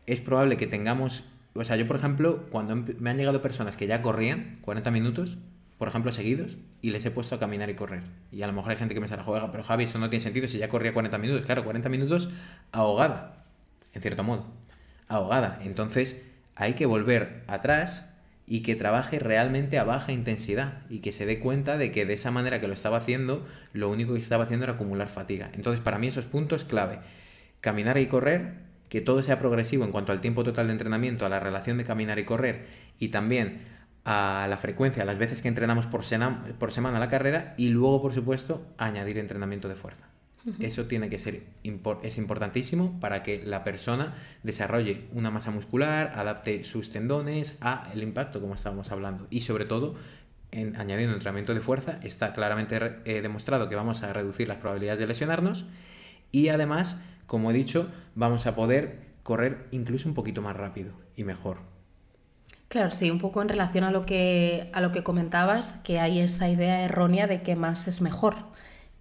es 0.06 0.22
probable 0.22 0.58
que 0.58 0.68
tengamos, 0.68 1.24
o 1.54 1.64
sea, 1.64 1.78
yo 1.78 1.88
por 1.88 1.96
ejemplo, 1.96 2.46
cuando 2.52 2.76
me 2.76 3.10
han 3.10 3.18
llegado 3.18 3.42
personas 3.42 3.78
que 3.78 3.88
ya 3.88 4.02
corrían 4.02 4.60
40 4.62 4.92
minutos, 4.92 5.38
por 5.78 5.88
ejemplo, 5.88 6.12
seguidos, 6.12 6.58
y 6.82 6.92
les 6.92 7.06
he 7.06 7.12
puesto 7.12 7.36
a 7.36 7.40
caminar 7.40 7.70
y 7.70 7.76
correr. 7.76 8.04
Y 8.32 8.42
a 8.42 8.48
lo 8.48 8.54
mejor 8.54 8.72
hay 8.72 8.78
gente 8.78 8.94
que 8.94 9.02
me 9.02 9.08
sale, 9.08 9.24
juega, 9.24 9.52
pero 9.52 9.64
Javi, 9.64 9.86
eso 9.86 10.00
no 10.00 10.10
tiene 10.10 10.24
sentido 10.24 10.48
si 10.48 10.58
ya 10.58 10.70
corría 10.70 10.94
40 10.94 11.18
minutos. 11.18 11.46
Claro, 11.46 11.64
40 11.64 11.90
minutos 11.90 12.30
ahogada, 12.72 13.46
en 13.94 14.02
cierto 14.02 14.24
modo, 14.24 14.46
ahogada. 15.08 15.60
Entonces 15.64 16.24
hay 16.56 16.74
que 16.74 16.86
volver 16.86 17.44
atrás 17.48 18.13
y 18.46 18.62
que 18.62 18.76
trabaje 18.76 19.20
realmente 19.20 19.80
a 19.80 19.84
baja 19.84 20.12
intensidad 20.12 20.82
y 20.90 21.00
que 21.00 21.12
se 21.12 21.26
dé 21.26 21.40
cuenta 21.40 21.78
de 21.78 21.92
que 21.92 22.06
de 22.06 22.14
esa 22.14 22.32
manera 22.32 22.60
que 22.60 22.68
lo 22.68 22.74
estaba 22.74 22.98
haciendo, 22.98 23.46
lo 23.72 23.90
único 23.90 24.14
que 24.14 24.20
estaba 24.20 24.44
haciendo 24.44 24.66
era 24.66 24.74
acumular 24.74 25.10
fatiga. 25.10 25.50
Entonces, 25.54 25.82
para 25.82 25.98
mí 25.98 26.08
esos 26.08 26.26
puntos 26.26 26.66
clave. 26.66 27.00
Caminar 27.62 27.98
y 27.98 28.08
correr, 28.08 28.56
que 28.90 29.02
todo 29.02 29.24
sea 29.24 29.40
progresivo 29.40 29.86
en 29.86 29.92
cuanto 29.92 30.12
al 30.12 30.22
tiempo 30.22 30.44
total 30.44 30.68
de 30.68 30.74
entrenamiento, 30.74 31.26
a 31.26 31.30
la 31.30 31.40
relación 31.40 31.78
de 31.78 31.86
caminar 31.86 32.20
y 32.20 32.26
correr 32.26 32.68
y 33.00 33.08
también 33.10 33.62
a 34.06 34.46
la 34.50 34.58
frecuencia, 34.58 35.04
a 35.04 35.06
las 35.06 35.18
veces 35.18 35.42
que 35.42 35.48
entrenamos 35.48 35.88
por, 35.88 36.04
por 36.60 36.72
semana 36.72 37.00
la 37.00 37.10
carrera 37.10 37.54
y 37.58 37.70
luego, 37.70 38.02
por 38.02 38.14
supuesto, 38.14 38.62
añadir 38.78 39.18
entrenamiento 39.18 39.70
de 39.70 39.76
fuerza. 39.76 40.13
Eso 40.60 40.86
tiene 40.88 41.10
que 41.10 41.20
ser 41.20 41.44
es 42.04 42.18
importantísimo 42.18 43.00
para 43.00 43.24
que 43.24 43.42
la 43.46 43.64
persona 43.64 44.14
desarrolle 44.44 45.06
una 45.14 45.32
masa 45.32 45.52
muscular, 45.52 46.12
adapte 46.16 46.66
sus 46.66 46.90
tendones 46.90 47.58
a 47.62 47.90
el 47.94 48.04
impacto, 48.04 48.42
como 48.42 48.56
estábamos 48.56 48.92
hablando, 48.92 49.26
y 49.30 49.42
sobre 49.42 49.64
todo 49.64 49.96
en 50.52 50.76
añadiendo 50.76 51.14
entrenamiento 51.14 51.54
de 51.54 51.62
fuerza 51.62 52.00
está 52.04 52.34
claramente 52.34 53.00
eh, 53.06 53.22
demostrado 53.22 53.70
que 53.70 53.76
vamos 53.76 54.04
a 54.04 54.12
reducir 54.12 54.48
las 54.48 54.58
probabilidades 54.58 55.00
de 55.00 55.08
lesionarnos 55.08 55.66
y 56.32 56.50
además, 56.50 56.98
como 57.26 57.52
he 57.52 57.54
dicho, 57.54 57.90
vamos 58.16 58.46
a 58.46 58.56
poder 58.56 59.00
correr 59.24 59.68
incluso 59.72 60.10
un 60.10 60.14
poquito 60.14 60.42
más 60.42 60.56
rápido 60.56 60.92
y 61.16 61.24
mejor. 61.24 61.60
Claro, 62.68 62.92
sí, 62.92 63.12
un 63.12 63.20
poco 63.20 63.42
en 63.42 63.50
relación 63.50 63.84
a 63.84 63.92
lo 63.92 64.06
que 64.06 64.70
a 64.74 64.82
lo 64.82 64.92
que 64.92 65.04
comentabas, 65.04 65.74
que 65.84 66.00
hay 66.00 66.20
esa 66.20 66.50
idea 66.50 66.84
errónea 66.84 67.28
de 67.28 67.44
que 67.44 67.56
más 67.56 67.88
es 67.88 68.02
mejor. 68.02 68.36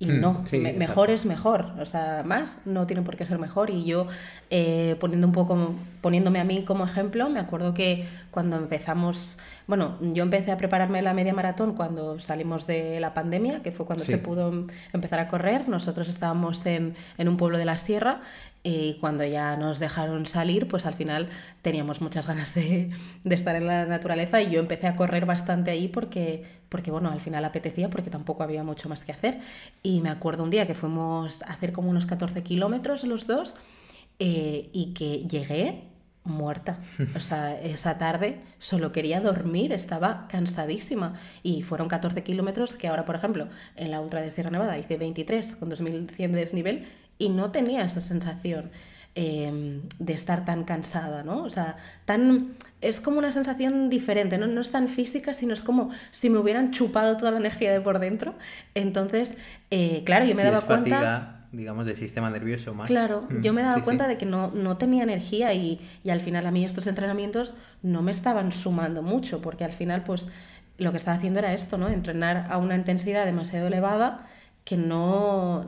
Y 0.03 0.11
hmm, 0.11 0.21
no, 0.21 0.45
mejor 0.79 1.11
es 1.11 1.25
mejor. 1.27 1.75
O 1.79 1.87
sea, 1.87 2.25
más 2.27 2.59
no 2.65 2.89
tiene 2.89 3.03
por 3.03 3.17
qué 3.17 3.25
ser 3.25 3.39
mejor. 3.39 3.71
Y 3.71 3.85
yo, 3.85 4.09
eh, 4.51 4.97
poniendo 4.99 5.29
un 5.29 5.33
poco, 5.33 5.77
poniéndome 6.01 6.41
a 6.41 6.45
mí 6.45 6.65
como 6.65 6.85
ejemplo, 6.85 7.31
me 7.31 7.39
acuerdo 7.39 7.73
que 7.73 8.05
cuando 8.33 8.57
empezamos, 8.57 9.39
bueno, 9.69 9.99
yo 10.01 10.25
empecé 10.25 10.51
a 10.51 10.57
prepararme 10.57 11.03
la 11.03 11.15
media 11.15 11.33
maratón 11.33 11.75
cuando 11.75 12.19
salimos 12.19 12.67
de 12.67 12.99
la 12.99 13.15
pandemia, 13.15 13.63
que 13.63 13.71
fue 13.71 13.87
cuando 13.87 14.05
se 14.05 14.19
pudo 14.19 14.67
empezar 14.93 15.21
a 15.21 15.29
correr. 15.29 15.69
Nosotros 15.69 16.09
estábamos 16.09 16.67
en, 16.67 16.97
en 17.17 17.29
un 17.29 17.37
pueblo 17.37 17.57
de 17.57 17.65
la 17.65 17.77
sierra 17.77 18.23
y 18.65 18.95
cuando 19.01 19.25
ya 19.25 19.57
nos 19.57 19.81
dejaron 19.81 20.25
salir, 20.27 20.69
pues 20.69 20.87
al 20.87 20.95
final 20.95 21.29
teníamos 21.63 22.01
muchas 22.01 22.29
ganas 22.29 22.55
de, 22.55 22.91
de, 23.25 23.35
estar 23.35 23.57
en 23.57 23.67
la 23.67 23.87
naturaleza 23.87 24.41
y 24.41 24.51
yo 24.51 24.61
empecé 24.61 24.87
a 24.87 24.95
correr 24.95 25.27
bastante 25.27 25.73
ahí 25.73 25.89
porque, 25.89 26.45
porque, 26.69 26.93
bueno, 26.93 27.11
al 27.11 27.21
final 27.21 27.45
apetecía 27.45 27.91
porque 27.91 28.11
tampoco 28.11 28.45
había 28.45 28.63
mucho 28.63 28.89
más 28.89 29.03
que 29.03 29.13
hacer. 29.13 29.41
Y 29.83 30.01
me 30.01 30.11
acuerdo 30.11 30.45
un 30.45 30.51
día 30.51 30.67
que 30.67 30.75
fuimos 30.75 31.43
a 31.43 31.53
hacer 31.53 31.73
como 31.73 31.91
unos 31.91 32.07
14 32.07 32.43
kilómetros 32.45 33.03
los 33.05 33.27
dos 33.27 33.55
eh, 34.21 34.71
y 34.73 34.95
que 34.95 35.27
llegué 35.27 35.89
muerta. 36.25 36.79
O 37.17 37.21
sea, 37.21 37.61
esa 37.61 37.99
tarde 37.99 38.41
solo 38.61 38.93
quería 38.93 39.21
dormir, 39.21 39.73
estaba 39.73 40.29
cansadísima. 40.29 41.15
Y 41.43 41.63
fueron 41.63 41.89
14 41.89 42.23
kilómetros 42.23 42.75
que 42.75 42.87
ahora, 42.87 43.05
por 43.05 43.17
ejemplo, 43.17 43.49
en 43.75 43.91
la 43.91 44.01
Ultra 44.01 44.21
de 44.21 44.31
Sierra 44.31 44.51
Nevada 44.51 44.79
hice 44.79 44.99
23 44.99 45.57
con 45.57 45.69
2100 45.69 46.33
de 46.33 46.39
desnivel 46.39 46.87
y 47.23 47.29
no 47.29 47.53
tenía 47.53 47.85
esa 47.85 48.01
sensación 48.01 48.73
em, 49.15 49.83
de 50.01 50.13
estar 50.13 50.45
tan 50.45 50.65
cansada, 50.65 51.23
¿no? 51.23 51.45
O 51.45 51.51
sea, 51.51 51.77
tan, 52.05 52.55
es 52.81 53.01
como 53.01 53.19
una 53.19 53.31
sensación 53.31 53.89
diferente, 53.89 54.39
¿no? 54.39 54.49
no 54.49 54.61
es 54.61 54.73
tan 54.73 54.89
física, 54.89 55.33
sino 55.33 55.55
es 55.55 55.63
como 55.63 55.91
si 56.11 56.31
me 56.31 56.39
hubieran 56.39 56.73
chupado 56.73 57.17
toda 57.17 57.31
la 57.31 57.39
energía 57.39 57.73
de 57.73 57.81
por 57.81 58.01
dentro. 58.01 58.35
Entonces, 58.75 59.37
eh, 59.71 60.03
claro, 60.05 60.25
yo 60.25 60.35
me 60.35 60.43
daba 60.43 60.63
cuenta 60.63 61.39
digamos, 61.53 61.87
del 61.87 61.97
sistema 61.97 62.31
nervioso 62.31 62.75
más. 62.75 62.89
Claro, 62.89 63.29
mm, 63.29 63.41
yo 63.43 63.53
me 63.53 63.61
daba 63.61 63.83
cuenta 63.83 64.09
de 64.09 64.17
que 64.17 64.25
no, 64.25 64.51
no 64.53 64.79
tenía 64.79 65.03
energía 65.03 65.53
y, 65.53 65.79
y, 66.03 66.09
al 66.09 66.23
final 66.23 66.47
a 66.47 66.51
mí 66.51 66.65
estos 66.65 66.87
entrenamientos 66.87 67.53
no 67.83 68.01
me 68.01 68.11
estaban 68.11 68.53
sumando 68.53 69.03
mucho, 69.03 69.43
porque 69.43 69.63
al 69.63 69.73
final, 69.73 70.03
pues, 70.03 70.29
lo 70.79 70.91
que 70.91 70.97
estaba 70.97 71.19
haciendo 71.19 71.41
era 71.41 71.53
esto, 71.53 71.77
¿no? 71.77 71.89
Entrenar 71.89 72.47
a 72.49 72.57
una 72.57 72.75
intensidad 72.75 73.27
demasiado 73.27 73.67
elevada 73.67 74.27
que 74.65 74.77
no, 74.77 75.67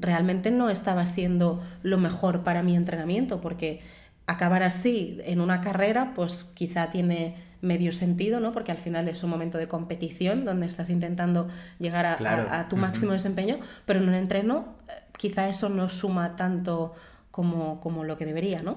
realmente 0.00 0.50
no 0.50 0.70
estaba 0.70 1.06
siendo 1.06 1.62
lo 1.82 1.98
mejor 1.98 2.42
para 2.44 2.62
mi 2.62 2.76
entrenamiento, 2.76 3.40
porque 3.40 3.80
acabar 4.26 4.62
así 4.62 5.20
en 5.24 5.40
una 5.40 5.60
carrera, 5.60 6.12
pues 6.14 6.44
quizá 6.54 6.90
tiene 6.90 7.36
medio 7.60 7.92
sentido, 7.92 8.40
¿no? 8.40 8.52
Porque 8.52 8.72
al 8.72 8.78
final 8.78 9.08
es 9.08 9.22
un 9.22 9.30
momento 9.30 9.58
de 9.58 9.68
competición 9.68 10.44
donde 10.44 10.66
estás 10.66 10.90
intentando 10.90 11.48
llegar 11.78 12.06
a, 12.06 12.68
tu 12.68 12.76
máximo 12.76 13.12
desempeño, 13.12 13.58
pero 13.86 14.00
en 14.00 14.08
un 14.08 14.14
entreno 14.14 14.76
eh, 14.88 14.92
quizá 15.16 15.48
eso 15.48 15.68
no 15.70 15.88
suma 15.88 16.36
tanto 16.36 16.94
como, 17.30 17.80
como 17.80 18.04
lo 18.04 18.18
que 18.18 18.26
debería, 18.26 18.62
¿no? 18.62 18.76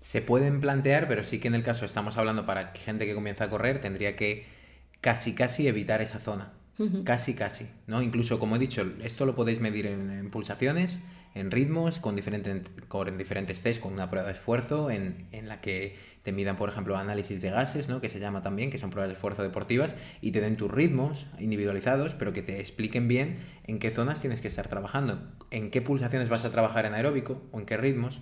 Se 0.00 0.22
pueden 0.22 0.60
plantear, 0.60 1.08
pero 1.08 1.24
sí 1.24 1.40
que 1.40 1.48
en 1.48 1.54
el 1.54 1.62
caso 1.62 1.84
estamos 1.84 2.16
hablando 2.18 2.46
para 2.46 2.72
gente 2.74 3.06
que 3.06 3.14
comienza 3.14 3.44
a 3.44 3.50
correr, 3.50 3.80
tendría 3.80 4.16
que 4.16 4.46
casi 5.00 5.34
casi 5.34 5.66
evitar 5.66 6.02
esa 6.02 6.20
zona. 6.20 6.52
Casi, 7.04 7.32
casi, 7.32 7.66
¿no? 7.86 8.02
Incluso, 8.02 8.38
como 8.38 8.56
he 8.56 8.58
dicho, 8.58 8.84
esto 9.02 9.24
lo 9.24 9.34
podéis 9.34 9.60
medir 9.60 9.86
en, 9.86 10.28
pulsaciones, 10.30 10.98
en 11.34 11.50
ritmos, 11.50 12.00
con 12.00 12.14
diferentes, 12.14 12.70
con 12.88 13.16
diferentes 13.16 13.62
test, 13.62 13.80
con 13.80 13.94
una 13.94 14.10
prueba 14.10 14.26
de 14.26 14.34
esfuerzo, 14.34 14.90
en, 14.90 15.26
en, 15.32 15.48
la 15.48 15.62
que 15.62 15.96
te 16.22 16.32
midan, 16.32 16.56
por 16.56 16.68
ejemplo, 16.68 16.98
análisis 16.98 17.40
de 17.40 17.50
gases, 17.50 17.88
¿no? 17.88 18.02
Que 18.02 18.10
se 18.10 18.20
llama 18.20 18.42
también, 18.42 18.70
que 18.70 18.76
son 18.76 18.90
pruebas 18.90 19.08
de 19.08 19.14
esfuerzo 19.14 19.42
deportivas, 19.42 19.96
y 20.20 20.32
te 20.32 20.42
den 20.42 20.58
tus 20.58 20.70
ritmos 20.70 21.26
individualizados, 21.38 22.12
pero 22.12 22.34
que 22.34 22.42
te 22.42 22.60
expliquen 22.60 23.08
bien 23.08 23.38
en 23.64 23.78
qué 23.78 23.90
zonas 23.90 24.20
tienes 24.20 24.42
que 24.42 24.48
estar 24.48 24.68
trabajando, 24.68 25.18
en 25.50 25.70
qué 25.70 25.80
pulsaciones 25.80 26.28
vas 26.28 26.44
a 26.44 26.52
trabajar 26.52 26.84
en 26.84 26.92
aeróbico, 26.92 27.42
o 27.52 27.58
en 27.58 27.64
qué 27.64 27.78
ritmos, 27.78 28.20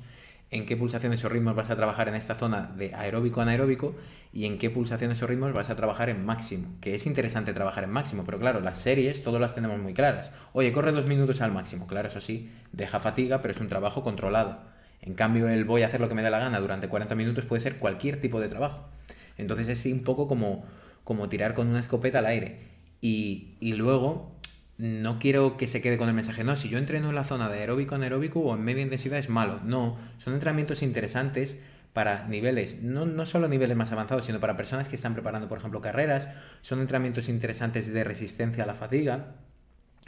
en 0.51 0.67
qué 0.67 0.77
pulsaciones 0.77 1.25
o 1.25 1.29
ritmos 1.29 1.55
vas 1.57 1.71
a 1.71 1.77
trabajar 1.77 2.09
en 2.09 2.15
esta 2.15 2.35
zona 2.35 2.73
de 2.77 2.95
aeróbico 2.95 3.41
anaeróbico 3.41 3.97
y 4.33 4.47
en 4.47 4.59
qué 4.59 4.71
pulsaciones 4.71 5.23
o 5.23 5.27
ritmos 5.27 5.53
vas 5.53 5.71
a 5.71 5.77
trabajar 5.77 6.09
en 6.09 6.25
máximo. 6.25 6.69
Que 6.81 6.95
es 6.95 7.07
interesante 7.07 7.53
trabajar 7.53 7.85
en 7.85 7.91
máximo, 7.91 8.25
pero 8.25 8.39
claro, 8.39 8.61
las 8.61 8.79
series 8.79 9.23
todas 9.23 9.41
las 9.41 9.55
tenemos 9.55 9.79
muy 9.79 9.95
claras. 9.95 10.31
Oye, 10.53 10.73
corre 10.73 10.93
dos 10.93 11.07
minutos 11.07 11.41
al 11.41 11.53
máximo. 11.53 11.87
Claro, 11.87 12.09
eso 12.09 12.21
sí, 12.21 12.51
deja 12.73 13.01
fatiga, 13.01 13.43
pero 13.43 13.53
es 13.53 13.61
un 13.61 13.69
trabajo 13.69 14.03
controlado. 14.03 14.61
En 15.01 15.15
cambio, 15.15 15.49
el 15.49 15.65
voy 15.65 15.83
a 15.83 15.87
hacer 15.87 16.01
lo 16.01 16.09
que 16.09 16.15
me 16.15 16.23
dé 16.23 16.31
la 16.31 16.39
gana 16.39 16.61
durante 16.61 16.89
40 16.89 17.15
minutos 17.15 17.45
puede 17.45 17.61
ser 17.61 17.79
cualquier 17.79 18.21
tipo 18.21 18.41
de 18.41 18.49
trabajo. 18.49 18.89
Entonces 19.37 19.69
es 19.69 19.85
un 19.93 20.05
poco 20.05 20.29
como, 20.29 20.65
como 21.05 21.29
tirar 21.29 21.55
con 21.55 21.69
una 21.69 21.81
escopeta 21.81 22.21
al 22.21 22.27
aire. 22.27 22.61
Y, 23.01 23.57
y 23.61 23.75
luego 23.75 24.34
no 24.79 25.19
quiero 25.19 25.57
que 25.57 25.69
se 25.69 25.81
quede 25.81 25.99
con 25.99 26.09
el 26.09 26.15
mensaje, 26.15 26.45
no, 26.45 26.57
si 26.57 26.69
yo 26.69 26.79
entreno 26.79 27.09
en 27.09 27.15
la 27.15 27.25
zona 27.25 27.49
de 27.49 27.61
aeróbico 27.61 27.95
anaeróbico 27.95 28.41
o 28.41 28.55
en 28.55 28.65
media 28.65 28.83
intensidad 28.83 29.19
es 29.19 29.29
malo. 29.29 29.61
No, 29.65 29.99
son 30.19 30.35
entrenamientos 30.35 30.83
interesantes 30.83 31.59
para 31.93 32.27
niveles, 32.27 32.83
no, 32.83 33.07
no 33.07 33.25
solo 33.25 33.47
niveles 33.47 33.77
más 33.77 33.93
avanzados, 33.93 34.27
sino 34.27 34.41
para 34.41 34.57
personas 34.57 34.89
que 34.89 34.97
están 34.97 35.15
preparando, 35.15 35.49
por 35.49 35.59
ejemplo, 35.59 35.81
carreras. 35.81 36.29
Son 36.61 36.81
entrenamientos 36.81 37.29
interesantes 37.29 37.93
de 37.93 38.03
resistencia 38.03 38.65
a 38.65 38.67
la 38.67 38.75
fatiga, 38.75 39.37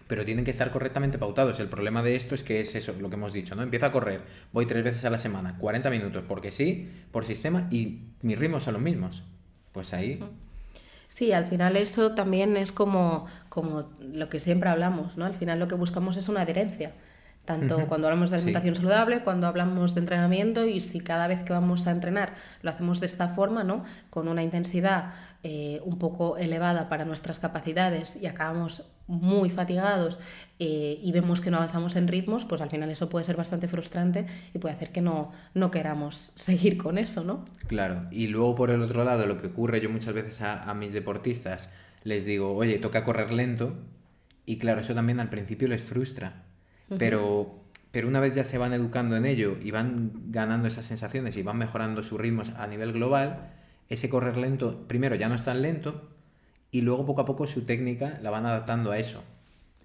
pero 0.08 0.24
tienen 0.24 0.44
que 0.44 0.50
estar 0.50 0.72
correctamente 0.72 1.16
pautados. 1.16 1.60
El 1.60 1.68
problema 1.68 2.02
de 2.02 2.16
esto 2.16 2.34
es 2.34 2.42
que 2.42 2.58
es 2.60 2.74
eso, 2.74 2.92
lo 2.98 3.08
que 3.08 3.14
hemos 3.14 3.32
dicho, 3.32 3.54
¿no? 3.54 3.62
Empiezo 3.62 3.86
a 3.86 3.92
correr, 3.92 4.22
voy 4.52 4.66
tres 4.66 4.82
veces 4.82 5.04
a 5.04 5.10
la 5.10 5.18
semana, 5.18 5.58
40 5.58 5.88
minutos, 5.90 6.24
porque 6.26 6.50
sí, 6.50 6.90
por 7.12 7.24
sistema, 7.24 7.68
y 7.70 8.08
mis 8.22 8.36
ritmos 8.36 8.64
son 8.64 8.74
los 8.74 8.82
mismos. 8.82 9.22
Pues 9.72 9.94
ahí... 9.94 10.20
Sí, 11.08 11.32
al 11.32 11.46
final 11.46 11.76
eso 11.76 12.12
también 12.14 12.56
es 12.56 12.72
como, 12.72 13.26
como 13.48 13.86
lo 14.00 14.28
que 14.28 14.40
siempre 14.40 14.68
hablamos, 14.68 15.16
¿no? 15.16 15.24
Al 15.24 15.34
final 15.34 15.58
lo 15.58 15.68
que 15.68 15.74
buscamos 15.74 16.16
es 16.16 16.28
una 16.28 16.42
adherencia. 16.42 16.92
Tanto 17.46 17.86
cuando 17.86 18.08
hablamos 18.08 18.30
de 18.30 18.36
alimentación 18.36 18.74
saludable, 18.74 19.22
cuando 19.22 19.46
hablamos 19.46 19.94
de 19.94 20.00
entrenamiento 20.00 20.66
y 20.66 20.80
si 20.80 20.98
cada 20.98 21.28
vez 21.28 21.42
que 21.42 21.52
vamos 21.52 21.86
a 21.86 21.92
entrenar 21.92 22.34
lo 22.62 22.70
hacemos 22.70 22.98
de 22.98 23.06
esta 23.06 23.28
forma, 23.28 23.62
¿no? 23.62 23.82
Con 24.10 24.26
una 24.26 24.42
intensidad 24.42 25.14
eh, 25.44 25.80
un 25.84 25.96
poco 25.96 26.38
elevada 26.38 26.88
para 26.88 27.04
nuestras 27.04 27.38
capacidades 27.38 28.16
y 28.16 28.26
acabamos 28.26 28.82
muy 29.08 29.50
fatigados 29.50 30.18
eh, 30.58 30.98
y 31.02 31.12
vemos 31.12 31.40
que 31.40 31.50
no 31.50 31.58
avanzamos 31.58 31.96
en 31.96 32.08
ritmos, 32.08 32.44
pues 32.44 32.60
al 32.60 32.70
final 32.70 32.90
eso 32.90 33.08
puede 33.08 33.24
ser 33.24 33.36
bastante 33.36 33.68
frustrante 33.68 34.26
y 34.52 34.58
puede 34.58 34.74
hacer 34.74 34.90
que 34.90 35.00
no, 35.00 35.32
no 35.54 35.70
queramos 35.70 36.32
seguir 36.36 36.76
con 36.76 36.98
eso, 36.98 37.24
¿no? 37.24 37.44
Claro, 37.68 38.06
y 38.10 38.26
luego 38.28 38.54
por 38.54 38.70
el 38.70 38.82
otro 38.82 39.04
lado 39.04 39.26
lo 39.26 39.36
que 39.36 39.48
ocurre 39.48 39.80
yo 39.80 39.90
muchas 39.90 40.14
veces 40.14 40.42
a, 40.42 40.72
mis 40.74 40.92
deportistas 40.92 41.68
les 42.04 42.24
digo, 42.24 42.54
oye, 42.54 42.78
toca 42.78 43.04
correr 43.04 43.32
lento 43.32 43.76
y 44.44 44.58
claro, 44.58 44.80
eso 44.80 44.94
también 44.94 45.20
al 45.20 45.28
principio 45.28 45.68
les 45.68 45.82
frustra, 45.82 46.44
pero, 46.98 47.64
pero 47.90 48.06
una 48.06 48.20
vez 48.20 48.34
ya 48.34 48.44
se 48.44 48.58
van 48.58 48.72
educando 48.72 49.16
en 49.16 49.26
ello 49.26 49.56
y 49.60 49.72
van 49.72 50.12
ganando 50.30 50.68
esas 50.68 50.84
sensaciones 50.84 51.36
y 51.36 51.42
van 51.42 51.58
mejorando 51.58 52.04
sus 52.04 52.20
ritmos 52.20 52.50
a 52.56 52.66
nivel 52.68 52.92
global, 52.92 53.52
ese 53.88 54.08
correr 54.08 54.36
lento, 54.36 54.86
primero 54.86 55.16
ya 55.16 55.28
no 55.28 55.34
es 55.34 55.44
tan 55.44 55.62
lento 55.62 56.15
y 56.76 56.82
luego 56.82 57.06
poco 57.06 57.22
a 57.22 57.24
poco 57.24 57.46
su 57.46 57.62
técnica 57.62 58.18
la 58.22 58.28
van 58.28 58.44
adaptando 58.44 58.92
a 58.92 58.98
eso, 58.98 59.24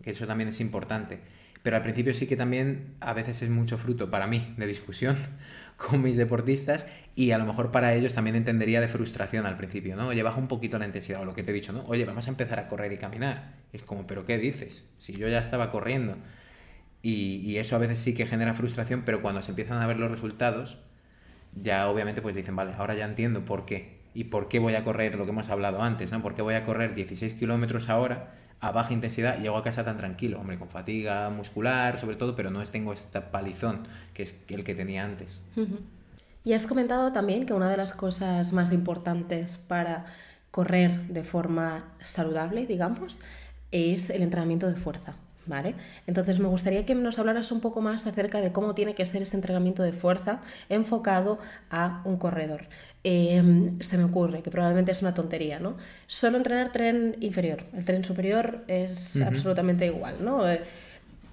que 0.03 0.11
eso 0.11 0.27
también 0.27 0.49
es 0.49 0.59
importante. 0.59 1.21
Pero 1.63 1.77
al 1.77 1.83
principio 1.83 2.13
sí 2.13 2.27
que 2.27 2.35
también 2.35 2.95
a 2.99 3.13
veces 3.13 3.41
es 3.43 3.49
mucho 3.49 3.77
fruto 3.77 4.11
para 4.11 4.27
mí 4.27 4.53
de 4.57 4.67
discusión 4.67 5.15
con 5.77 6.01
mis 6.01 6.17
deportistas 6.17 6.87
y 7.15 7.31
a 7.31 7.37
lo 7.37 7.45
mejor 7.45 7.71
para 7.71 7.93
ellos 7.93 8.13
también 8.13 8.35
entendería 8.35 8.81
de 8.81 8.89
frustración 8.89 9.45
al 9.45 9.55
principio, 9.55 9.95
¿no? 9.95 10.07
Oye, 10.07 10.21
baja 10.21 10.37
un 10.37 10.49
poquito 10.49 10.77
la 10.79 10.85
intensidad 10.85 11.21
o 11.21 11.25
lo 11.25 11.33
que 11.33 11.43
te 11.43 11.51
he 11.51 11.53
dicho, 11.53 11.71
¿no? 11.71 11.85
Oye, 11.85 12.03
vamos 12.03 12.27
a 12.27 12.31
empezar 12.31 12.59
a 12.59 12.67
correr 12.67 12.91
y 12.91 12.97
caminar. 12.97 13.53
Es 13.71 13.83
como, 13.83 14.05
¿pero 14.05 14.25
qué 14.25 14.37
dices? 14.37 14.83
Si 14.97 15.13
yo 15.13 15.29
ya 15.29 15.39
estaba 15.39 15.71
corriendo. 15.71 16.17
Y, 17.01 17.37
y 17.37 17.57
eso 17.57 17.77
a 17.77 17.79
veces 17.79 17.99
sí 17.99 18.13
que 18.13 18.25
genera 18.25 18.53
frustración, 18.53 19.03
pero 19.05 19.21
cuando 19.21 19.41
se 19.41 19.51
empiezan 19.51 19.81
a 19.81 19.87
ver 19.87 19.97
los 19.97 20.11
resultados, 20.11 20.79
ya 21.55 21.89
obviamente 21.89 22.21
pues 22.21 22.35
dicen, 22.35 22.55
vale, 22.57 22.73
ahora 22.77 22.95
ya 22.95 23.05
entiendo 23.05 23.45
por 23.45 23.65
qué. 23.65 24.00
Y 24.13 24.25
por 24.25 24.47
qué 24.47 24.59
voy 24.59 24.75
a 24.75 24.83
correr 24.83 25.15
lo 25.15 25.25
que 25.25 25.31
hemos 25.31 25.49
hablado 25.49 25.81
antes, 25.81 26.11
¿no? 26.11 26.21
¿Por 26.21 26.35
qué 26.35 26.41
voy 26.41 26.55
a 26.55 26.63
correr 26.63 26.93
16 26.93 27.33
kilómetros 27.35 27.89
ahora 27.89 28.33
a 28.59 28.71
baja 28.71 28.93
intensidad 28.93 29.39
y 29.39 29.43
llego 29.43 29.57
a 29.57 29.63
casa 29.63 29.83
tan 29.83 29.97
tranquilo? 29.97 30.39
Hombre, 30.39 30.59
con 30.59 30.69
fatiga 30.69 31.29
muscular 31.29 31.99
sobre 31.99 32.15
todo, 32.15 32.35
pero 32.35 32.51
no 32.51 32.63
tengo 32.65 32.93
este 32.93 33.21
palizón 33.21 33.87
que 34.13 34.23
es 34.23 34.35
el 34.49 34.63
que 34.63 34.75
tenía 34.75 35.03
antes. 35.03 35.41
Y 36.43 36.53
has 36.53 36.65
comentado 36.65 37.13
también 37.13 37.45
que 37.45 37.53
una 37.53 37.69
de 37.69 37.77
las 37.77 37.93
cosas 37.93 38.51
más 38.51 38.73
importantes 38.73 39.57
para 39.57 40.05
correr 40.49 41.07
de 41.07 41.23
forma 41.23 41.85
saludable, 41.99 42.65
digamos, 42.65 43.19
es 43.71 44.09
el 44.09 44.21
entrenamiento 44.21 44.67
de 44.67 44.75
fuerza. 44.75 45.15
¿Vale? 45.47 45.73
Entonces 46.05 46.39
me 46.39 46.47
gustaría 46.47 46.85
que 46.85 46.93
nos 46.93 47.17
hablaras 47.17 47.51
un 47.51 47.61
poco 47.61 47.81
más 47.81 48.05
acerca 48.05 48.41
de 48.41 48.51
cómo 48.51 48.75
tiene 48.75 48.93
que 48.93 49.05
ser 49.05 49.23
ese 49.23 49.35
entrenamiento 49.35 49.81
de 49.81 49.91
fuerza 49.91 50.39
enfocado 50.69 51.39
a 51.71 52.01
un 52.05 52.17
corredor. 52.17 52.67
Em, 53.03 53.79
se 53.79 53.97
me 53.97 54.03
ocurre 54.03 54.43
que 54.43 54.51
probablemente 54.51 54.91
es 54.91 55.01
una 55.01 55.15
tontería, 55.15 55.59
¿no? 55.59 55.77
Solo 56.05 56.37
entrenar 56.37 56.71
tren 56.71 57.17
inferior. 57.21 57.63
El 57.75 57.83
tren 57.83 58.03
superior 58.03 58.63
es 58.67 59.19
absolutamente 59.21 59.87
igual, 59.87 60.17
¿no? 60.21 60.47
Eh, 60.47 60.61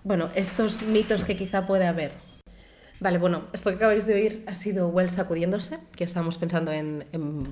bueno, 0.04 0.30
estos 0.34 0.80
mitos 0.82 1.24
que 1.24 1.36
quizá 1.36 1.66
puede 1.66 1.86
haber. 1.86 2.12
Vale, 3.00 3.18
bueno, 3.18 3.44
esto 3.52 3.70
que 3.70 3.76
acabáis 3.76 4.06
de 4.06 4.14
oír 4.14 4.44
ha 4.48 4.54
sido 4.54 4.88
Well 4.88 5.10
sacudiéndose, 5.10 5.78
que 5.94 6.02
estábamos 6.02 6.36
pensando 6.36 6.72
en, 6.72 7.04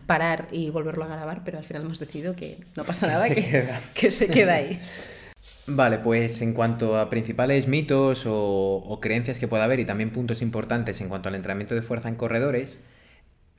parar 0.07 0.49
y 0.51 0.71
volverlo 0.71 1.05
a 1.05 1.09
grabar, 1.09 1.43
pero 1.45 1.59
al 1.59 1.65
final 1.65 1.83
hemos 1.83 1.99
decidido 1.99 2.35
que 2.35 2.59
no 2.75 2.85
pasa 2.85 3.07
nada, 3.07 3.29
que, 3.29 3.69
que, 3.95 4.11
se 4.11 4.27
queda 4.27 4.55
ahí. 4.55 4.81
Vale, 5.69 5.99
pues 5.99 6.43
en 6.43 6.55
cuanto 6.55 6.97
a 6.97 7.11
principales 7.11 7.67
mitos 7.67 8.23
o, 8.27 8.99
creencias 9.03 9.39
que 9.39 9.49
pueda 9.49 9.65
haber 9.65 9.81
y 9.81 9.85
también 9.85 10.11
puntos 10.11 10.41
importantes 10.41 11.01
en 11.01 11.09
cuanto 11.09 11.29
al 11.29 11.35
entrenamiento 11.35 11.75
de 11.75 11.83
fuerza 11.83 12.09
en 12.09 12.15
corredores, 12.15 12.85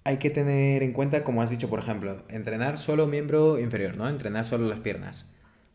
hay 0.05 0.17
que 0.17 0.29
tener 0.29 0.83
en 0.83 0.93
cuenta, 0.93 1.25
como 1.25 1.41
has 1.41 1.49
dicho, 1.49 1.69
por 1.69 1.79
ejemplo, 1.79 2.23
entrenar 2.29 2.79
solo 2.79 3.07
miembro 3.07 3.59
inferior, 3.59 3.97
¿no? 3.97 4.07
Entrenar 4.07 4.45
solo 4.45 4.69
las 4.69 4.79
piernas. 4.79 5.25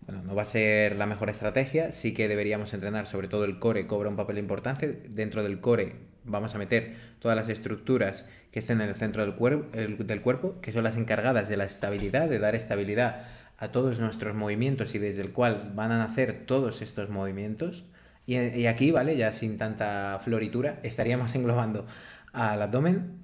Bueno, 0.07 0.23
no 0.23 0.35
va 0.35 0.43
a 0.43 0.47
ser 0.47 0.97
la 0.97 1.07
mejor 1.07 1.29
estrategia, 1.29 1.93
sí 1.93 2.15
que 2.15 2.29
deberíamos 2.29 2.73
entrenar, 2.73 3.07
sobre 3.07 3.29
todo 3.29 3.45
el 3.45 3.59
core 3.59 3.87
cobra 3.87 4.09
un 4.09 4.17
papel 4.17 4.39
importante. 4.39 5.03
Dentro 5.11 5.43
del 5.43 5.61
core 5.61 5.97
vamos 6.25 6.55
a 6.55 6.59
meter 6.59 6.95
todas 7.19 7.37
las 7.37 7.51
estructuras 7.51 8.27
que 8.53 8.61
estén 8.61 8.81
en 8.81 8.89
el 8.89 8.95
centro 8.95 9.23
del, 9.23 10.07
del 10.07 10.21
cuerpo, 10.23 10.61
que 10.63 10.73
son 10.73 10.85
las 10.85 10.97
encargadas 10.97 11.51
de 11.51 11.59
la 11.59 11.65
estabilidad, 11.65 12.31
de 12.31 12.39
dar 12.39 12.55
estabilidad 12.55 13.27
a 13.63 13.71
todos 13.71 14.01
nuestros 14.01 14.35
movimientos 14.35 14.97
y 14.97 14.99
desde 14.99 15.21
el 15.21 15.31
cual 15.31 15.71
van 15.77 15.93
a 15.93 15.99
nacer 15.99 16.47
todos 16.47 16.83
estos 16.83 17.11
movimientos. 17.11 17.85
Y, 18.27 18.67
aquí, 18.67 18.91
¿vale? 18.91 19.17
Ya 19.17 19.33
sin 19.33 19.57
tanta 19.57 20.19
floritura, 20.21 20.81
estaríamos 20.83 21.33
englobando 21.37 21.87
al 22.33 22.61
abdomen, 22.61 23.19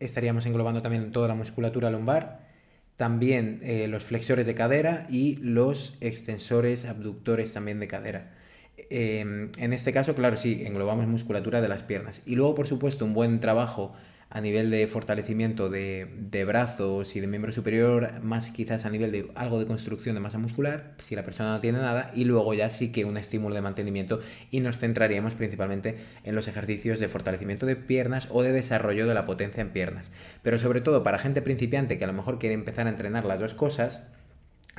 estaríamos 0.00 0.46
englobando 0.46 0.82
también 0.82 1.12
toda 1.12 1.28
la 1.28 1.36
musculatura 1.36 1.92
lumbar, 1.92 2.40
también 2.96 3.60
eh, 3.62 3.86
los 3.86 4.02
flexores 4.02 4.46
de 4.46 4.56
cadera 4.56 5.06
y 5.10 5.36
los 5.36 5.96
extensores 6.00 6.86
abductores 6.86 7.52
también 7.52 7.78
de 7.78 7.86
cadera. 7.86 8.32
Em, 8.90 9.52
en 9.58 9.72
este 9.72 9.92
caso, 9.92 10.16
claro, 10.16 10.36
sí, 10.36 10.64
englobamos 10.66 11.06
musculatura 11.06 11.60
de 11.60 11.68
las 11.68 11.84
piernas. 11.84 12.20
Y 12.26 12.34
luego, 12.34 12.56
por 12.56 12.66
supuesto, 12.66 13.04
un 13.04 13.14
buen 13.14 13.38
trabajo 13.38 13.94
a 14.34 14.40
nivel 14.40 14.68
de 14.68 14.88
fortalecimiento 14.88 15.70
de, 15.70 16.44
brazos 16.44 17.14
y 17.14 17.20
de 17.20 17.28
miembro 17.28 17.52
superior, 17.52 18.20
más 18.20 18.50
quizás 18.50 18.84
a 18.84 18.90
nivel 18.90 19.12
de 19.12 19.30
algo 19.36 19.60
de 19.60 19.66
construcción 19.66 20.16
de 20.16 20.20
masa 20.20 20.38
muscular, 20.38 20.94
si 20.98 21.14
la 21.14 21.22
persona 21.22 21.52
no 21.52 21.60
tiene 21.60 21.78
nada, 21.78 22.10
y 22.16 22.24
luego 22.24 22.52
ya 22.52 22.68
sí 22.68 22.90
que 22.90 23.04
un 23.04 23.16
estímulo 23.16 23.54
de 23.54 23.62
mantenimiento 23.62 24.18
y 24.50 24.58
nos 24.58 24.78
centraríamos 24.78 25.34
principalmente 25.34 25.98
en 26.24 26.34
los 26.34 26.48
ejercicios 26.48 26.98
de 26.98 27.06
fortalecimiento 27.06 27.64
de 27.64 27.76
piernas 27.76 28.26
o 28.28 28.42
de 28.42 28.50
desarrollo 28.50 29.06
de 29.06 29.14
la 29.14 29.24
potencia 29.24 29.60
en 29.60 29.70
piernas. 29.70 30.10
Pero 30.42 30.58
sobre 30.58 30.80
todo 30.80 31.04
para 31.04 31.20
gente 31.20 31.40
principiante 31.40 31.96
que 31.96 32.02
a 32.02 32.08
lo 32.08 32.12
mejor 32.12 32.40
quiere 32.40 32.56
empezar 32.56 32.88
a 32.88 32.90
entrenar 32.90 33.24
las 33.24 33.38
dos 33.38 33.54
cosas, 33.54 34.08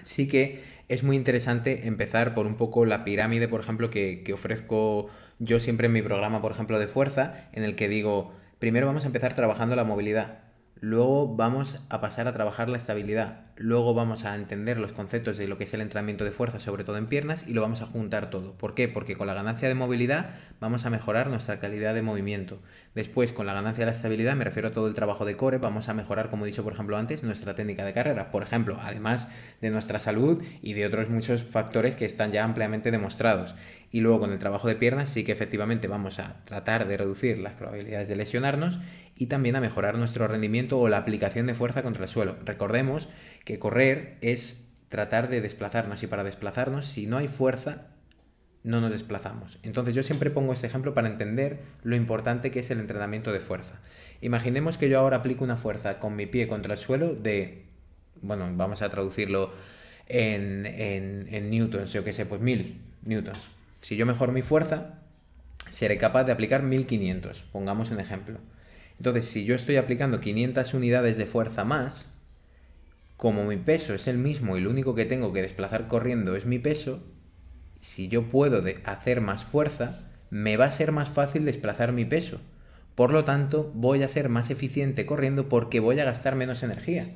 sí 0.03 0.27
que 0.27 0.63
es 0.89 1.03
muy 1.03 1.15
interesante 1.15 1.87
empezar 1.87 2.35
por 2.35 2.45
un 2.45 2.57
poco 2.57 2.85
la 2.85 3.05
pirámide, 3.05 3.47
por 3.47 3.61
ejemplo, 3.61 3.89
que, 3.89 4.21
que 4.25 4.33
ofrezco 4.33 5.09
yo 5.39 5.61
siempre 5.61 5.87
en 5.87 5.93
mi 5.93 6.01
programa, 6.01 6.41
por 6.41 6.51
ejemplo, 6.51 6.77
de 6.77 6.87
fuerza, 6.87 7.47
en 7.53 7.63
el 7.63 7.75
que 7.75 7.87
digo, 7.87 8.33
Primero 8.65 8.87
vamos 8.87 9.03
a 9.03 9.07
empezar 9.09 9.35
trabajando 9.35 9.75
la 9.75 9.83
movilidad, 9.83 10.39
luego 10.79 11.35
vamos 11.35 11.85
a 11.87 12.01
pasar 12.01 12.27
a 12.27 12.33
trabajar 12.33 12.67
la 12.67 12.77
estabilidad, 12.77 13.53
luego 13.57 13.93
vamos 13.93 14.25
a 14.25 14.35
entender 14.35 14.77
los 14.77 14.91
conceptos 14.91 15.37
de 15.37 15.47
lo 15.47 15.57
que 15.57 15.63
es 15.63 15.73
el 15.73 15.81
entrenamiento 15.81 16.23
de 16.25 16.31
fuerza, 16.31 16.59
sobre 16.59 16.83
todo 16.83 16.97
en 16.97 17.07
piernas, 17.07 17.47
y 17.47 17.53
lo 17.53 17.61
vamos 17.61 17.81
a 17.81 17.85
juntar 17.85 18.29
todo. 18.29 18.53
¿Por 18.53 18.75
qué? 18.75 18.87
Porque 18.87 19.15
con 19.15 19.27
la 19.27 19.33
ganancia 19.33 19.67
de 19.67 19.75
movilidad 19.75 20.31
vamos 20.59 20.85
a 20.85 20.89
mejorar 20.89 21.29
nuestra 21.29 21.59
calidad 21.59 21.93
de 21.93 22.01
movimiento. 22.01 22.59
Después, 22.93 23.33
con 23.33 23.45
la 23.45 23.53
ganancia 23.53 23.81
de 23.81 23.91
la 23.91 23.97
estabilidad, 23.97 24.35
me 24.35 24.43
refiero 24.43 24.69
a 24.69 24.71
todo 24.71 24.87
el 24.87 24.93
trabajo 24.93 25.25
de 25.25 25.37
core, 25.37 25.57
vamos 25.57 25.89
a 25.89 25.93
mejorar, 25.93 26.29
como 26.29 26.45
he 26.45 26.47
dicho 26.49 26.63
por 26.63 26.73
ejemplo 26.73 26.97
antes, 26.97 27.23
nuestra 27.23 27.55
técnica 27.55 27.85
de 27.85 27.93
carrera. 27.93 28.31
Por 28.31 28.43
ejemplo, 28.43 28.77
además 28.81 29.27
de 29.61 29.69
nuestra 29.69 29.99
salud 29.99 30.43
y 30.61 30.73
de 30.73 30.85
otros 30.85 31.09
muchos 31.09 31.43
factores 31.43 31.95
que 31.95 32.05
están 32.05 32.31
ya 32.31 32.43
ampliamente 32.43 32.91
demostrados. 32.91 33.55
Y 33.91 34.01
luego 34.01 34.19
con 34.19 34.33
el 34.33 34.39
trabajo 34.39 34.67
de 34.67 34.75
piernas 34.75 35.09
sí 35.09 35.23
que 35.23 35.31
efectivamente 35.31 35.87
vamos 35.87 36.19
a 36.19 36.43
tratar 36.43 36.87
de 36.87 36.97
reducir 36.97 37.39
las 37.39 37.53
probabilidades 37.53 38.09
de 38.09 38.17
lesionarnos 38.17 38.79
y 39.15 39.27
también 39.27 39.55
a 39.55 39.61
mejorar 39.61 39.97
nuestro 39.97 40.27
rendimiento 40.27 40.77
o 40.79 40.89
la 40.89 40.97
aplicación 40.97 41.47
de 41.47 41.53
fuerza 41.53 41.81
contra 41.81 42.03
el 42.03 42.09
suelo. 42.09 42.35
Recordemos 42.43 43.07
que 43.45 43.59
correr 43.59 44.17
es 44.21 44.65
tratar 44.89 45.29
de 45.29 45.39
desplazarnos 45.39 46.03
y 46.03 46.07
para 46.07 46.23
desplazarnos, 46.23 46.85
si 46.87 47.07
no 47.07 47.17
hay 47.17 47.27
fuerza, 47.27 47.87
no 48.63 48.81
nos 48.81 48.91
desplazamos. 48.91 49.59
Entonces 49.61 49.93
yo 49.93 50.03
siempre 50.03 50.31
pongo 50.31 50.51
este 50.51 50.67
ejemplo 50.67 50.93
para 50.93 51.07
entender 51.07 51.59
lo 51.83 51.95
importante 51.95 52.51
que 52.51 52.59
es 52.59 52.71
el 52.71 52.79
entrenamiento 52.79 53.31
de 53.31 53.39
fuerza. 53.39 53.79
Imaginemos 54.21 54.77
que 54.77 54.89
yo 54.89 54.99
ahora 54.99 55.17
aplico 55.17 55.43
una 55.43 55.55
fuerza 55.55 55.99
con 55.99 56.15
mi 56.15 56.25
pie 56.25 56.47
contra 56.47 56.73
el 56.73 56.79
suelo 56.79 57.13
de, 57.13 57.65
bueno, 58.21 58.49
vamos 58.55 58.81
a 58.81 58.89
traducirlo 58.89 59.53
en, 60.07 60.65
en, 60.65 61.49
newtons, 61.49 61.93
yo 61.93 62.03
que 62.03 62.11
sé, 62.11 62.25
pues 62.25 62.41
mil 62.41 62.81
newtons. 63.03 63.39
Si 63.81 63.95
yo 63.97 64.07
mejoro 64.07 64.31
mi 64.31 64.41
fuerza, 64.41 64.99
seré 65.69 65.97
capaz 65.99 66.23
de 66.23 66.31
aplicar 66.31 66.63
1500, 66.63 67.43
pongamos 67.51 67.91
un 67.91 67.99
ejemplo. 67.99 68.39
Entonces, 68.97 69.25
si 69.25 69.45
yo 69.45 69.53
estoy 69.53 69.75
aplicando 69.75 70.19
500 70.19 70.73
unidades 70.73 71.17
de 71.17 71.25
fuerza 71.25 71.65
más, 71.65 72.14
como 73.17 73.45
mi 73.45 73.57
peso 73.57 73.93
es 73.93 74.07
el 74.07 74.17
mismo 74.17 74.57
y 74.57 74.61
lo 74.61 74.69
único 74.69 74.95
que 74.95 75.05
tengo 75.05 75.33
que 75.33 75.41
desplazar 75.41 75.87
corriendo 75.87 76.35
es 76.35 76.45
mi 76.45 76.59
peso, 76.59 77.03
si 77.81 78.07
yo 78.07 78.23
puedo 78.23 78.63
hacer 78.85 79.21
más 79.21 79.43
fuerza, 79.43 79.99
me 80.29 80.57
va 80.57 80.65
a 80.65 80.71
ser 80.71 80.91
más 80.91 81.09
fácil 81.09 81.45
desplazar 81.45 81.91
mi 81.91 82.03
peso. 82.03 82.41
Por 82.95 83.11
lo 83.11 83.25
tanto, 83.25 83.71
voy 83.75 84.03
a 84.03 84.07
ser 84.07 84.29
más 84.29 84.49
eficiente 84.49 85.05
corriendo 85.05 85.49
porque 85.49 85.79
voy 85.79 85.99
a 85.99 86.05
gastar 86.05 86.35
menos 86.35 86.63
energía. 86.63 87.09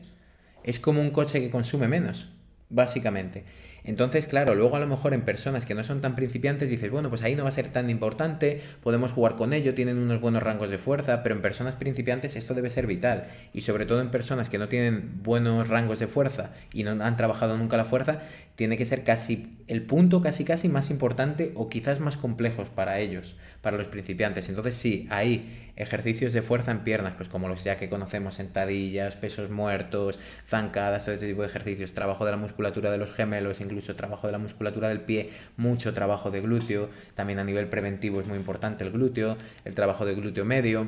Es 0.63 0.79
como 0.79 1.01
un 1.01 1.11
coche 1.11 1.39
que 1.39 1.49
consume 1.49 1.87
menos, 1.87 2.27
básicamente. 2.69 3.45
Entonces, 3.83 4.27
claro, 4.27 4.55
luego 4.55 4.75
a 4.75 4.79
lo 4.79 4.87
mejor 4.87 5.13
en 5.13 5.21
personas 5.21 5.65
que 5.65 5.75
no 5.75 5.83
son 5.83 6.01
tan 6.01 6.15
principiantes 6.15 6.69
dices, 6.69 6.91
bueno, 6.91 7.09
pues 7.09 7.23
ahí 7.23 7.35
no 7.35 7.43
va 7.43 7.49
a 7.49 7.53
ser 7.53 7.67
tan 7.67 7.89
importante, 7.89 8.61
podemos 8.83 9.11
jugar 9.11 9.35
con 9.35 9.53
ello, 9.53 9.73
tienen 9.73 9.97
unos 9.97 10.21
buenos 10.21 10.43
rangos 10.43 10.69
de 10.69 10.77
fuerza, 10.77 11.23
pero 11.23 11.35
en 11.35 11.41
personas 11.41 11.75
principiantes 11.75 12.35
esto 12.35 12.53
debe 12.53 12.69
ser 12.69 12.87
vital. 12.87 13.27
Y 13.53 13.61
sobre 13.61 13.85
todo 13.85 14.01
en 14.01 14.11
personas 14.11 14.49
que 14.49 14.57
no 14.57 14.67
tienen 14.67 15.23
buenos 15.23 15.67
rangos 15.67 15.99
de 15.99 16.07
fuerza 16.07 16.51
y 16.73 16.83
no 16.83 16.91
han 17.03 17.17
trabajado 17.17 17.57
nunca 17.57 17.77
la 17.77 17.85
fuerza, 17.85 18.19
tiene 18.55 18.75
que 18.75 18.85
ser 18.85 19.03
casi 19.03 19.51
el 19.67 19.83
punto 19.83 20.19
casi 20.21 20.43
casi 20.43 20.67
más 20.67 20.89
importante 20.89 21.53
o 21.55 21.69
quizás 21.69 21.99
más 21.99 22.17
complejos 22.17 22.67
para 22.67 22.99
ellos, 22.99 23.35
para 23.61 23.77
los 23.77 23.87
principiantes. 23.87 24.49
Entonces 24.49 24.75
sí, 24.75 25.07
hay 25.09 25.68
ejercicios 25.79 26.33
de 26.33 26.41
fuerza 26.41 26.71
en 26.71 26.79
piernas, 26.81 27.13
pues 27.15 27.29
como 27.29 27.47
los 27.47 27.63
ya 27.63 27.77
que 27.77 27.89
conocemos, 27.89 28.35
sentadillas, 28.35 29.15
pesos 29.15 29.49
muertos, 29.49 30.19
zancadas, 30.45 31.05
todo 31.05 31.15
este 31.15 31.27
tipo 31.27 31.41
de 31.41 31.47
ejercicios, 31.47 31.93
trabajo 31.93 32.25
de 32.25 32.31
la 32.31 32.37
musculatura 32.37 32.91
de 32.91 32.97
los 32.97 33.11
gemelos, 33.13 33.61
incluso 33.61 33.95
trabajo 33.95 34.27
de 34.27 34.33
la 34.33 34.39
musculatura 34.39 34.89
del 34.89 35.01
pie, 35.01 35.31
mucho 35.57 35.93
trabajo 35.93 36.29
de 36.31 36.41
glúteo, 36.41 36.89
también 37.15 37.39
a 37.39 37.43
nivel 37.43 37.67
preventivo 37.67 38.19
es 38.19 38.27
muy 38.27 38.37
importante 38.37 38.83
el 38.83 38.91
glúteo, 38.91 39.37
el 39.63 39.73
trabajo 39.73 40.05
de 40.05 40.15
glúteo 40.15 40.45
medio. 40.45 40.85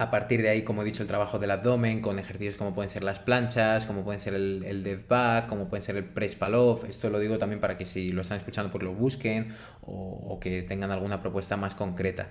A 0.00 0.12
partir 0.12 0.42
de 0.42 0.48
ahí, 0.50 0.62
como 0.62 0.82
he 0.82 0.84
dicho, 0.84 1.02
el 1.02 1.08
trabajo 1.08 1.40
del 1.40 1.50
abdomen 1.50 2.00
con 2.00 2.20
ejercicios 2.20 2.56
como 2.56 2.72
pueden 2.72 2.88
ser 2.88 3.02
las 3.02 3.18
planchas, 3.18 3.84
como 3.84 4.04
pueden 4.04 4.20
ser 4.20 4.34
el, 4.34 4.62
el 4.64 4.84
death 4.84 5.08
back, 5.08 5.48
como 5.48 5.68
pueden 5.68 5.82
ser 5.82 5.96
el 5.96 6.04
press 6.04 6.36
palov. 6.36 6.86
Esto 6.88 7.10
lo 7.10 7.18
digo 7.18 7.38
también 7.38 7.60
para 7.60 7.76
que 7.76 7.84
si 7.84 8.10
lo 8.10 8.22
están 8.22 8.38
escuchando, 8.38 8.70
pues 8.70 8.84
lo 8.84 8.94
busquen 8.94 9.48
o 9.82 10.38
que 10.40 10.62
tengan 10.62 10.92
alguna 10.92 11.20
propuesta 11.20 11.56
más 11.56 11.74
concreta. 11.74 12.28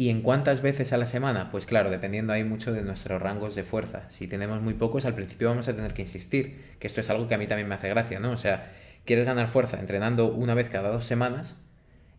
¿Y 0.00 0.10
en 0.10 0.22
cuántas 0.22 0.62
veces 0.62 0.92
a 0.92 0.96
la 0.96 1.06
semana? 1.06 1.50
Pues 1.50 1.66
claro, 1.66 1.90
dependiendo 1.90 2.32
ahí 2.32 2.44
mucho 2.44 2.72
de 2.72 2.82
nuestros 2.82 3.20
rangos 3.20 3.56
de 3.56 3.64
fuerza. 3.64 4.08
Si 4.08 4.28
tenemos 4.28 4.62
muy 4.62 4.74
pocos, 4.74 5.04
al 5.04 5.14
principio 5.16 5.48
vamos 5.48 5.66
a 5.66 5.74
tener 5.74 5.92
que 5.92 6.02
insistir, 6.02 6.76
que 6.78 6.86
esto 6.86 7.00
es 7.00 7.10
algo 7.10 7.26
que 7.26 7.34
a 7.34 7.38
mí 7.38 7.48
también 7.48 7.66
me 7.66 7.74
hace 7.74 7.88
gracia, 7.88 8.20
¿no? 8.20 8.30
O 8.30 8.36
sea, 8.36 8.72
quieres 9.04 9.26
ganar 9.26 9.48
fuerza 9.48 9.80
entrenando 9.80 10.32
una 10.32 10.54
vez 10.54 10.68
cada 10.68 10.90
dos 10.90 11.04
semanas, 11.04 11.56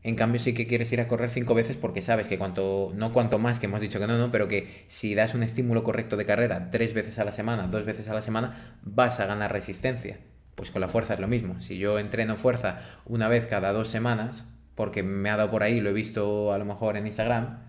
en 0.03 0.15
cambio, 0.15 0.41
sí 0.41 0.53
que 0.53 0.67
quieres 0.67 0.91
ir 0.91 0.99
a 0.99 1.07
correr 1.07 1.30
cinco 1.30 1.53
veces 1.53 1.77
porque 1.77 2.01
sabes 2.01 2.27
que 2.27 2.38
cuanto, 2.38 2.91
no 2.95 3.13
cuanto 3.13 3.39
más, 3.39 3.59
que 3.59 3.67
hemos 3.67 3.80
dicho 3.80 3.97
que 3.97 4.07
no, 4.07 4.17
no, 4.17 4.30
pero 4.30 4.49
que 4.49 4.84
si 4.89 5.15
das 5.15 5.34
un 5.34 5.43
estímulo 5.43 5.86
correcto 5.86 6.17
de 6.17 6.25
carrera 6.25 6.71
tres 6.71 6.93
veces 6.93 7.17
a 7.17 7.23
la 7.23 7.32
semana, 7.32 7.67
dos 7.67 7.86
veces 7.86 8.09
a 8.09 8.13
la 8.13 8.21
semana, 8.21 8.77
vas 8.84 9.21
a 9.21 9.25
ganar 9.25 9.53
resistencia. 9.53 10.19
Pues 10.55 10.69
con 10.69 10.82
la 10.82 10.89
fuerza 10.89 11.13
es 11.13 11.21
lo 11.21 11.30
mismo. 11.30 11.61
Si 11.61 11.77
yo 11.77 11.97
entreno 11.97 12.36
fuerza 12.36 12.82
una 13.05 13.30
vez 13.30 13.47
cada 13.47 13.71
dos 13.71 13.88
semanas, 13.88 14.43
porque 14.80 15.03
me 15.03 15.30
ha 15.30 15.36
dado 15.36 15.51
por 15.51 15.61
ahí, 15.61 15.82
lo 15.82 15.89
he 15.89 15.93
visto 15.93 16.53
a 16.53 16.57
lo 16.57 16.63
mejor 16.63 16.95
en 16.95 17.05
Instagram, 17.05 17.59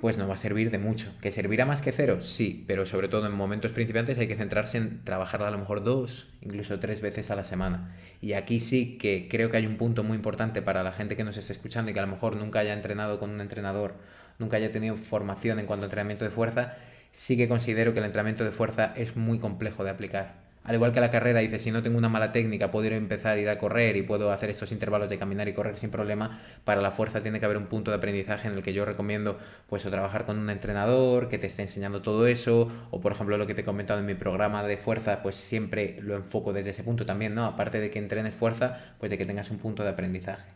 pues 0.00 0.18
no 0.18 0.26
va 0.26 0.34
a 0.34 0.36
servir 0.36 0.72
de 0.72 0.78
mucho. 0.78 1.12
¿Que 1.20 1.30
servirá 1.30 1.66
más 1.66 1.82
que 1.82 1.92
cero? 1.92 2.20
Sí, 2.20 2.64
pero 2.66 2.84
sobre 2.84 3.06
todo 3.06 3.26
en 3.26 3.32
momentos 3.32 3.70
principiantes 3.70 4.18
hay 4.18 4.26
que 4.26 4.34
centrarse 4.34 4.78
en 4.78 5.04
trabajarla 5.04 5.46
a 5.46 5.50
lo 5.52 5.58
mejor 5.58 5.84
dos, 5.84 6.26
incluso 6.40 6.80
tres 6.80 7.00
veces 7.00 7.30
a 7.30 7.36
la 7.36 7.44
semana. 7.44 7.94
Y 8.20 8.32
aquí 8.32 8.58
sí 8.58 8.98
que 8.98 9.28
creo 9.30 9.50
que 9.50 9.58
hay 9.58 9.66
un 9.66 9.76
punto 9.76 10.02
muy 10.02 10.16
importante 10.16 10.62
para 10.62 10.82
la 10.82 10.90
gente 10.90 11.14
que 11.14 11.22
nos 11.22 11.36
esté 11.36 11.52
escuchando 11.52 11.92
y 11.92 11.94
que 11.94 12.00
a 12.00 12.06
lo 12.06 12.10
mejor 12.10 12.34
nunca 12.34 12.58
haya 12.58 12.72
entrenado 12.72 13.20
con 13.20 13.30
un 13.30 13.40
entrenador, 13.40 13.94
nunca 14.40 14.56
haya 14.56 14.72
tenido 14.72 14.96
formación 14.96 15.60
en 15.60 15.66
cuanto 15.66 15.84
a 15.84 15.86
entrenamiento 15.86 16.24
de 16.24 16.32
fuerza, 16.32 16.74
sí 17.12 17.36
que 17.36 17.46
considero 17.46 17.92
que 17.92 18.00
el 18.00 18.04
entrenamiento 18.06 18.42
de 18.42 18.50
fuerza 18.50 18.92
es 18.96 19.14
muy 19.14 19.38
complejo 19.38 19.84
de 19.84 19.90
aplicar. 19.90 20.45
Al 20.66 20.74
igual 20.74 20.92
que 20.92 20.98
la 21.00 21.10
carrera, 21.10 21.38
dice, 21.38 21.60
si 21.60 21.70
no 21.70 21.80
tengo 21.80 21.96
una 21.96 22.08
mala 22.08 22.32
técnica, 22.32 22.72
puedo 22.72 22.86
ir 22.86 22.92
a 22.92 22.96
empezar 22.96 23.36
a 23.36 23.40
ir 23.40 23.48
a 23.48 23.56
correr 23.56 23.96
y 23.96 24.02
puedo 24.02 24.32
hacer 24.32 24.50
estos 24.50 24.72
intervalos 24.72 25.08
de 25.08 25.16
caminar 25.16 25.46
y 25.46 25.52
correr 25.52 25.76
sin 25.76 25.90
problema. 25.90 26.40
Para 26.64 26.80
la 26.80 26.90
fuerza 26.90 27.20
tiene 27.20 27.38
que 27.38 27.44
haber 27.44 27.56
un 27.56 27.66
punto 27.66 27.92
de 27.92 27.98
aprendizaje 27.98 28.48
en 28.48 28.54
el 28.54 28.64
que 28.64 28.72
yo 28.72 28.84
recomiendo, 28.84 29.38
pues, 29.68 29.86
o 29.86 29.90
trabajar 29.90 30.24
con 30.26 30.38
un 30.40 30.50
entrenador 30.50 31.28
que 31.28 31.38
te 31.38 31.46
esté 31.46 31.62
enseñando 31.62 32.02
todo 32.02 32.26
eso, 32.26 32.68
o 32.90 33.00
por 33.00 33.12
ejemplo 33.12 33.38
lo 33.38 33.46
que 33.46 33.54
te 33.54 33.60
he 33.60 33.64
comentado 33.64 34.00
en 34.00 34.06
mi 34.06 34.14
programa 34.14 34.64
de 34.64 34.76
fuerza, 34.76 35.22
pues 35.22 35.36
siempre 35.36 35.98
lo 36.02 36.16
enfoco 36.16 36.52
desde 36.52 36.70
ese 36.70 36.82
punto 36.82 37.06
también, 37.06 37.32
¿no? 37.36 37.44
Aparte 37.44 37.78
de 37.80 37.88
que 37.90 38.00
entrenes 38.00 38.34
fuerza, 38.34 38.76
pues 38.98 39.10
de 39.10 39.18
que 39.18 39.24
tengas 39.24 39.50
un 39.52 39.58
punto 39.58 39.84
de 39.84 39.90
aprendizaje. 39.90 40.55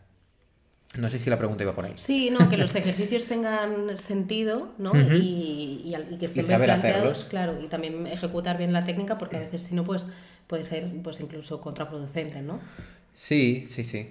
No 0.97 1.09
sé 1.09 1.19
si 1.19 1.29
la 1.29 1.37
pregunta 1.37 1.63
iba 1.63 1.73
por 1.73 1.85
ahí. 1.85 1.93
Sí, 1.95 2.29
no, 2.31 2.49
que 2.49 2.57
los 2.57 2.75
ejercicios 2.75 3.25
tengan 3.25 3.97
sentido, 3.97 4.73
¿no? 4.77 4.91
y, 4.95 5.95
y, 6.11 6.17
que 6.17 6.25
estén 6.25 6.47
bien 6.47 6.61
planteados, 6.61 7.25
claro, 7.25 7.61
y 7.61 7.67
también 7.67 8.07
ejecutar 8.07 8.57
bien 8.57 8.73
la 8.73 8.83
técnica, 8.83 9.17
porque 9.17 9.37
a 9.37 9.39
veces 9.39 9.63
si 9.63 9.75
no, 9.75 9.83
pues 9.83 10.07
puede 10.47 10.65
ser 10.65 10.85
pues 11.01 11.19
incluso 11.21 11.61
contraproducente, 11.61 12.41
¿no? 12.41 12.59
Sí, 13.13 13.65
sí, 13.67 13.83
sí. 13.83 14.09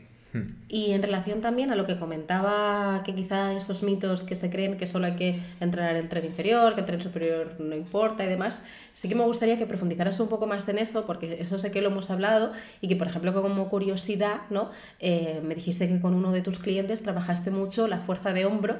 Y 0.68 0.92
en 0.92 1.02
relación 1.02 1.40
también 1.40 1.72
a 1.72 1.74
lo 1.74 1.86
que 1.86 1.98
comentaba, 1.98 3.02
que 3.04 3.14
quizá 3.14 3.52
esos 3.52 3.82
mitos 3.82 4.22
que 4.22 4.36
se 4.36 4.48
creen 4.48 4.76
que 4.76 4.86
solo 4.86 5.06
hay 5.06 5.16
que 5.16 5.40
entrenar 5.60 5.96
el 5.96 6.08
tren 6.08 6.24
inferior, 6.24 6.74
que 6.74 6.80
el 6.80 6.86
tren 6.86 7.02
superior 7.02 7.56
no 7.58 7.74
importa 7.74 8.24
y 8.24 8.28
demás, 8.28 8.64
sí 8.94 9.08
que 9.08 9.16
me 9.16 9.24
gustaría 9.24 9.58
que 9.58 9.66
profundizaras 9.66 10.20
un 10.20 10.28
poco 10.28 10.46
más 10.46 10.68
en 10.68 10.78
eso, 10.78 11.04
porque 11.04 11.38
eso 11.40 11.58
sé 11.58 11.72
que 11.72 11.82
lo 11.82 11.88
hemos 11.88 12.10
hablado 12.10 12.52
y 12.80 12.86
que, 12.86 12.96
por 12.96 13.08
ejemplo, 13.08 13.32
como 13.32 13.68
curiosidad, 13.68 14.42
¿no? 14.50 14.70
Eh, 15.00 15.40
me 15.44 15.54
dijiste 15.54 15.88
que 15.88 16.00
con 16.00 16.14
uno 16.14 16.30
de 16.30 16.42
tus 16.42 16.60
clientes 16.60 17.02
trabajaste 17.02 17.50
mucho 17.50 17.88
la 17.88 17.98
fuerza 17.98 18.32
de 18.32 18.46
hombro 18.46 18.78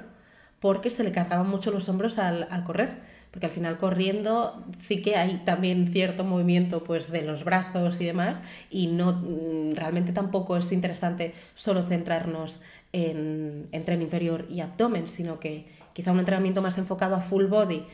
porque 0.60 0.90
se 0.90 1.02
le 1.02 1.10
cargaban 1.10 1.48
mucho 1.48 1.70
los 1.70 1.88
hombros 1.88 2.18
al, 2.18 2.46
al 2.50 2.64
correr 2.64 3.19
porque 3.30 3.46
al 3.46 3.52
final 3.52 3.78
corriendo 3.78 4.64
sí 4.78 5.02
que 5.02 5.16
hay 5.16 5.42
también 5.44 5.88
cierto 5.92 6.24
movimiento 6.24 6.82
pues 6.82 7.10
de 7.10 7.22
los 7.22 7.44
brazos 7.44 8.00
y 8.00 8.04
demás 8.04 8.40
y 8.70 8.88
no 8.88 9.12
mm, 9.12 9.74
realmente 9.74 10.12
tampoco 10.12 10.56
es 10.56 10.72
interesante 10.72 11.32
solo 11.54 11.82
centrarnos 11.82 12.60
en, 12.92 13.68
en 13.72 13.84
tren 13.84 14.02
inferior 14.02 14.46
y 14.50 14.60
abdomen, 14.60 15.06
sino 15.08 15.38
que 15.38 15.66
quizá 15.92 16.12
un 16.12 16.18
entrenamiento 16.18 16.62
más 16.62 16.78
enfocado 16.78 17.14
a 17.14 17.20
full 17.20 17.44
body 17.44 17.84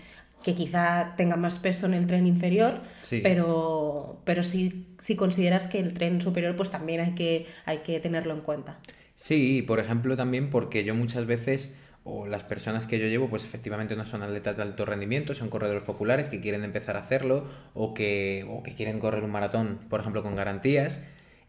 que 0.42 0.54
quizá 0.54 1.14
tenga 1.16 1.36
más 1.36 1.58
peso 1.58 1.86
en 1.86 1.94
el 1.94 2.06
tren 2.06 2.26
inferior, 2.26 2.80
pero, 3.22 4.20
pero 4.24 4.44
si, 4.44 4.86
si 5.00 5.16
consideras 5.16 5.66
que 5.66 5.80
el 5.80 5.92
tren 5.92 6.22
superior 6.22 6.54
pues 6.54 6.70
también 6.70 7.00
hay 7.00 7.14
que, 7.14 7.46
hay 7.64 7.78
que 7.78 7.98
tenerlo 7.98 8.32
en 8.32 8.42
cuenta. 8.42 8.78
Sí, 9.16 9.62
por 9.62 9.80
ejemplo 9.80 10.16
también 10.16 10.50
porque 10.50 10.84
yo 10.84 10.94
muchas 10.94 11.26
veces 11.26 11.74
o 12.08 12.26
las 12.26 12.44
personas 12.44 12.86
que 12.86 13.00
yo 13.00 13.08
llevo, 13.08 13.28
pues 13.28 13.44
efectivamente 13.44 13.96
no 13.96 14.06
son 14.06 14.22
atletas 14.22 14.56
de 14.56 14.62
alto 14.62 14.84
rendimiento, 14.84 15.34
son 15.34 15.50
corredores 15.50 15.82
populares 15.82 16.28
que 16.28 16.40
quieren 16.40 16.62
empezar 16.62 16.96
a 16.96 17.00
hacerlo 17.00 17.44
o 17.74 17.94
que, 17.94 18.46
o 18.48 18.62
que 18.62 18.74
quieren 18.74 19.00
correr 19.00 19.24
un 19.24 19.32
maratón, 19.32 19.80
por 19.90 20.00
ejemplo, 20.00 20.22
con 20.22 20.36
garantías. 20.36 21.02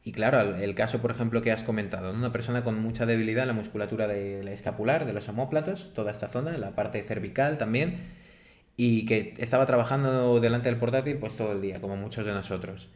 Y 0.04 0.14
claro, 0.14 0.56
el 0.56 0.74
caso, 0.74 1.00
por 1.00 1.12
ejemplo, 1.12 1.44
que 1.44 1.52
has 1.52 1.62
comentado, 1.62 2.12
una 2.12 2.32
persona 2.32 2.64
con 2.64 2.82
mucha 2.82 3.06
debilidad 3.06 3.44
en 3.44 3.50
la 3.50 3.54
musculatura 3.54 4.08
de 4.08 4.44
la 4.44 4.52
escapular, 4.52 5.06
de 5.06 5.14
los 5.14 5.30
homóplatos, 5.30 5.94
toda 5.94 6.12
esta 6.12 6.28
zona, 6.28 6.58
la 6.58 6.74
parte 6.76 7.04
cervical 7.04 7.60
también, 7.60 7.98
y 8.78 9.06
que 9.06 9.36
estaba 9.38 9.66
trabajando 9.68 10.40
delante 10.40 10.70
del 10.70 10.80
portátil 10.80 11.18
pues 11.18 11.38
todo 11.38 11.52
el 11.52 11.62
día, 11.62 11.82
como 11.82 11.98
muchos 11.98 12.26
de 12.26 12.32
nosotros. 12.32 12.90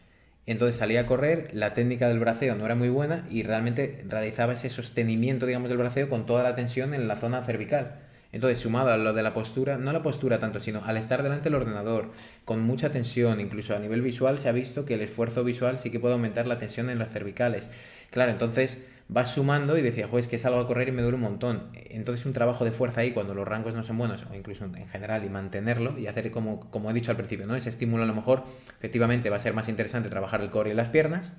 Entonces 0.46 0.76
salía 0.76 1.02
a 1.02 1.06
correr, 1.06 1.50
la 1.54 1.74
técnica 1.74 2.10
del 2.10 2.20
braceo 2.20 2.56
no 2.56 2.66
era 2.66 2.76
muy 2.76 2.90
buena 2.90 3.28
y 3.30 3.44
realmente 3.44 4.04
realizaba 4.08 4.54
ese 4.54 4.70
sostenimiento, 4.70 5.46
digamos, 5.46 5.70
del 5.70 5.78
braceo 5.78 6.10
con 6.10 6.26
toda 6.26 6.44
la 6.44 6.56
tensión 6.56 6.94
en 6.94 7.08
la 7.08 7.16
zona 7.16 7.44
cervical. 7.44 8.00
Entonces, 8.32 8.60
sumado 8.60 8.92
a 8.92 8.98
lo 8.98 9.14
de 9.14 9.24
la 9.24 9.34
postura, 9.34 9.78
no 9.78 9.92
la 9.92 10.04
postura 10.04 10.40
tanto, 10.40 10.60
sino 10.60 10.84
al 10.86 10.98
estar 10.98 11.22
delante 11.22 11.46
del 11.46 11.56
ordenador, 11.56 12.12
con 12.46 12.62
mucha 12.62 12.90
tensión, 12.90 13.42
incluso 13.42 13.76
a 13.76 13.80
nivel 13.80 14.02
visual, 14.02 14.38
se 14.38 14.48
ha 14.48 14.54
visto 14.54 14.86
que 14.86 14.94
el 14.94 15.02
esfuerzo 15.02 15.44
visual 15.44 15.78
sí 15.78 15.90
que 15.90 16.00
puede 16.00 16.14
aumentar 16.14 16.48
la 16.48 16.58
tensión 16.58 16.90
en 16.90 16.98
las 16.98 17.10
cervicales. 17.10 17.68
Claro, 18.10 18.32
entonces 18.32 18.86
vas 19.12 19.32
sumando 19.32 19.78
y 19.78 19.82
decía, 19.82 20.08
joder, 20.08 20.22
es 20.22 20.30
que 20.30 20.40
salgo 20.40 20.62
a 20.62 20.66
correr 20.66 20.88
y 20.88 20.94
me 20.94 21.02
duele 21.02 21.16
un 21.16 21.22
montón. 21.22 21.70
Entonces 21.74 22.26
un 22.26 22.32
trabajo 22.32 22.64
de 22.64 22.72
fuerza 22.72 23.02
ahí 23.02 23.12
cuando 23.12 23.36
los 23.36 23.46
rangos 23.46 23.74
no 23.76 23.84
son 23.84 23.98
buenos, 23.98 24.26
o 24.32 24.34
incluso 24.34 24.64
en 24.64 24.88
general, 24.88 25.26
y 25.26 25.30
mantenerlo 25.30 26.00
y 26.00 26.08
hacer 26.08 26.32
como, 26.32 26.72
como 26.72 26.90
he 26.90 26.94
dicho 26.94 27.12
al 27.12 27.18
principio, 27.18 27.46
¿no? 27.46 27.56
Ese 27.56 27.68
estímulo 27.68 28.04
a 28.04 28.06
lo 28.06 28.16
mejor 28.16 28.46
efectivamente 28.80 29.30
va 29.30 29.36
a 29.36 29.40
ser 29.40 29.54
más 29.54 29.68
interesante 29.68 30.08
trabajar 30.08 30.40
el 30.42 30.50
core 30.50 30.72
y 30.72 30.74
las 30.74 30.88
piernas, 30.88 31.34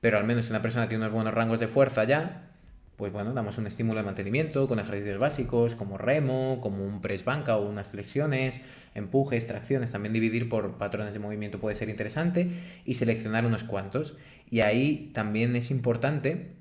pero 0.00 0.18
al 0.18 0.24
menos 0.24 0.46
si 0.46 0.50
una 0.50 0.62
persona 0.62 0.88
tiene 0.88 1.04
unos 1.04 1.14
buenos 1.14 1.32
rangos 1.32 1.60
de 1.60 1.68
fuerza 1.68 2.02
ya, 2.02 2.50
pues 2.96 3.12
bueno, 3.12 3.32
damos 3.32 3.56
un 3.56 3.68
estímulo 3.68 4.00
de 4.00 4.04
mantenimiento 4.04 4.66
con 4.66 4.80
ejercicios 4.80 5.18
básicos 5.18 5.76
como 5.76 5.98
remo, 5.98 6.58
como 6.60 6.84
un 6.84 7.00
press 7.00 7.24
banca 7.24 7.56
o 7.56 7.68
unas 7.68 7.86
flexiones, 7.86 8.62
empujes, 8.96 9.46
tracciones, 9.46 9.92
también 9.92 10.12
dividir 10.12 10.48
por 10.48 10.76
patrones 10.76 11.12
de 11.12 11.20
movimiento 11.20 11.60
puede 11.60 11.76
ser 11.76 11.88
interesante 11.88 12.48
y 12.84 12.94
seleccionar 12.94 13.46
unos 13.46 13.62
cuantos. 13.62 14.16
Y 14.50 14.60
ahí 14.60 15.12
también 15.14 15.54
es 15.54 15.70
importante 15.70 16.55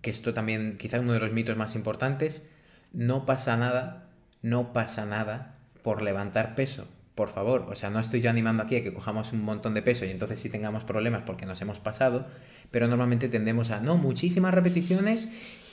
que 0.00 0.10
esto 0.10 0.34
también 0.34 0.76
quizá 0.78 1.00
uno 1.00 1.12
de 1.12 1.20
los 1.20 1.32
mitos 1.32 1.56
más 1.56 1.74
importantes, 1.74 2.42
no 2.92 3.26
pasa 3.26 3.56
nada, 3.56 4.08
no 4.42 4.72
pasa 4.72 5.06
nada 5.06 5.56
por 5.82 6.02
levantar 6.02 6.54
peso. 6.54 6.86
Por 7.14 7.28
favor, 7.28 7.66
o 7.68 7.74
sea, 7.74 7.90
no 7.90 7.98
estoy 7.98 8.20
yo 8.20 8.30
animando 8.30 8.62
aquí 8.62 8.76
a 8.76 8.82
que 8.82 8.94
cojamos 8.94 9.32
un 9.32 9.42
montón 9.42 9.74
de 9.74 9.82
peso 9.82 10.04
y 10.04 10.10
entonces 10.10 10.38
sí 10.38 10.50
tengamos 10.50 10.84
problemas 10.84 11.22
porque 11.26 11.46
nos 11.46 11.60
hemos 11.60 11.80
pasado, 11.80 12.26
pero 12.70 12.86
normalmente 12.86 13.28
tendemos 13.28 13.70
a, 13.70 13.80
no, 13.80 13.96
muchísimas 13.96 14.54
repeticiones 14.54 15.28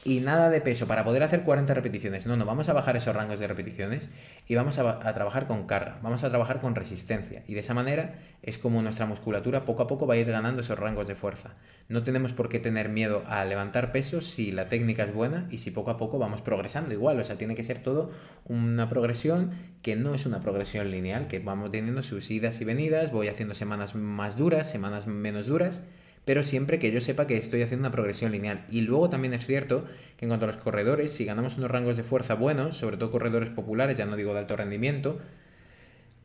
y 0.08 0.20
nada 0.20 0.52
de 0.52 0.62
peso 0.62 0.86
para 0.86 1.04
poder 1.04 1.24
hacer 1.24 1.42
40 1.42 1.74
repeticiones. 1.74 2.28
No, 2.28 2.38
no, 2.38 2.46
vamos 2.46 2.70
a 2.70 2.74
bajar 2.74 2.96
esos 2.96 3.16
rangos 3.16 3.40
de 3.40 3.48
repeticiones 3.48 4.08
y 4.48 4.54
vamos 4.54 4.78
a, 4.78 5.00
trabajar 5.14 5.48
con 5.48 5.66
carga, 5.66 5.98
vamos 6.04 6.24
a 6.24 6.30
trabajar 6.30 6.62
con 6.62 6.76
resistencia. 6.76 7.44
Y 7.48 7.56
de 7.56 7.62
esa 7.62 7.74
manera 7.74 8.20
es 8.44 8.60
como 8.60 8.84
nuestra 8.84 9.08
musculatura 9.08 9.66
poco 9.66 9.82
a 9.82 9.88
poco 9.88 10.06
va 10.06 10.14
a 10.14 10.18
ir 10.18 10.28
ganando 10.28 10.62
esos 10.62 10.78
rangos 10.78 11.08
de 11.08 11.16
fuerza. 11.16 11.56
No 11.90 12.04
tenemos 12.04 12.34
por 12.34 12.50
qué 12.50 12.60
tener 12.60 12.88
miedo 12.88 13.24
a 13.28 13.44
levantar 13.46 13.92
peso 13.92 14.22
si 14.22 14.52
la 14.52 14.70
técnica 14.70 15.06
es 15.06 15.14
buena 15.14 15.48
y 15.50 15.58
si 15.58 15.72
poco 15.72 15.90
a 15.90 15.98
poco 15.98 16.20
vamos 16.20 16.44
progresando 16.44 16.94
igual. 16.94 17.20
O 17.20 17.24
sea, 17.24 17.40
tiene 17.40 17.56
que 17.56 17.64
ser 17.64 17.80
todo 17.80 18.12
una 18.46 18.88
progresión 18.88 19.50
que 19.82 19.96
no 19.96 20.14
es 20.14 20.28
una 20.28 20.40
progresión 20.40 20.92
lineal, 20.92 21.26
que 21.26 21.40
vamos 21.40 21.72
teniendo 21.72 22.04
sus 22.04 22.30
idas 22.30 22.62
y 22.62 22.64
venidas, 22.64 23.12
voy 23.12 23.28
haciendo 23.28 23.56
semanas 23.56 23.96
más 23.96 24.38
duras, 24.38 24.70
semanas 24.70 25.08
menos 25.08 25.48
duras 25.48 25.82
pero 26.26 26.44
siempre 26.44 26.80
que 26.80 26.92
yo 26.92 27.02
sepa 27.02 27.28
que 27.28 27.38
estoy 27.38 27.62
haciendo 27.62 27.88
una 27.88 27.94
progresión 27.94 28.32
lineal. 28.32 28.66
Y 28.70 28.82
luego 28.82 29.10
también 29.10 29.34
es 29.34 29.46
cierto 29.46 29.86
que 30.18 30.26
en 30.26 30.30
cuanto 30.30 30.46
a 30.46 30.48
los 30.48 30.58
corredores, 30.58 31.12
si 31.12 31.24
ganamos 31.24 31.58
unos 31.58 31.72
rangos 31.72 31.98
de 31.98 32.04
fuerza 32.04 32.34
buenos, 32.34 32.76
sobre 32.76 32.98
todo 32.98 33.12
corredores 33.12 33.50
populares, 33.50 33.98
ya 33.98 34.06
no 34.06 34.16
digo 34.16 34.34
de 34.34 34.40
alto 34.40 34.56
rendimiento, 34.56 35.20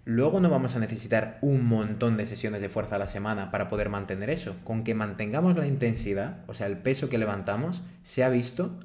luego 0.07 0.41
no 0.41 0.49
vamos 0.49 0.75
a 0.75 0.81
necesitar 0.81 1.39
un 1.43 1.67
montón 1.67 2.17
de 2.17 2.25
sesiones 2.25 2.63
de 2.63 2.71
fuerza 2.71 2.97
a 2.97 2.99
la 2.99 3.07
semana 3.07 3.51
para 3.51 3.69
poder 3.69 3.91
mantener 3.91 4.31
eso. 4.31 4.57
Con 4.65 4.85
que 4.85 4.95
mantengamos 4.95 5.57
la 5.57 5.67
intensidad, 5.67 6.45
o 6.47 6.55
sea, 6.55 6.67
el 6.67 6.79
peso 6.79 7.11
que 7.11 7.19
levantamos, 7.19 7.83
se 8.03 8.25
ha 8.25 8.31
visto 8.31 8.81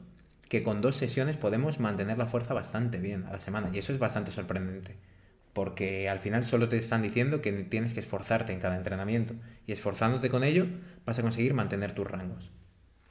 que 0.50 0.64
con 0.64 0.82
dos 0.82 0.98
sesiones 0.98 1.38
podemos 1.38 1.80
mantener 1.80 2.18
la 2.18 2.28
fuerza 2.28 2.54
bastante 2.54 3.00
bien 3.00 3.24
a 3.26 3.32
la 3.32 3.40
semana. 3.40 3.70
Y 3.74 3.80
eso 3.80 3.94
es 3.94 4.00
bastante 4.00 4.32
sorprendente 4.32 4.96
porque 5.56 6.10
al 6.10 6.20
final 6.20 6.44
solo 6.44 6.68
te 6.68 6.78
están 6.78 7.02
diciendo 7.02 7.42
que 7.42 7.54
tienes 7.54 7.94
que 7.94 8.02
esforzarte 8.02 8.52
en 8.52 8.60
cada 8.60 8.76
entrenamiento 8.76 9.36
y 9.66 9.72
esforzándote 9.72 10.30
con 10.30 10.44
ello 10.44 10.68
vas 11.06 11.18
a 11.18 11.22
conseguir 11.22 11.54
mantener 11.54 11.94
tus 11.94 12.06
rangos. 12.06 12.52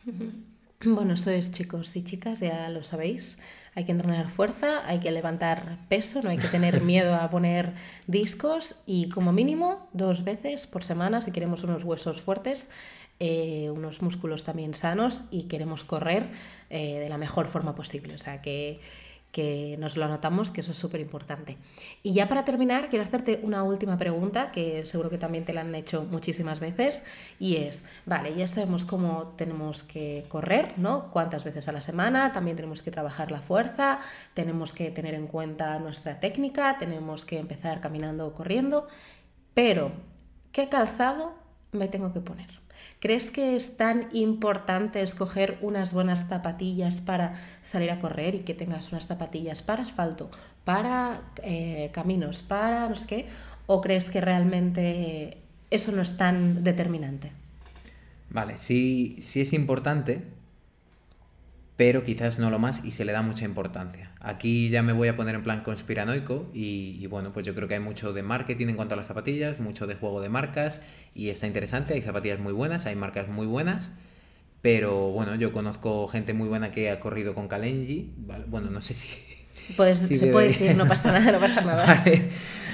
Bueno, 0.87 1.15
eso 1.15 1.31
es 1.31 1.51
chicos 1.51 1.97
y 1.97 2.05
chicas, 2.05 2.41
ya 2.41 2.69
lo 2.69 2.83
sabéis. 2.83 3.39
Hay 3.75 3.87
que 3.87 3.93
entrenar 3.93 4.29
fuerza, 4.29 4.87
hay 4.87 4.99
que 4.99 5.11
levantar 5.13 5.79
peso, 5.89 6.21
no 6.21 6.29
hay 6.29 6.37
que 6.37 6.49
tener 6.49 6.81
miedo 6.83 7.15
a 7.15 7.31
poner 7.31 7.73
discos 8.07 8.83
y 8.85 9.09
como 9.09 9.33
mínimo 9.33 9.89
dos 9.95 10.25
veces 10.25 10.67
por 10.67 10.85
semana 10.85 11.23
si 11.23 11.31
queremos 11.31 11.65
unos 11.65 11.85
huesos 11.85 12.21
fuertes, 12.21 12.69
eh, 13.19 13.71
unos 13.71 14.03
músculos 14.03 14.45
también 14.45 14.75
sanos 14.75 15.23
y 15.31 15.45
queremos 15.45 15.85
correr 15.85 16.29
eh, 16.69 16.99
de 16.99 17.09
la 17.09 17.17
mejor 17.17 17.47
forma 17.47 17.75
posible. 17.75 18.15
O 18.15 18.19
sea 18.19 18.43
que 18.43 18.81
que 19.35 19.77
nos 19.81 19.97
lo 19.97 20.05
anotamos, 20.05 20.53
que 20.53 20.61
eso 20.61 20.71
es 20.71 20.79
súper 20.79 21.01
importante. 21.01 21.59
Y 22.05 22.13
ya 22.13 22.29
para 22.29 22.45
terminar, 22.45 22.89
quiero 22.89 23.03
hacerte 23.03 23.41
una 23.43 23.65
última 23.65 23.99
pregunta, 23.99 24.53
que 24.53 24.87
seguro 24.87 25.11
que 25.11 25.19
también 25.19 25.45
te 25.45 25.53
la 25.53 25.63
han 25.63 25.75
hecho 25.75 26.05
muchísimas 26.05 26.61
veces, 26.61 27.03
y 27.41 27.57
es, 27.57 27.85
vale, 28.07 28.33
ya 28.37 28.47
sabemos 28.47 28.85
cómo 28.85 29.35
tenemos 29.37 29.83
que 29.83 30.25
correr, 30.29 30.75
¿no? 30.77 31.11
Cuántas 31.11 31.43
veces 31.43 31.67
a 31.67 31.73
la 31.73 31.83
semana, 31.83 32.31
también 32.31 32.57
tenemos 32.57 32.81
que 32.81 32.93
trabajar 32.93 33.33
la 33.33 33.41
fuerza, 33.41 33.99
tenemos 34.35 34.73
que 34.73 34.93
tener 34.93 35.15
en 35.15 35.27
cuenta 35.27 35.81
nuestra 35.81 36.21
técnica, 36.21 36.79
tenemos 36.79 37.25
que 37.25 37.39
empezar 37.39 37.81
caminando 37.81 38.29
o 38.29 38.35
corriendo, 38.35 38.87
pero, 39.53 39.91
¿qué 40.53 40.69
calzado 40.69 41.35
me 41.73 41.89
tengo 41.89 42.13
que 42.13 42.21
poner? 42.21 42.64
¿Crees 43.01 43.31
que 43.31 43.57
es 43.57 43.77
tan 43.77 44.09
importante 44.13 45.03
escoger 45.03 45.59
unas 45.61 45.93
buenas 45.93 46.29
zapatillas 46.29 47.01
para 47.01 47.35
salir 47.63 47.91
a 47.91 48.01
correr 48.01 48.35
y 48.35 48.41
que 48.41 48.55
tengas 48.55 48.93
unas 48.93 49.07
zapatillas 49.07 49.63
para 49.63 49.83
asfalto, 49.83 50.31
para 50.65 51.21
eh, 51.43 51.91
caminos, 51.93 52.43
para 52.43 52.89
no 52.89 52.97
sé 52.97 53.07
qué? 53.07 53.27
¿O 53.67 53.81
crees 53.81 54.09
que 54.09 54.21
realmente 54.21 55.39
eso 55.71 55.93
no 55.93 56.03
es 56.03 56.17
tan 56.17 56.65
determinante? 56.65 57.33
Vale, 58.31 58.59
sí, 58.59 59.17
sí 59.21 59.41
es 59.41 59.53
importante, 59.53 60.23
pero 61.77 62.05
quizás 62.05 62.39
no 62.39 62.51
lo 62.51 62.59
más 62.59 62.85
y 62.85 62.93
se 62.93 63.05
le 63.05 63.13
da 63.13 63.23
mucha 63.23 63.45
importancia. 63.45 64.11
Aquí 64.21 64.71
ya 64.71 64.83
me 64.83 64.93
voy 64.93 65.09
a 65.09 65.17
poner 65.17 65.35
en 65.35 65.43
plan 65.43 65.63
conspiranoico 65.63 66.49
y, 66.55 67.05
bueno, 67.09 67.33
pues 67.33 67.45
yo 67.45 67.55
creo 67.55 67.67
que 67.67 67.75
hay 67.75 67.81
mucho 67.81 68.13
de 68.13 68.23
marketing 68.23 68.69
en 68.69 68.77
cuanto 68.77 68.95
a 68.95 68.97
las 68.97 69.07
zapatillas, 69.07 69.59
mucho 69.59 69.87
de 69.87 69.97
juego 69.97 70.21
de 70.21 70.29
marcas 70.29 70.81
y 71.15 71.31
está 71.31 71.47
interesante, 71.47 71.95
hay 71.95 72.03
zapatillas 72.03 72.39
muy 72.39 72.53
buenas, 72.53 72.87
hay 72.87 72.95
marcas 72.95 73.29
muy 73.29 73.47
buenas, 73.47 73.93
pero 74.63 75.11
bueno, 75.11 75.35
yo 75.35 75.53
conozco 75.53 76.07
gente 76.07 76.33
muy 76.33 76.49
buena 76.49 76.71
que 76.71 76.91
ha 76.91 77.01
corrido 77.01 77.35
con 77.35 77.49
Kalenji, 77.49 78.13
bueno, 78.47 78.71
no 78.71 78.81
sé 78.81 78.95
si... 78.95 79.09
se 80.19 80.29
puede 80.29 80.49
decir, 80.49 80.77
no 80.77 80.87
pasa 80.87 81.11
nada, 81.11 81.33
no 81.33 81.41
pasa 81.41 81.61
nada. 81.65 82.05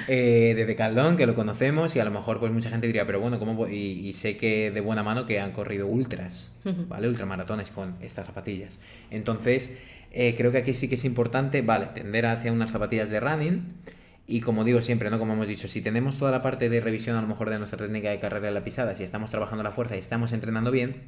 Eh, 0.07 0.53
de 0.55 0.65
Decathlon, 0.65 1.17
que 1.17 1.25
lo 1.25 1.35
conocemos, 1.35 1.95
y 1.95 1.99
a 1.99 2.05
lo 2.05 2.11
mejor 2.11 2.39
pues 2.39 2.51
mucha 2.51 2.69
gente 2.69 2.87
diría, 2.87 3.05
pero 3.05 3.19
bueno, 3.19 3.39
¿cómo? 3.39 3.67
Y, 3.67 3.75
y 3.75 4.13
sé 4.13 4.37
que 4.37 4.71
de 4.71 4.81
buena 4.81 5.03
mano 5.03 5.25
que 5.25 5.39
han 5.39 5.51
corrido 5.51 5.87
ultras, 5.87 6.51
¿vale? 6.63 7.07
Ultramaratones 7.07 7.69
con 7.69 7.95
estas 8.01 8.27
zapatillas. 8.27 8.79
Entonces, 9.09 9.77
eh, 10.11 10.35
creo 10.37 10.51
que 10.51 10.57
aquí 10.59 10.73
sí 10.73 10.87
que 10.87 10.95
es 10.95 11.05
importante, 11.05 11.61
vale, 11.61 11.87
tender 11.87 12.25
hacia 12.25 12.51
unas 12.51 12.71
zapatillas 12.71 13.09
de 13.09 13.19
running. 13.19 13.73
Y 14.27 14.41
como 14.41 14.63
digo 14.63 14.81
siempre, 14.81 15.09
¿no? 15.09 15.19
Como 15.19 15.33
hemos 15.33 15.47
dicho, 15.47 15.67
si 15.67 15.81
tenemos 15.81 16.17
toda 16.17 16.31
la 16.31 16.41
parte 16.41 16.69
de 16.69 16.79
revisión 16.79 17.17
a 17.17 17.21
lo 17.21 17.27
mejor 17.27 17.49
de 17.49 17.57
nuestra 17.57 17.79
técnica 17.79 18.09
de 18.09 18.19
carrera 18.19 18.47
en 18.47 18.53
la 18.53 18.63
pisada, 18.63 18.95
si 18.95 19.03
estamos 19.03 19.31
trabajando 19.31 19.63
la 19.63 19.71
fuerza 19.71 19.95
y 19.95 19.99
estamos 19.99 20.31
entrenando 20.31 20.71
bien, 20.71 21.03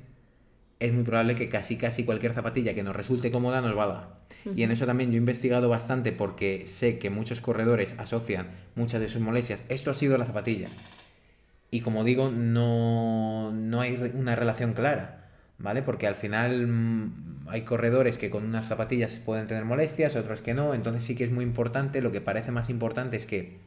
es 0.83 0.91
muy 0.91 1.03
probable 1.03 1.35
que 1.35 1.47
casi 1.47 1.77
casi 1.77 2.03
cualquier 2.03 2.33
zapatilla 2.33 2.75
que 2.75 2.83
nos 2.83 2.93
resulte 2.93 3.31
cómoda 3.31 3.61
nos 3.61 3.73
valga. 3.73 4.09
Y 4.53 4.63
en 4.63 4.71
eso 4.71 4.85
también 4.85 5.11
yo 5.11 5.15
he 5.15 5.19
investigado 5.19 5.69
bastante 5.69 6.11
porque 6.11 6.65
sé 6.67 6.99
que 6.99 7.09
muchos 7.09 7.39
corredores 7.39 7.95
asocian 7.99 8.47
muchas 8.75 8.99
de 8.99 9.07
sus 9.07 9.21
molestias. 9.21 9.63
Esto 9.69 9.91
ha 9.91 9.93
sido 9.93 10.17
la 10.17 10.25
zapatilla. 10.25 10.67
Y 11.71 11.79
como 11.79 12.03
digo, 12.03 12.31
no, 12.31 13.51
no 13.53 13.79
hay 13.79 14.11
una 14.13 14.35
relación 14.35 14.73
clara, 14.73 15.29
¿vale? 15.57 15.83
Porque 15.83 16.05
al 16.05 16.15
final 16.15 16.67
mm, 16.67 17.47
hay 17.47 17.61
corredores 17.61 18.17
que 18.17 18.29
con 18.29 18.43
unas 18.43 18.67
zapatillas 18.67 19.19
pueden 19.19 19.47
tener 19.47 19.63
molestias, 19.63 20.17
otros 20.17 20.41
que 20.41 20.53
no. 20.53 20.73
Entonces 20.73 21.03
sí 21.03 21.15
que 21.15 21.23
es 21.23 21.31
muy 21.31 21.45
importante, 21.45 22.01
lo 22.01 22.11
que 22.11 22.19
parece 22.19 22.51
más 22.51 22.69
importante 22.69 23.15
es 23.15 23.25
que 23.25 23.57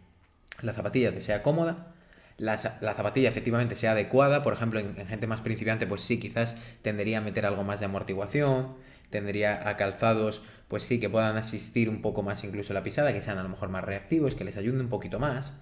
la 0.61 0.75
zapatilla 0.75 1.15
te 1.15 1.23
sea 1.23 1.43
cómoda, 1.43 1.95
la, 2.39 2.59
zapatilla 2.59 3.29
efectivamente 3.29 3.75
sea 3.75 3.93
adecuada, 3.93 4.43
por 4.43 4.53
ejemplo, 4.53 4.81
en, 4.81 4.95
gente 5.07 5.27
más 5.27 5.41
principiante, 5.41 5.87
pues 5.87 6.03
sí, 6.03 6.19
quizás 6.19 6.57
tendería 6.83 7.19
a 7.19 7.21
meter 7.21 7.47
algo 7.47 7.65
más 7.65 7.81
de 7.81 7.87
amortiguación, 7.87 8.75
tendría 9.11 9.69
a 9.69 9.77
calzados, 9.77 10.43
pues 10.69 10.83
sí, 10.83 11.01
que 11.01 11.09
puedan 11.09 11.37
asistir 11.37 11.89
un 11.89 12.03
poco 12.03 12.23
más 12.23 12.45
incluso 12.45 12.73
a 12.73 12.75
la 12.75 12.83
pisada, 12.83 13.13
que 13.13 13.23
sean 13.23 13.39
a 13.39 13.43
lo 13.43 13.49
mejor 13.49 13.69
más 13.71 13.85
reactivos, 13.85 14.35
que 14.35 14.45
les 14.45 14.57
ayuden 14.57 14.81
un 14.83 14.89
poquito 14.89 15.19
más. 15.19 15.55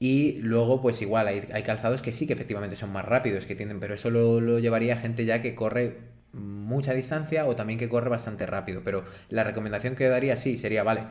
Y 0.00 0.38
luego, 0.40 0.82
pues 0.82 1.00
igual, 1.02 1.28
hay, 1.28 1.62
calzados 1.62 2.02
que 2.02 2.12
sí, 2.12 2.26
que 2.26 2.32
efectivamente 2.32 2.76
son 2.76 2.92
más 2.92 3.04
rápidos, 3.04 3.46
que 3.46 3.54
tienen, 3.54 3.80
pero 3.80 3.94
eso 3.94 4.10
lo, 4.10 4.40
lo 4.40 4.58
llevaría 4.58 4.96
gente 4.96 5.24
ya 5.24 5.40
que 5.40 5.54
corre 5.54 5.98
mucha 6.32 6.92
distancia 6.94 7.46
o 7.46 7.54
también 7.54 7.78
que 7.78 7.88
corre 7.88 8.10
bastante 8.10 8.46
rápido. 8.46 8.82
Pero 8.84 9.04
la 9.28 9.44
recomendación 9.44 9.94
que 9.94 10.08
daría 10.08 10.36
sí 10.36 10.58
sería, 10.58 10.82
vale, 10.82 11.04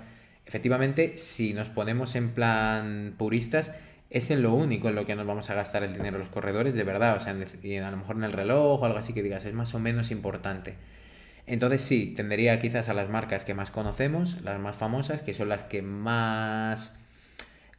efectivamente, 0.45 1.17
si 1.17 1.53
nos 1.53 1.69
ponemos 1.69 2.15
en 2.15 2.31
plan 2.31 3.15
puristas, 3.17 3.71
es 4.14 4.30
en 4.30 4.43
lo 4.43 4.53
único 4.53 4.89
en 4.89 4.95
lo 4.95 5.05
que 5.05 5.16
nos 5.16 5.26
vamos 5.26 5.49
a 5.49 5.55
gastar 5.55 5.84
el 5.84 5.91
dinero 5.91 6.20
los 6.20 6.30
corredores, 6.30 6.76
de 6.76 6.84
verdad. 6.84 7.18
O 7.18 7.20
sea, 7.20 7.32
a 7.32 7.91
lo 7.91 7.97
mejor 7.97 8.16
en 8.16 8.24
el 8.24 8.32
reloj 8.32 8.82
o 8.82 8.86
algo 8.86 8.99
así 8.99 9.11
que 9.11 9.24
digas, 9.24 9.43
es 9.45 9.55
más 9.55 9.74
o 9.74 9.80
menos 9.80 10.11
importante. 10.11 10.76
Entonces 11.47 11.82
sí, 11.82 12.14
tendería 12.16 12.59
quizás 12.59 12.89
a 12.89 12.93
las 12.93 13.09
marcas 13.09 13.43
que 13.43 13.55
más 13.55 13.72
conocemos, 13.72 14.39
las 14.43 14.61
más 14.61 14.76
famosas, 14.76 15.24
que 15.24 15.34
son 15.34 15.49
las 15.49 15.64
que 15.64 15.82
más 15.82 16.95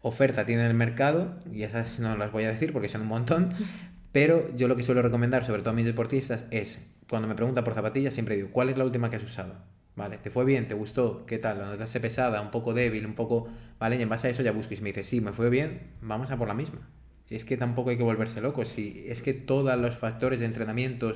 oferta 0.02 0.44
tienen 0.44 0.64
en 0.64 0.72
el 0.72 0.76
mercado, 0.76 1.36
y 1.52 1.62
esas 1.62 2.00
no 2.00 2.16
las 2.16 2.32
voy 2.32 2.44
a 2.44 2.48
decir 2.48 2.72
porque 2.72 2.88
son 2.88 3.02
un 3.02 3.08
montón, 3.08 3.54
pero 4.12 4.54
yo 4.56 4.66
lo 4.66 4.74
que 4.74 4.82
suelo 4.82 5.02
recomendar, 5.02 5.44
sobre 5.46 5.62
todo 5.62 5.70
a 5.70 5.74
mis 5.74 5.86
deportistas, 5.86 6.44
es, 6.50 6.84
cuando 7.08 7.28
me 7.28 7.36
preguntan 7.36 7.62
por 7.62 7.74
zapatillas, 7.74 8.12
siempre 8.12 8.34
digo, 8.34 8.48
¿cuál 8.50 8.70
es 8.70 8.76
la 8.76 8.84
última 8.84 9.08
que 9.08 9.16
has 9.16 9.22
usado? 9.22 9.54
Vale, 9.96 10.18
¿te 10.18 10.30
fue 10.30 10.44
bien? 10.44 10.66
¿Te 10.66 10.74
gustó? 10.74 11.24
¿Qué 11.24 11.38
tal? 11.38 11.60
¿La 11.60 11.66
notaste 11.66 12.00
pesada? 12.00 12.40
¿Un 12.40 12.50
poco 12.50 12.74
débil? 12.74 13.06
¿Un 13.06 13.14
poco...? 13.14 13.48
Vale, 13.84 13.96
y 13.96 14.02
en 14.02 14.08
base 14.08 14.28
a 14.28 14.30
eso 14.30 14.42
ya 14.42 14.52
busques. 14.52 14.80
Me 14.80 14.88
dices, 14.88 15.06
sí, 15.06 15.20
me 15.20 15.34
fue 15.34 15.50
bien, 15.50 15.90
vamos 16.00 16.30
a 16.30 16.38
por 16.38 16.48
la 16.48 16.54
misma. 16.54 16.88
Si 17.26 17.34
es 17.34 17.44
que 17.44 17.58
tampoco 17.58 17.90
hay 17.90 17.98
que 17.98 18.02
volverse 18.02 18.40
loco. 18.40 18.64
Si 18.64 19.04
es 19.08 19.22
que 19.22 19.34
todos 19.34 19.78
los 19.78 19.94
factores 19.94 20.40
de 20.40 20.46
entrenamiento 20.46 21.12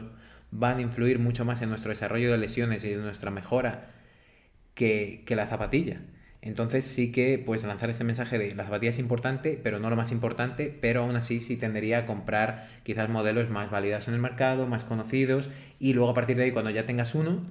van 0.51 0.77
a 0.77 0.83
influir 0.83 1.19
mucho 1.19 1.47
más 1.47 1.63
en 1.63 1.71
nuestro 1.71 1.89
desarrollo 1.89 2.31
de 2.31 2.37
lesiones 2.37 2.85
y 2.85 2.93
en 2.93 3.01
nuestra 3.01 3.31
mejora 3.31 3.95
que, 4.75 5.23
que 5.25 5.35
la 5.35 5.47
zapatilla. 5.47 6.03
Entonces 6.43 6.85
sí 6.85 7.11
que 7.11 7.39
pues 7.39 7.65
lanzar 7.65 7.89
este 7.89 8.05
mensaje 8.05 8.39
de 8.39 8.55
la 8.55 8.65
zapatilla 8.65 8.91
es 8.91 8.99
importante, 8.99 9.59
pero 9.63 9.79
no 9.79 9.89
lo 9.89 9.97
más 9.97 10.13
importante, 10.13 10.77
pero 10.79 11.05
aún 11.05 11.17
así 11.17 11.41
sí 11.41 11.57
tendería 11.57 12.01
a 12.01 12.05
comprar 12.05 12.69
quizás 12.83 13.09
modelos 13.09 13.49
más 13.49 13.71
válidos 13.71 14.09
en 14.09 14.15
el 14.15 14.21
mercado, 14.21 14.67
más 14.67 14.85
conocidos, 14.85 15.49
y 15.79 15.95
luego 15.95 16.11
a 16.11 16.15
partir 16.15 16.37
de 16.37 16.43
ahí 16.45 16.51
cuando 16.53 16.71
ya 16.71 16.85
tengas 16.85 17.15
uno, 17.15 17.47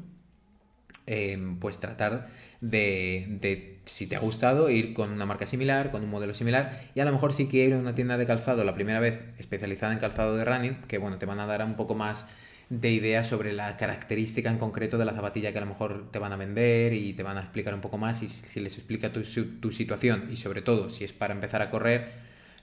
Em, 1.09 1.57
pues 1.57 1.79
tratar 1.79 2.27
de, 2.59 3.79
si 3.85 4.07
te 4.07 4.17
ha 4.17 4.19
gustado, 4.19 4.69
ir 4.69 4.93
con 4.93 5.09
una 5.11 5.25
marca 5.25 5.45
similar, 5.45 5.89
con 5.89 6.03
un 6.03 6.09
modelo 6.09 6.33
similar, 6.33 6.89
y 6.95 6.99
a 6.99 7.05
lo 7.05 7.13
mejor 7.13 7.33
si 7.33 7.47
quieres 7.47 7.69
ir 7.69 7.75
a 7.75 7.79
una 7.79 7.95
tienda 7.95 8.17
de 8.17 8.25
calzado 8.25 8.65
la 8.65 8.73
primera 8.73 8.99
vez 8.99 9.21
especializada 9.39 9.93
en 9.93 9.99
calzado 9.99 10.35
de 10.35 10.43
running, 10.43 10.75
que 10.89 10.97
bueno, 10.97 11.17
te 11.17 11.25
van 11.25 11.39
a 11.39 11.45
dar 11.45 11.63
un 11.63 11.75
poco 11.77 11.95
más 11.95 12.25
de 12.69 12.91
ideas 12.91 13.25
sobre 13.25 13.53
la 13.53 13.77
característica 13.77 14.49
en 14.49 14.57
concreto 14.57 14.97
de 14.97 15.05
la 15.05 15.13
zapatilla 15.13 15.53
que 15.53 15.59
a 15.59 15.61
lo 15.61 15.67
mejor 15.67 16.11
te 16.11 16.19
van 16.19 16.33
a 16.33 16.35
vender 16.35 16.91
y 16.91 17.13
te 17.13 17.23
van 17.23 17.37
a 17.37 17.41
explicar 17.41 17.73
un 17.73 17.79
poco 17.79 17.97
más 17.97 18.21
y 18.21 18.27
si 18.27 18.59
les 18.59 18.75
explica 18.75 19.13
tu, 19.13 19.23
tu 19.61 19.71
situación 19.71 20.27
y 20.29 20.35
sobre 20.35 20.61
todo 20.61 20.89
si 20.89 21.05
es 21.05 21.13
para 21.13 21.33
empezar 21.33 21.61
a 21.61 21.69
correr, 21.69 22.11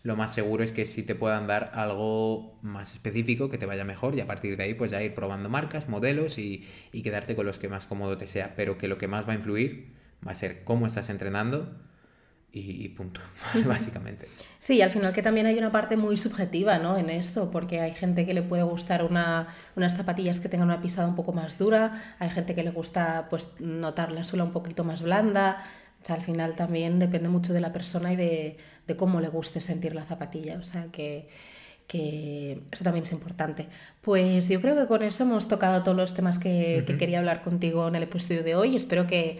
lo 0.04 0.16
más 0.16 0.34
seguro 0.34 0.62
es 0.62 0.70
que 0.70 0.84
sí 0.84 1.02
te 1.02 1.14
puedan 1.14 1.46
dar 1.46 1.72
algo 1.74 2.58
más 2.60 2.92
específico 2.92 3.48
que 3.48 3.56
te 3.56 3.64
vaya 3.64 3.84
mejor 3.84 4.14
y 4.14 4.20
a 4.20 4.26
partir 4.26 4.58
de 4.58 4.64
ahí 4.64 4.74
pues 4.74 4.90
ya 4.90 5.02
ir 5.02 5.14
probando 5.14 5.48
marcas, 5.48 5.88
modelos 5.88 6.38
y, 6.38 6.66
quedarte 7.02 7.34
con 7.34 7.46
los 7.46 7.58
que 7.58 7.70
más 7.70 7.86
cómodo 7.86 8.18
te 8.18 8.26
sea. 8.26 8.54
Pero 8.54 8.76
que 8.76 8.86
lo 8.86 8.98
que 8.98 9.08
más 9.08 9.26
va 9.26 9.32
a 9.32 9.36
influir 9.36 9.94
va 10.26 10.32
a 10.32 10.34
ser 10.34 10.62
cómo 10.62 10.86
estás 10.86 11.08
entrenando 11.08 11.74
y, 12.52 12.86
punto, 12.90 13.20
básicamente. 13.66 14.28
Sí, 14.58 14.82
al 14.82 14.90
final 14.90 15.14
que 15.14 15.22
también 15.22 15.46
hay 15.46 15.56
una 15.56 15.72
parte 15.72 15.96
muy 15.96 16.18
subjetiva 16.18 16.78
¿no? 16.78 16.98
en 16.98 17.08
eso, 17.08 17.50
porque 17.50 17.80
hay 17.80 17.92
gente 17.92 18.26
que 18.26 18.34
le 18.34 18.42
puede 18.42 18.62
gustar 18.62 19.04
una, 19.04 19.48
unas 19.74 19.96
zapatillas 19.96 20.38
que 20.38 20.50
tengan 20.50 20.68
una 20.68 20.82
pisada 20.82 21.08
un 21.08 21.16
poco 21.16 21.32
más 21.32 21.56
dura, 21.56 22.16
hay 22.18 22.28
gente 22.28 22.54
que 22.54 22.62
le 22.62 22.70
gusta 22.70 23.28
pues 23.30 23.48
notar 23.58 24.12
la 24.12 24.22
suela 24.22 24.44
un 24.44 24.52
poquito 24.52 24.84
más 24.84 25.00
blanda, 25.00 25.64
o 26.04 26.06
sea, 26.06 26.16
al 26.16 26.22
final 26.22 26.54
también 26.54 26.98
depende 26.98 27.30
mucho 27.30 27.54
de 27.54 27.62
la 27.62 27.72
persona 27.72 28.12
y 28.12 28.16
de, 28.16 28.58
de 28.86 28.96
cómo 28.96 29.22
le 29.22 29.28
guste 29.28 29.62
sentir 29.62 29.94
la 29.94 30.04
zapatilla. 30.04 30.58
O 30.58 30.62
sea, 30.62 30.88
que, 30.92 31.28
que, 31.86 32.60
eso 32.70 32.84
también 32.84 33.04
es 33.04 33.12
importante. 33.12 33.68
Pues 34.02 34.50
yo 34.50 34.60
creo 34.60 34.76
que 34.76 34.86
con 34.86 35.02
eso 35.02 35.24
hemos 35.24 35.48
tocado 35.48 35.82
todos 35.82 35.96
los 35.96 36.12
temas 36.12 36.36
que, 36.36 36.84
que, 36.86 36.98
quería 36.98 37.20
hablar 37.20 37.40
contigo 37.40 37.88
en 37.88 37.96
el 37.96 38.02
episodio 38.02 38.42
de 38.42 38.54
hoy. 38.54 38.76
Espero 38.76 39.06
que 39.06 39.38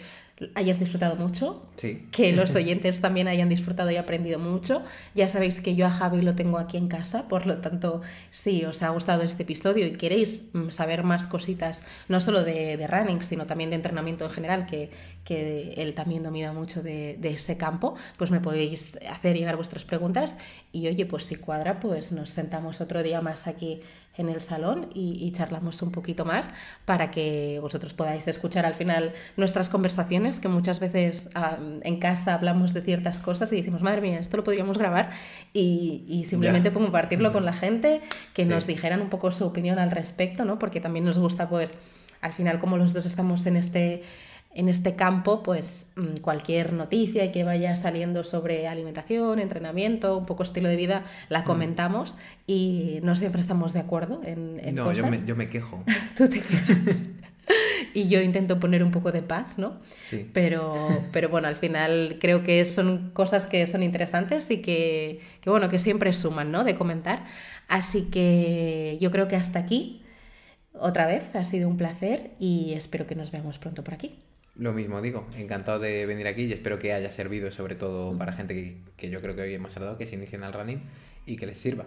hayas 0.55 0.81
disfrutado 0.81 1.15
mucho, 1.15 1.63
que 1.77 2.33
los 2.33 2.55
oyentes 2.57 3.01
también 3.01 3.29
hayan 3.29 3.49
disfrutado 3.49 3.91
y 3.91 3.97
aprendido 3.97 4.39
mucho. 4.39 4.83
Ya 5.15 5.29
sabéis 5.29 5.61
que 5.61 5.77
yo 5.77 5.87
a 5.87 5.91
Javi 5.91 6.23
lo 6.23 6.35
tengo 6.35 6.59
aquí 6.59 6.77
en 6.77 6.89
casa, 6.89 7.29
por 7.29 7.47
lo 7.47 7.59
tanto, 7.59 8.01
si 8.31 8.65
os 8.65 8.83
ha 8.83 8.89
gustado 8.89 9.23
este 9.23 9.45
episodio 9.45 9.87
y 9.87 9.93
queréis 9.93 10.45
mm, 10.53 10.71
saber 10.71 11.05
más 11.05 11.27
cositas, 11.27 11.83
no 12.09 12.21
solo 12.21 12.43
de, 12.43 12.77
de 12.77 12.87
running, 12.87 13.23
sino 13.23 13.47
también 13.47 13.71
de 13.71 13.77
entrenamiento 13.77 14.25
en 14.25 14.31
general, 14.33 14.67
que, 14.67 14.91
que 15.25 15.75
él 15.79 15.95
también 15.95 16.23
domina 16.23 16.53
mucho 16.53 16.83
de, 16.83 17.17
de, 17.19 17.31
ese 17.31 17.57
campo, 17.57 17.95
pues 18.19 18.31
me 18.31 18.41
podéis 18.41 18.99
hacer 19.11 19.37
llegar 19.37 19.57
vuestras 19.57 19.85
preguntas. 19.85 20.37
Y 20.71 20.87
oye, 20.89 21.07
pues 21.07 21.25
si 21.25 21.37
cuadra, 21.37 21.81
pues 21.81 22.13
nos 22.13 22.31
sentamos 22.31 22.81
otro 22.81 23.03
día 23.03 23.21
más 23.23 23.47
aquí 23.47 23.81
en 24.17 24.29
el 24.29 24.41
salón 24.41 24.89
y, 24.95 25.33
charlamos 25.33 25.83
un 25.83 25.91
poquito 25.91 26.25
más 26.25 26.51
para 26.85 27.11
que 27.11 27.59
vosotros 27.61 27.95
podáis 27.95 28.29
escuchar 28.29 28.65
al 28.65 28.75
final 28.75 29.13
nuestras 29.37 29.69
conversaciones, 29.69 30.39
que 30.39 30.49
muchas 30.49 30.79
veces 30.79 31.31
en 31.83 31.99
casa 31.99 32.35
hablamos 32.35 32.73
de 32.75 32.83
ciertas 32.83 33.19
cosas 33.19 33.53
y 33.53 33.57
decimos, 33.57 33.83
madre 33.83 34.01
mía, 34.01 34.21
esto 34.21 34.37
lo 34.37 34.45
podríamos 34.45 34.79
grabar 34.79 35.11
y, 35.53 36.25
simplemente 36.29 36.73
compartirlo 36.73 37.33
con 37.33 37.45
la 37.45 37.53
gente, 37.53 38.01
que 38.35 38.45
nos 38.45 38.67
dijeran 38.67 39.01
un 39.01 39.11
poco 39.11 39.33
su 39.33 39.45
opinión 39.45 39.79
al 39.79 39.91
respecto, 39.91 40.45
¿no? 40.45 40.59
Porque 40.59 40.81
también 40.81 41.05
nos 41.05 41.19
gusta, 41.19 41.49
pues, 41.49 41.79
al 42.21 42.33
final 42.33 42.61
como 42.61 42.77
los 42.77 42.93
dos 42.93 43.07
estamos 43.07 43.45
en 43.47 43.57
este 43.57 44.03
en 44.55 44.69
este 44.69 44.95
campo, 44.95 45.43
pues 45.43 45.93
mm, 45.97 46.19
cualquier 46.21 46.73
noticia 46.73 47.33
que 47.33 47.45
vaya 47.45 47.77
saliendo 47.77 48.25
sobre 48.25 48.69
alimentación, 48.69 49.41
entrenamiento, 49.41 50.17
un 50.17 50.27
poco 50.27 50.45
estilo 50.45 50.69
de 50.69 50.77
vida, 50.77 51.03
la 51.29 51.43
mm. 51.43 51.45
comentamos 51.45 52.15
y 52.47 53.01
no 53.03 53.17
siempre 53.17 53.41
estamos 53.41 53.73
de 53.73 53.81
acuerdo 53.81 54.21
en, 54.25 54.61
en 54.63 54.75
no, 54.75 54.93
Yo, 54.93 55.07
me, 55.09 55.25
yo 55.27 55.37
me 55.37 55.49
quejo. 55.49 55.83
Tú 56.17 56.29
te 56.29 56.41
quejas. 56.41 57.03
y 57.95 58.09
yo 58.09 58.21
intento 58.21 58.61
poner 58.61 58.83
un 58.83 58.91
poco 58.91 59.13
de 59.13 59.23
paz, 59.23 59.59
¿no? 59.59 59.81
Sí. 60.05 60.31
Pero, 60.33 60.75
pero 61.13 61.29
bueno, 61.29 61.49
al 61.49 61.57
final 61.57 62.19
creo 62.21 62.43
que 62.45 62.65
son 62.65 63.11
cosas 63.13 63.47
que 63.47 63.67
son 63.67 63.83
interesantes 63.83 64.51
y 64.51 64.59
que, 64.59 65.21
que, 65.41 65.51
bueno, 65.51 65.69
que 65.69 65.79
siempre 65.79 66.13
suman, 66.13 66.53
¿no? 66.53 66.65
De 66.65 66.77
comentar. 66.77 67.25
Así 67.69 68.03
que 68.05 68.99
yo 69.01 69.11
creo 69.11 69.27
que 69.27 69.37
hasta 69.37 69.59
aquí, 69.59 70.03
otra 70.73 71.07
vez, 71.07 71.35
ha 71.35 71.45
sido 71.45 71.69
un 71.69 71.77
placer 71.77 72.31
y 72.39 72.75
espero 72.75 73.07
que 73.07 73.15
nos 73.15 73.31
veamos 73.31 73.59
pronto 73.59 73.83
por 73.83 73.95
aquí. 73.95 74.15
Lo 74.57 74.73
mismo 74.73 75.03
digo, 75.03 75.27
encantado 75.37 75.81
de 75.81 76.07
venir 76.07 76.27
aquí 76.29 76.43
y 76.43 76.53
espero 76.53 76.79
que 76.79 76.93
haya 76.93 77.11
servido 77.11 77.51
sobre 77.51 77.75
todo 77.75 78.17
para 78.17 78.33
gente 78.33 78.55
que, 78.55 78.79
que 78.97 79.11
yo 79.11 79.21
creo 79.21 79.35
que 79.35 79.43
hoy 79.43 79.55
hemos 79.55 79.77
hablado, 79.77 79.99
que 79.99 80.07
se 80.07 80.15
inician 80.15 80.45
al 80.45 80.53
running 80.53 80.81
y 81.27 81.37
que 81.37 81.47
les 81.47 81.59
sirva. 81.59 81.87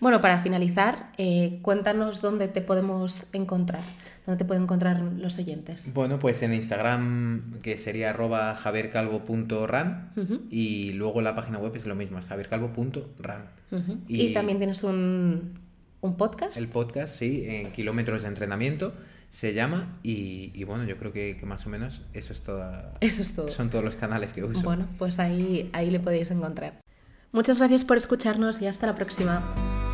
Bueno, 0.00 0.20
para 0.20 0.40
finalizar, 0.40 1.12
eh, 1.18 1.58
cuéntanos 1.62 2.20
dónde 2.20 2.48
te 2.48 2.60
podemos 2.60 3.26
encontrar, 3.32 3.82
dónde 4.26 4.38
te 4.38 4.44
pueden 4.44 4.64
encontrar 4.64 5.00
los 5.00 5.38
oyentes. 5.38 5.92
Bueno, 5.94 6.18
pues 6.18 6.42
en 6.42 6.52
Instagram, 6.52 7.60
que 7.62 7.76
sería 7.76 8.10
arroba 8.10 8.54
javiercalvo.ran 8.54 10.12
y 10.50 10.92
luego 10.94 11.20
la 11.20 11.34
página 11.34 11.58
web 11.58 11.74
es 11.76 11.86
lo 11.86 11.94
mismo, 11.94 12.18
es 12.18 12.26
javiercalvo.ran. 12.26 13.50
y... 14.08 14.32
también 14.32 14.58
tienes 14.58 14.82
un, 14.82 15.58
un 16.00 16.16
podcast. 16.16 16.56
El 16.56 16.68
podcast, 16.68 17.14
sí, 17.14 17.44
en 17.46 17.70
kilómetros 17.72 18.22
de 18.22 18.28
entrenamiento 18.28 18.94
se 19.36 19.52
llama 19.52 19.98
y, 20.02 20.50
y 20.54 20.64
bueno, 20.64 20.84
yo 20.84 20.96
creo 20.96 21.12
que, 21.12 21.36
que, 21.36 21.44
más 21.44 21.66
o 21.66 21.68
menos 21.68 22.00
eso 22.14 22.32
es 22.32 22.40
todo. 22.40 22.64
Eso 23.02 23.20
es 23.20 23.34
todo. 23.34 23.48
Son 23.48 23.68
todos 23.68 23.84
los 23.84 23.94
canales 23.94 24.32
que 24.32 24.42
uso. 24.42 24.62
Bueno, 24.62 24.88
pues 24.96 25.18
ahí, 25.18 25.68
ahí 25.74 25.90
le 25.90 26.00
podéis 26.00 26.30
encontrar. 26.30 26.80
Muchas 27.32 27.58
gracias 27.58 27.84
por 27.84 27.98
escucharnos 27.98 28.62
y 28.62 28.66
hasta 28.66 28.86
la 28.86 28.94
próxima. 28.94 29.85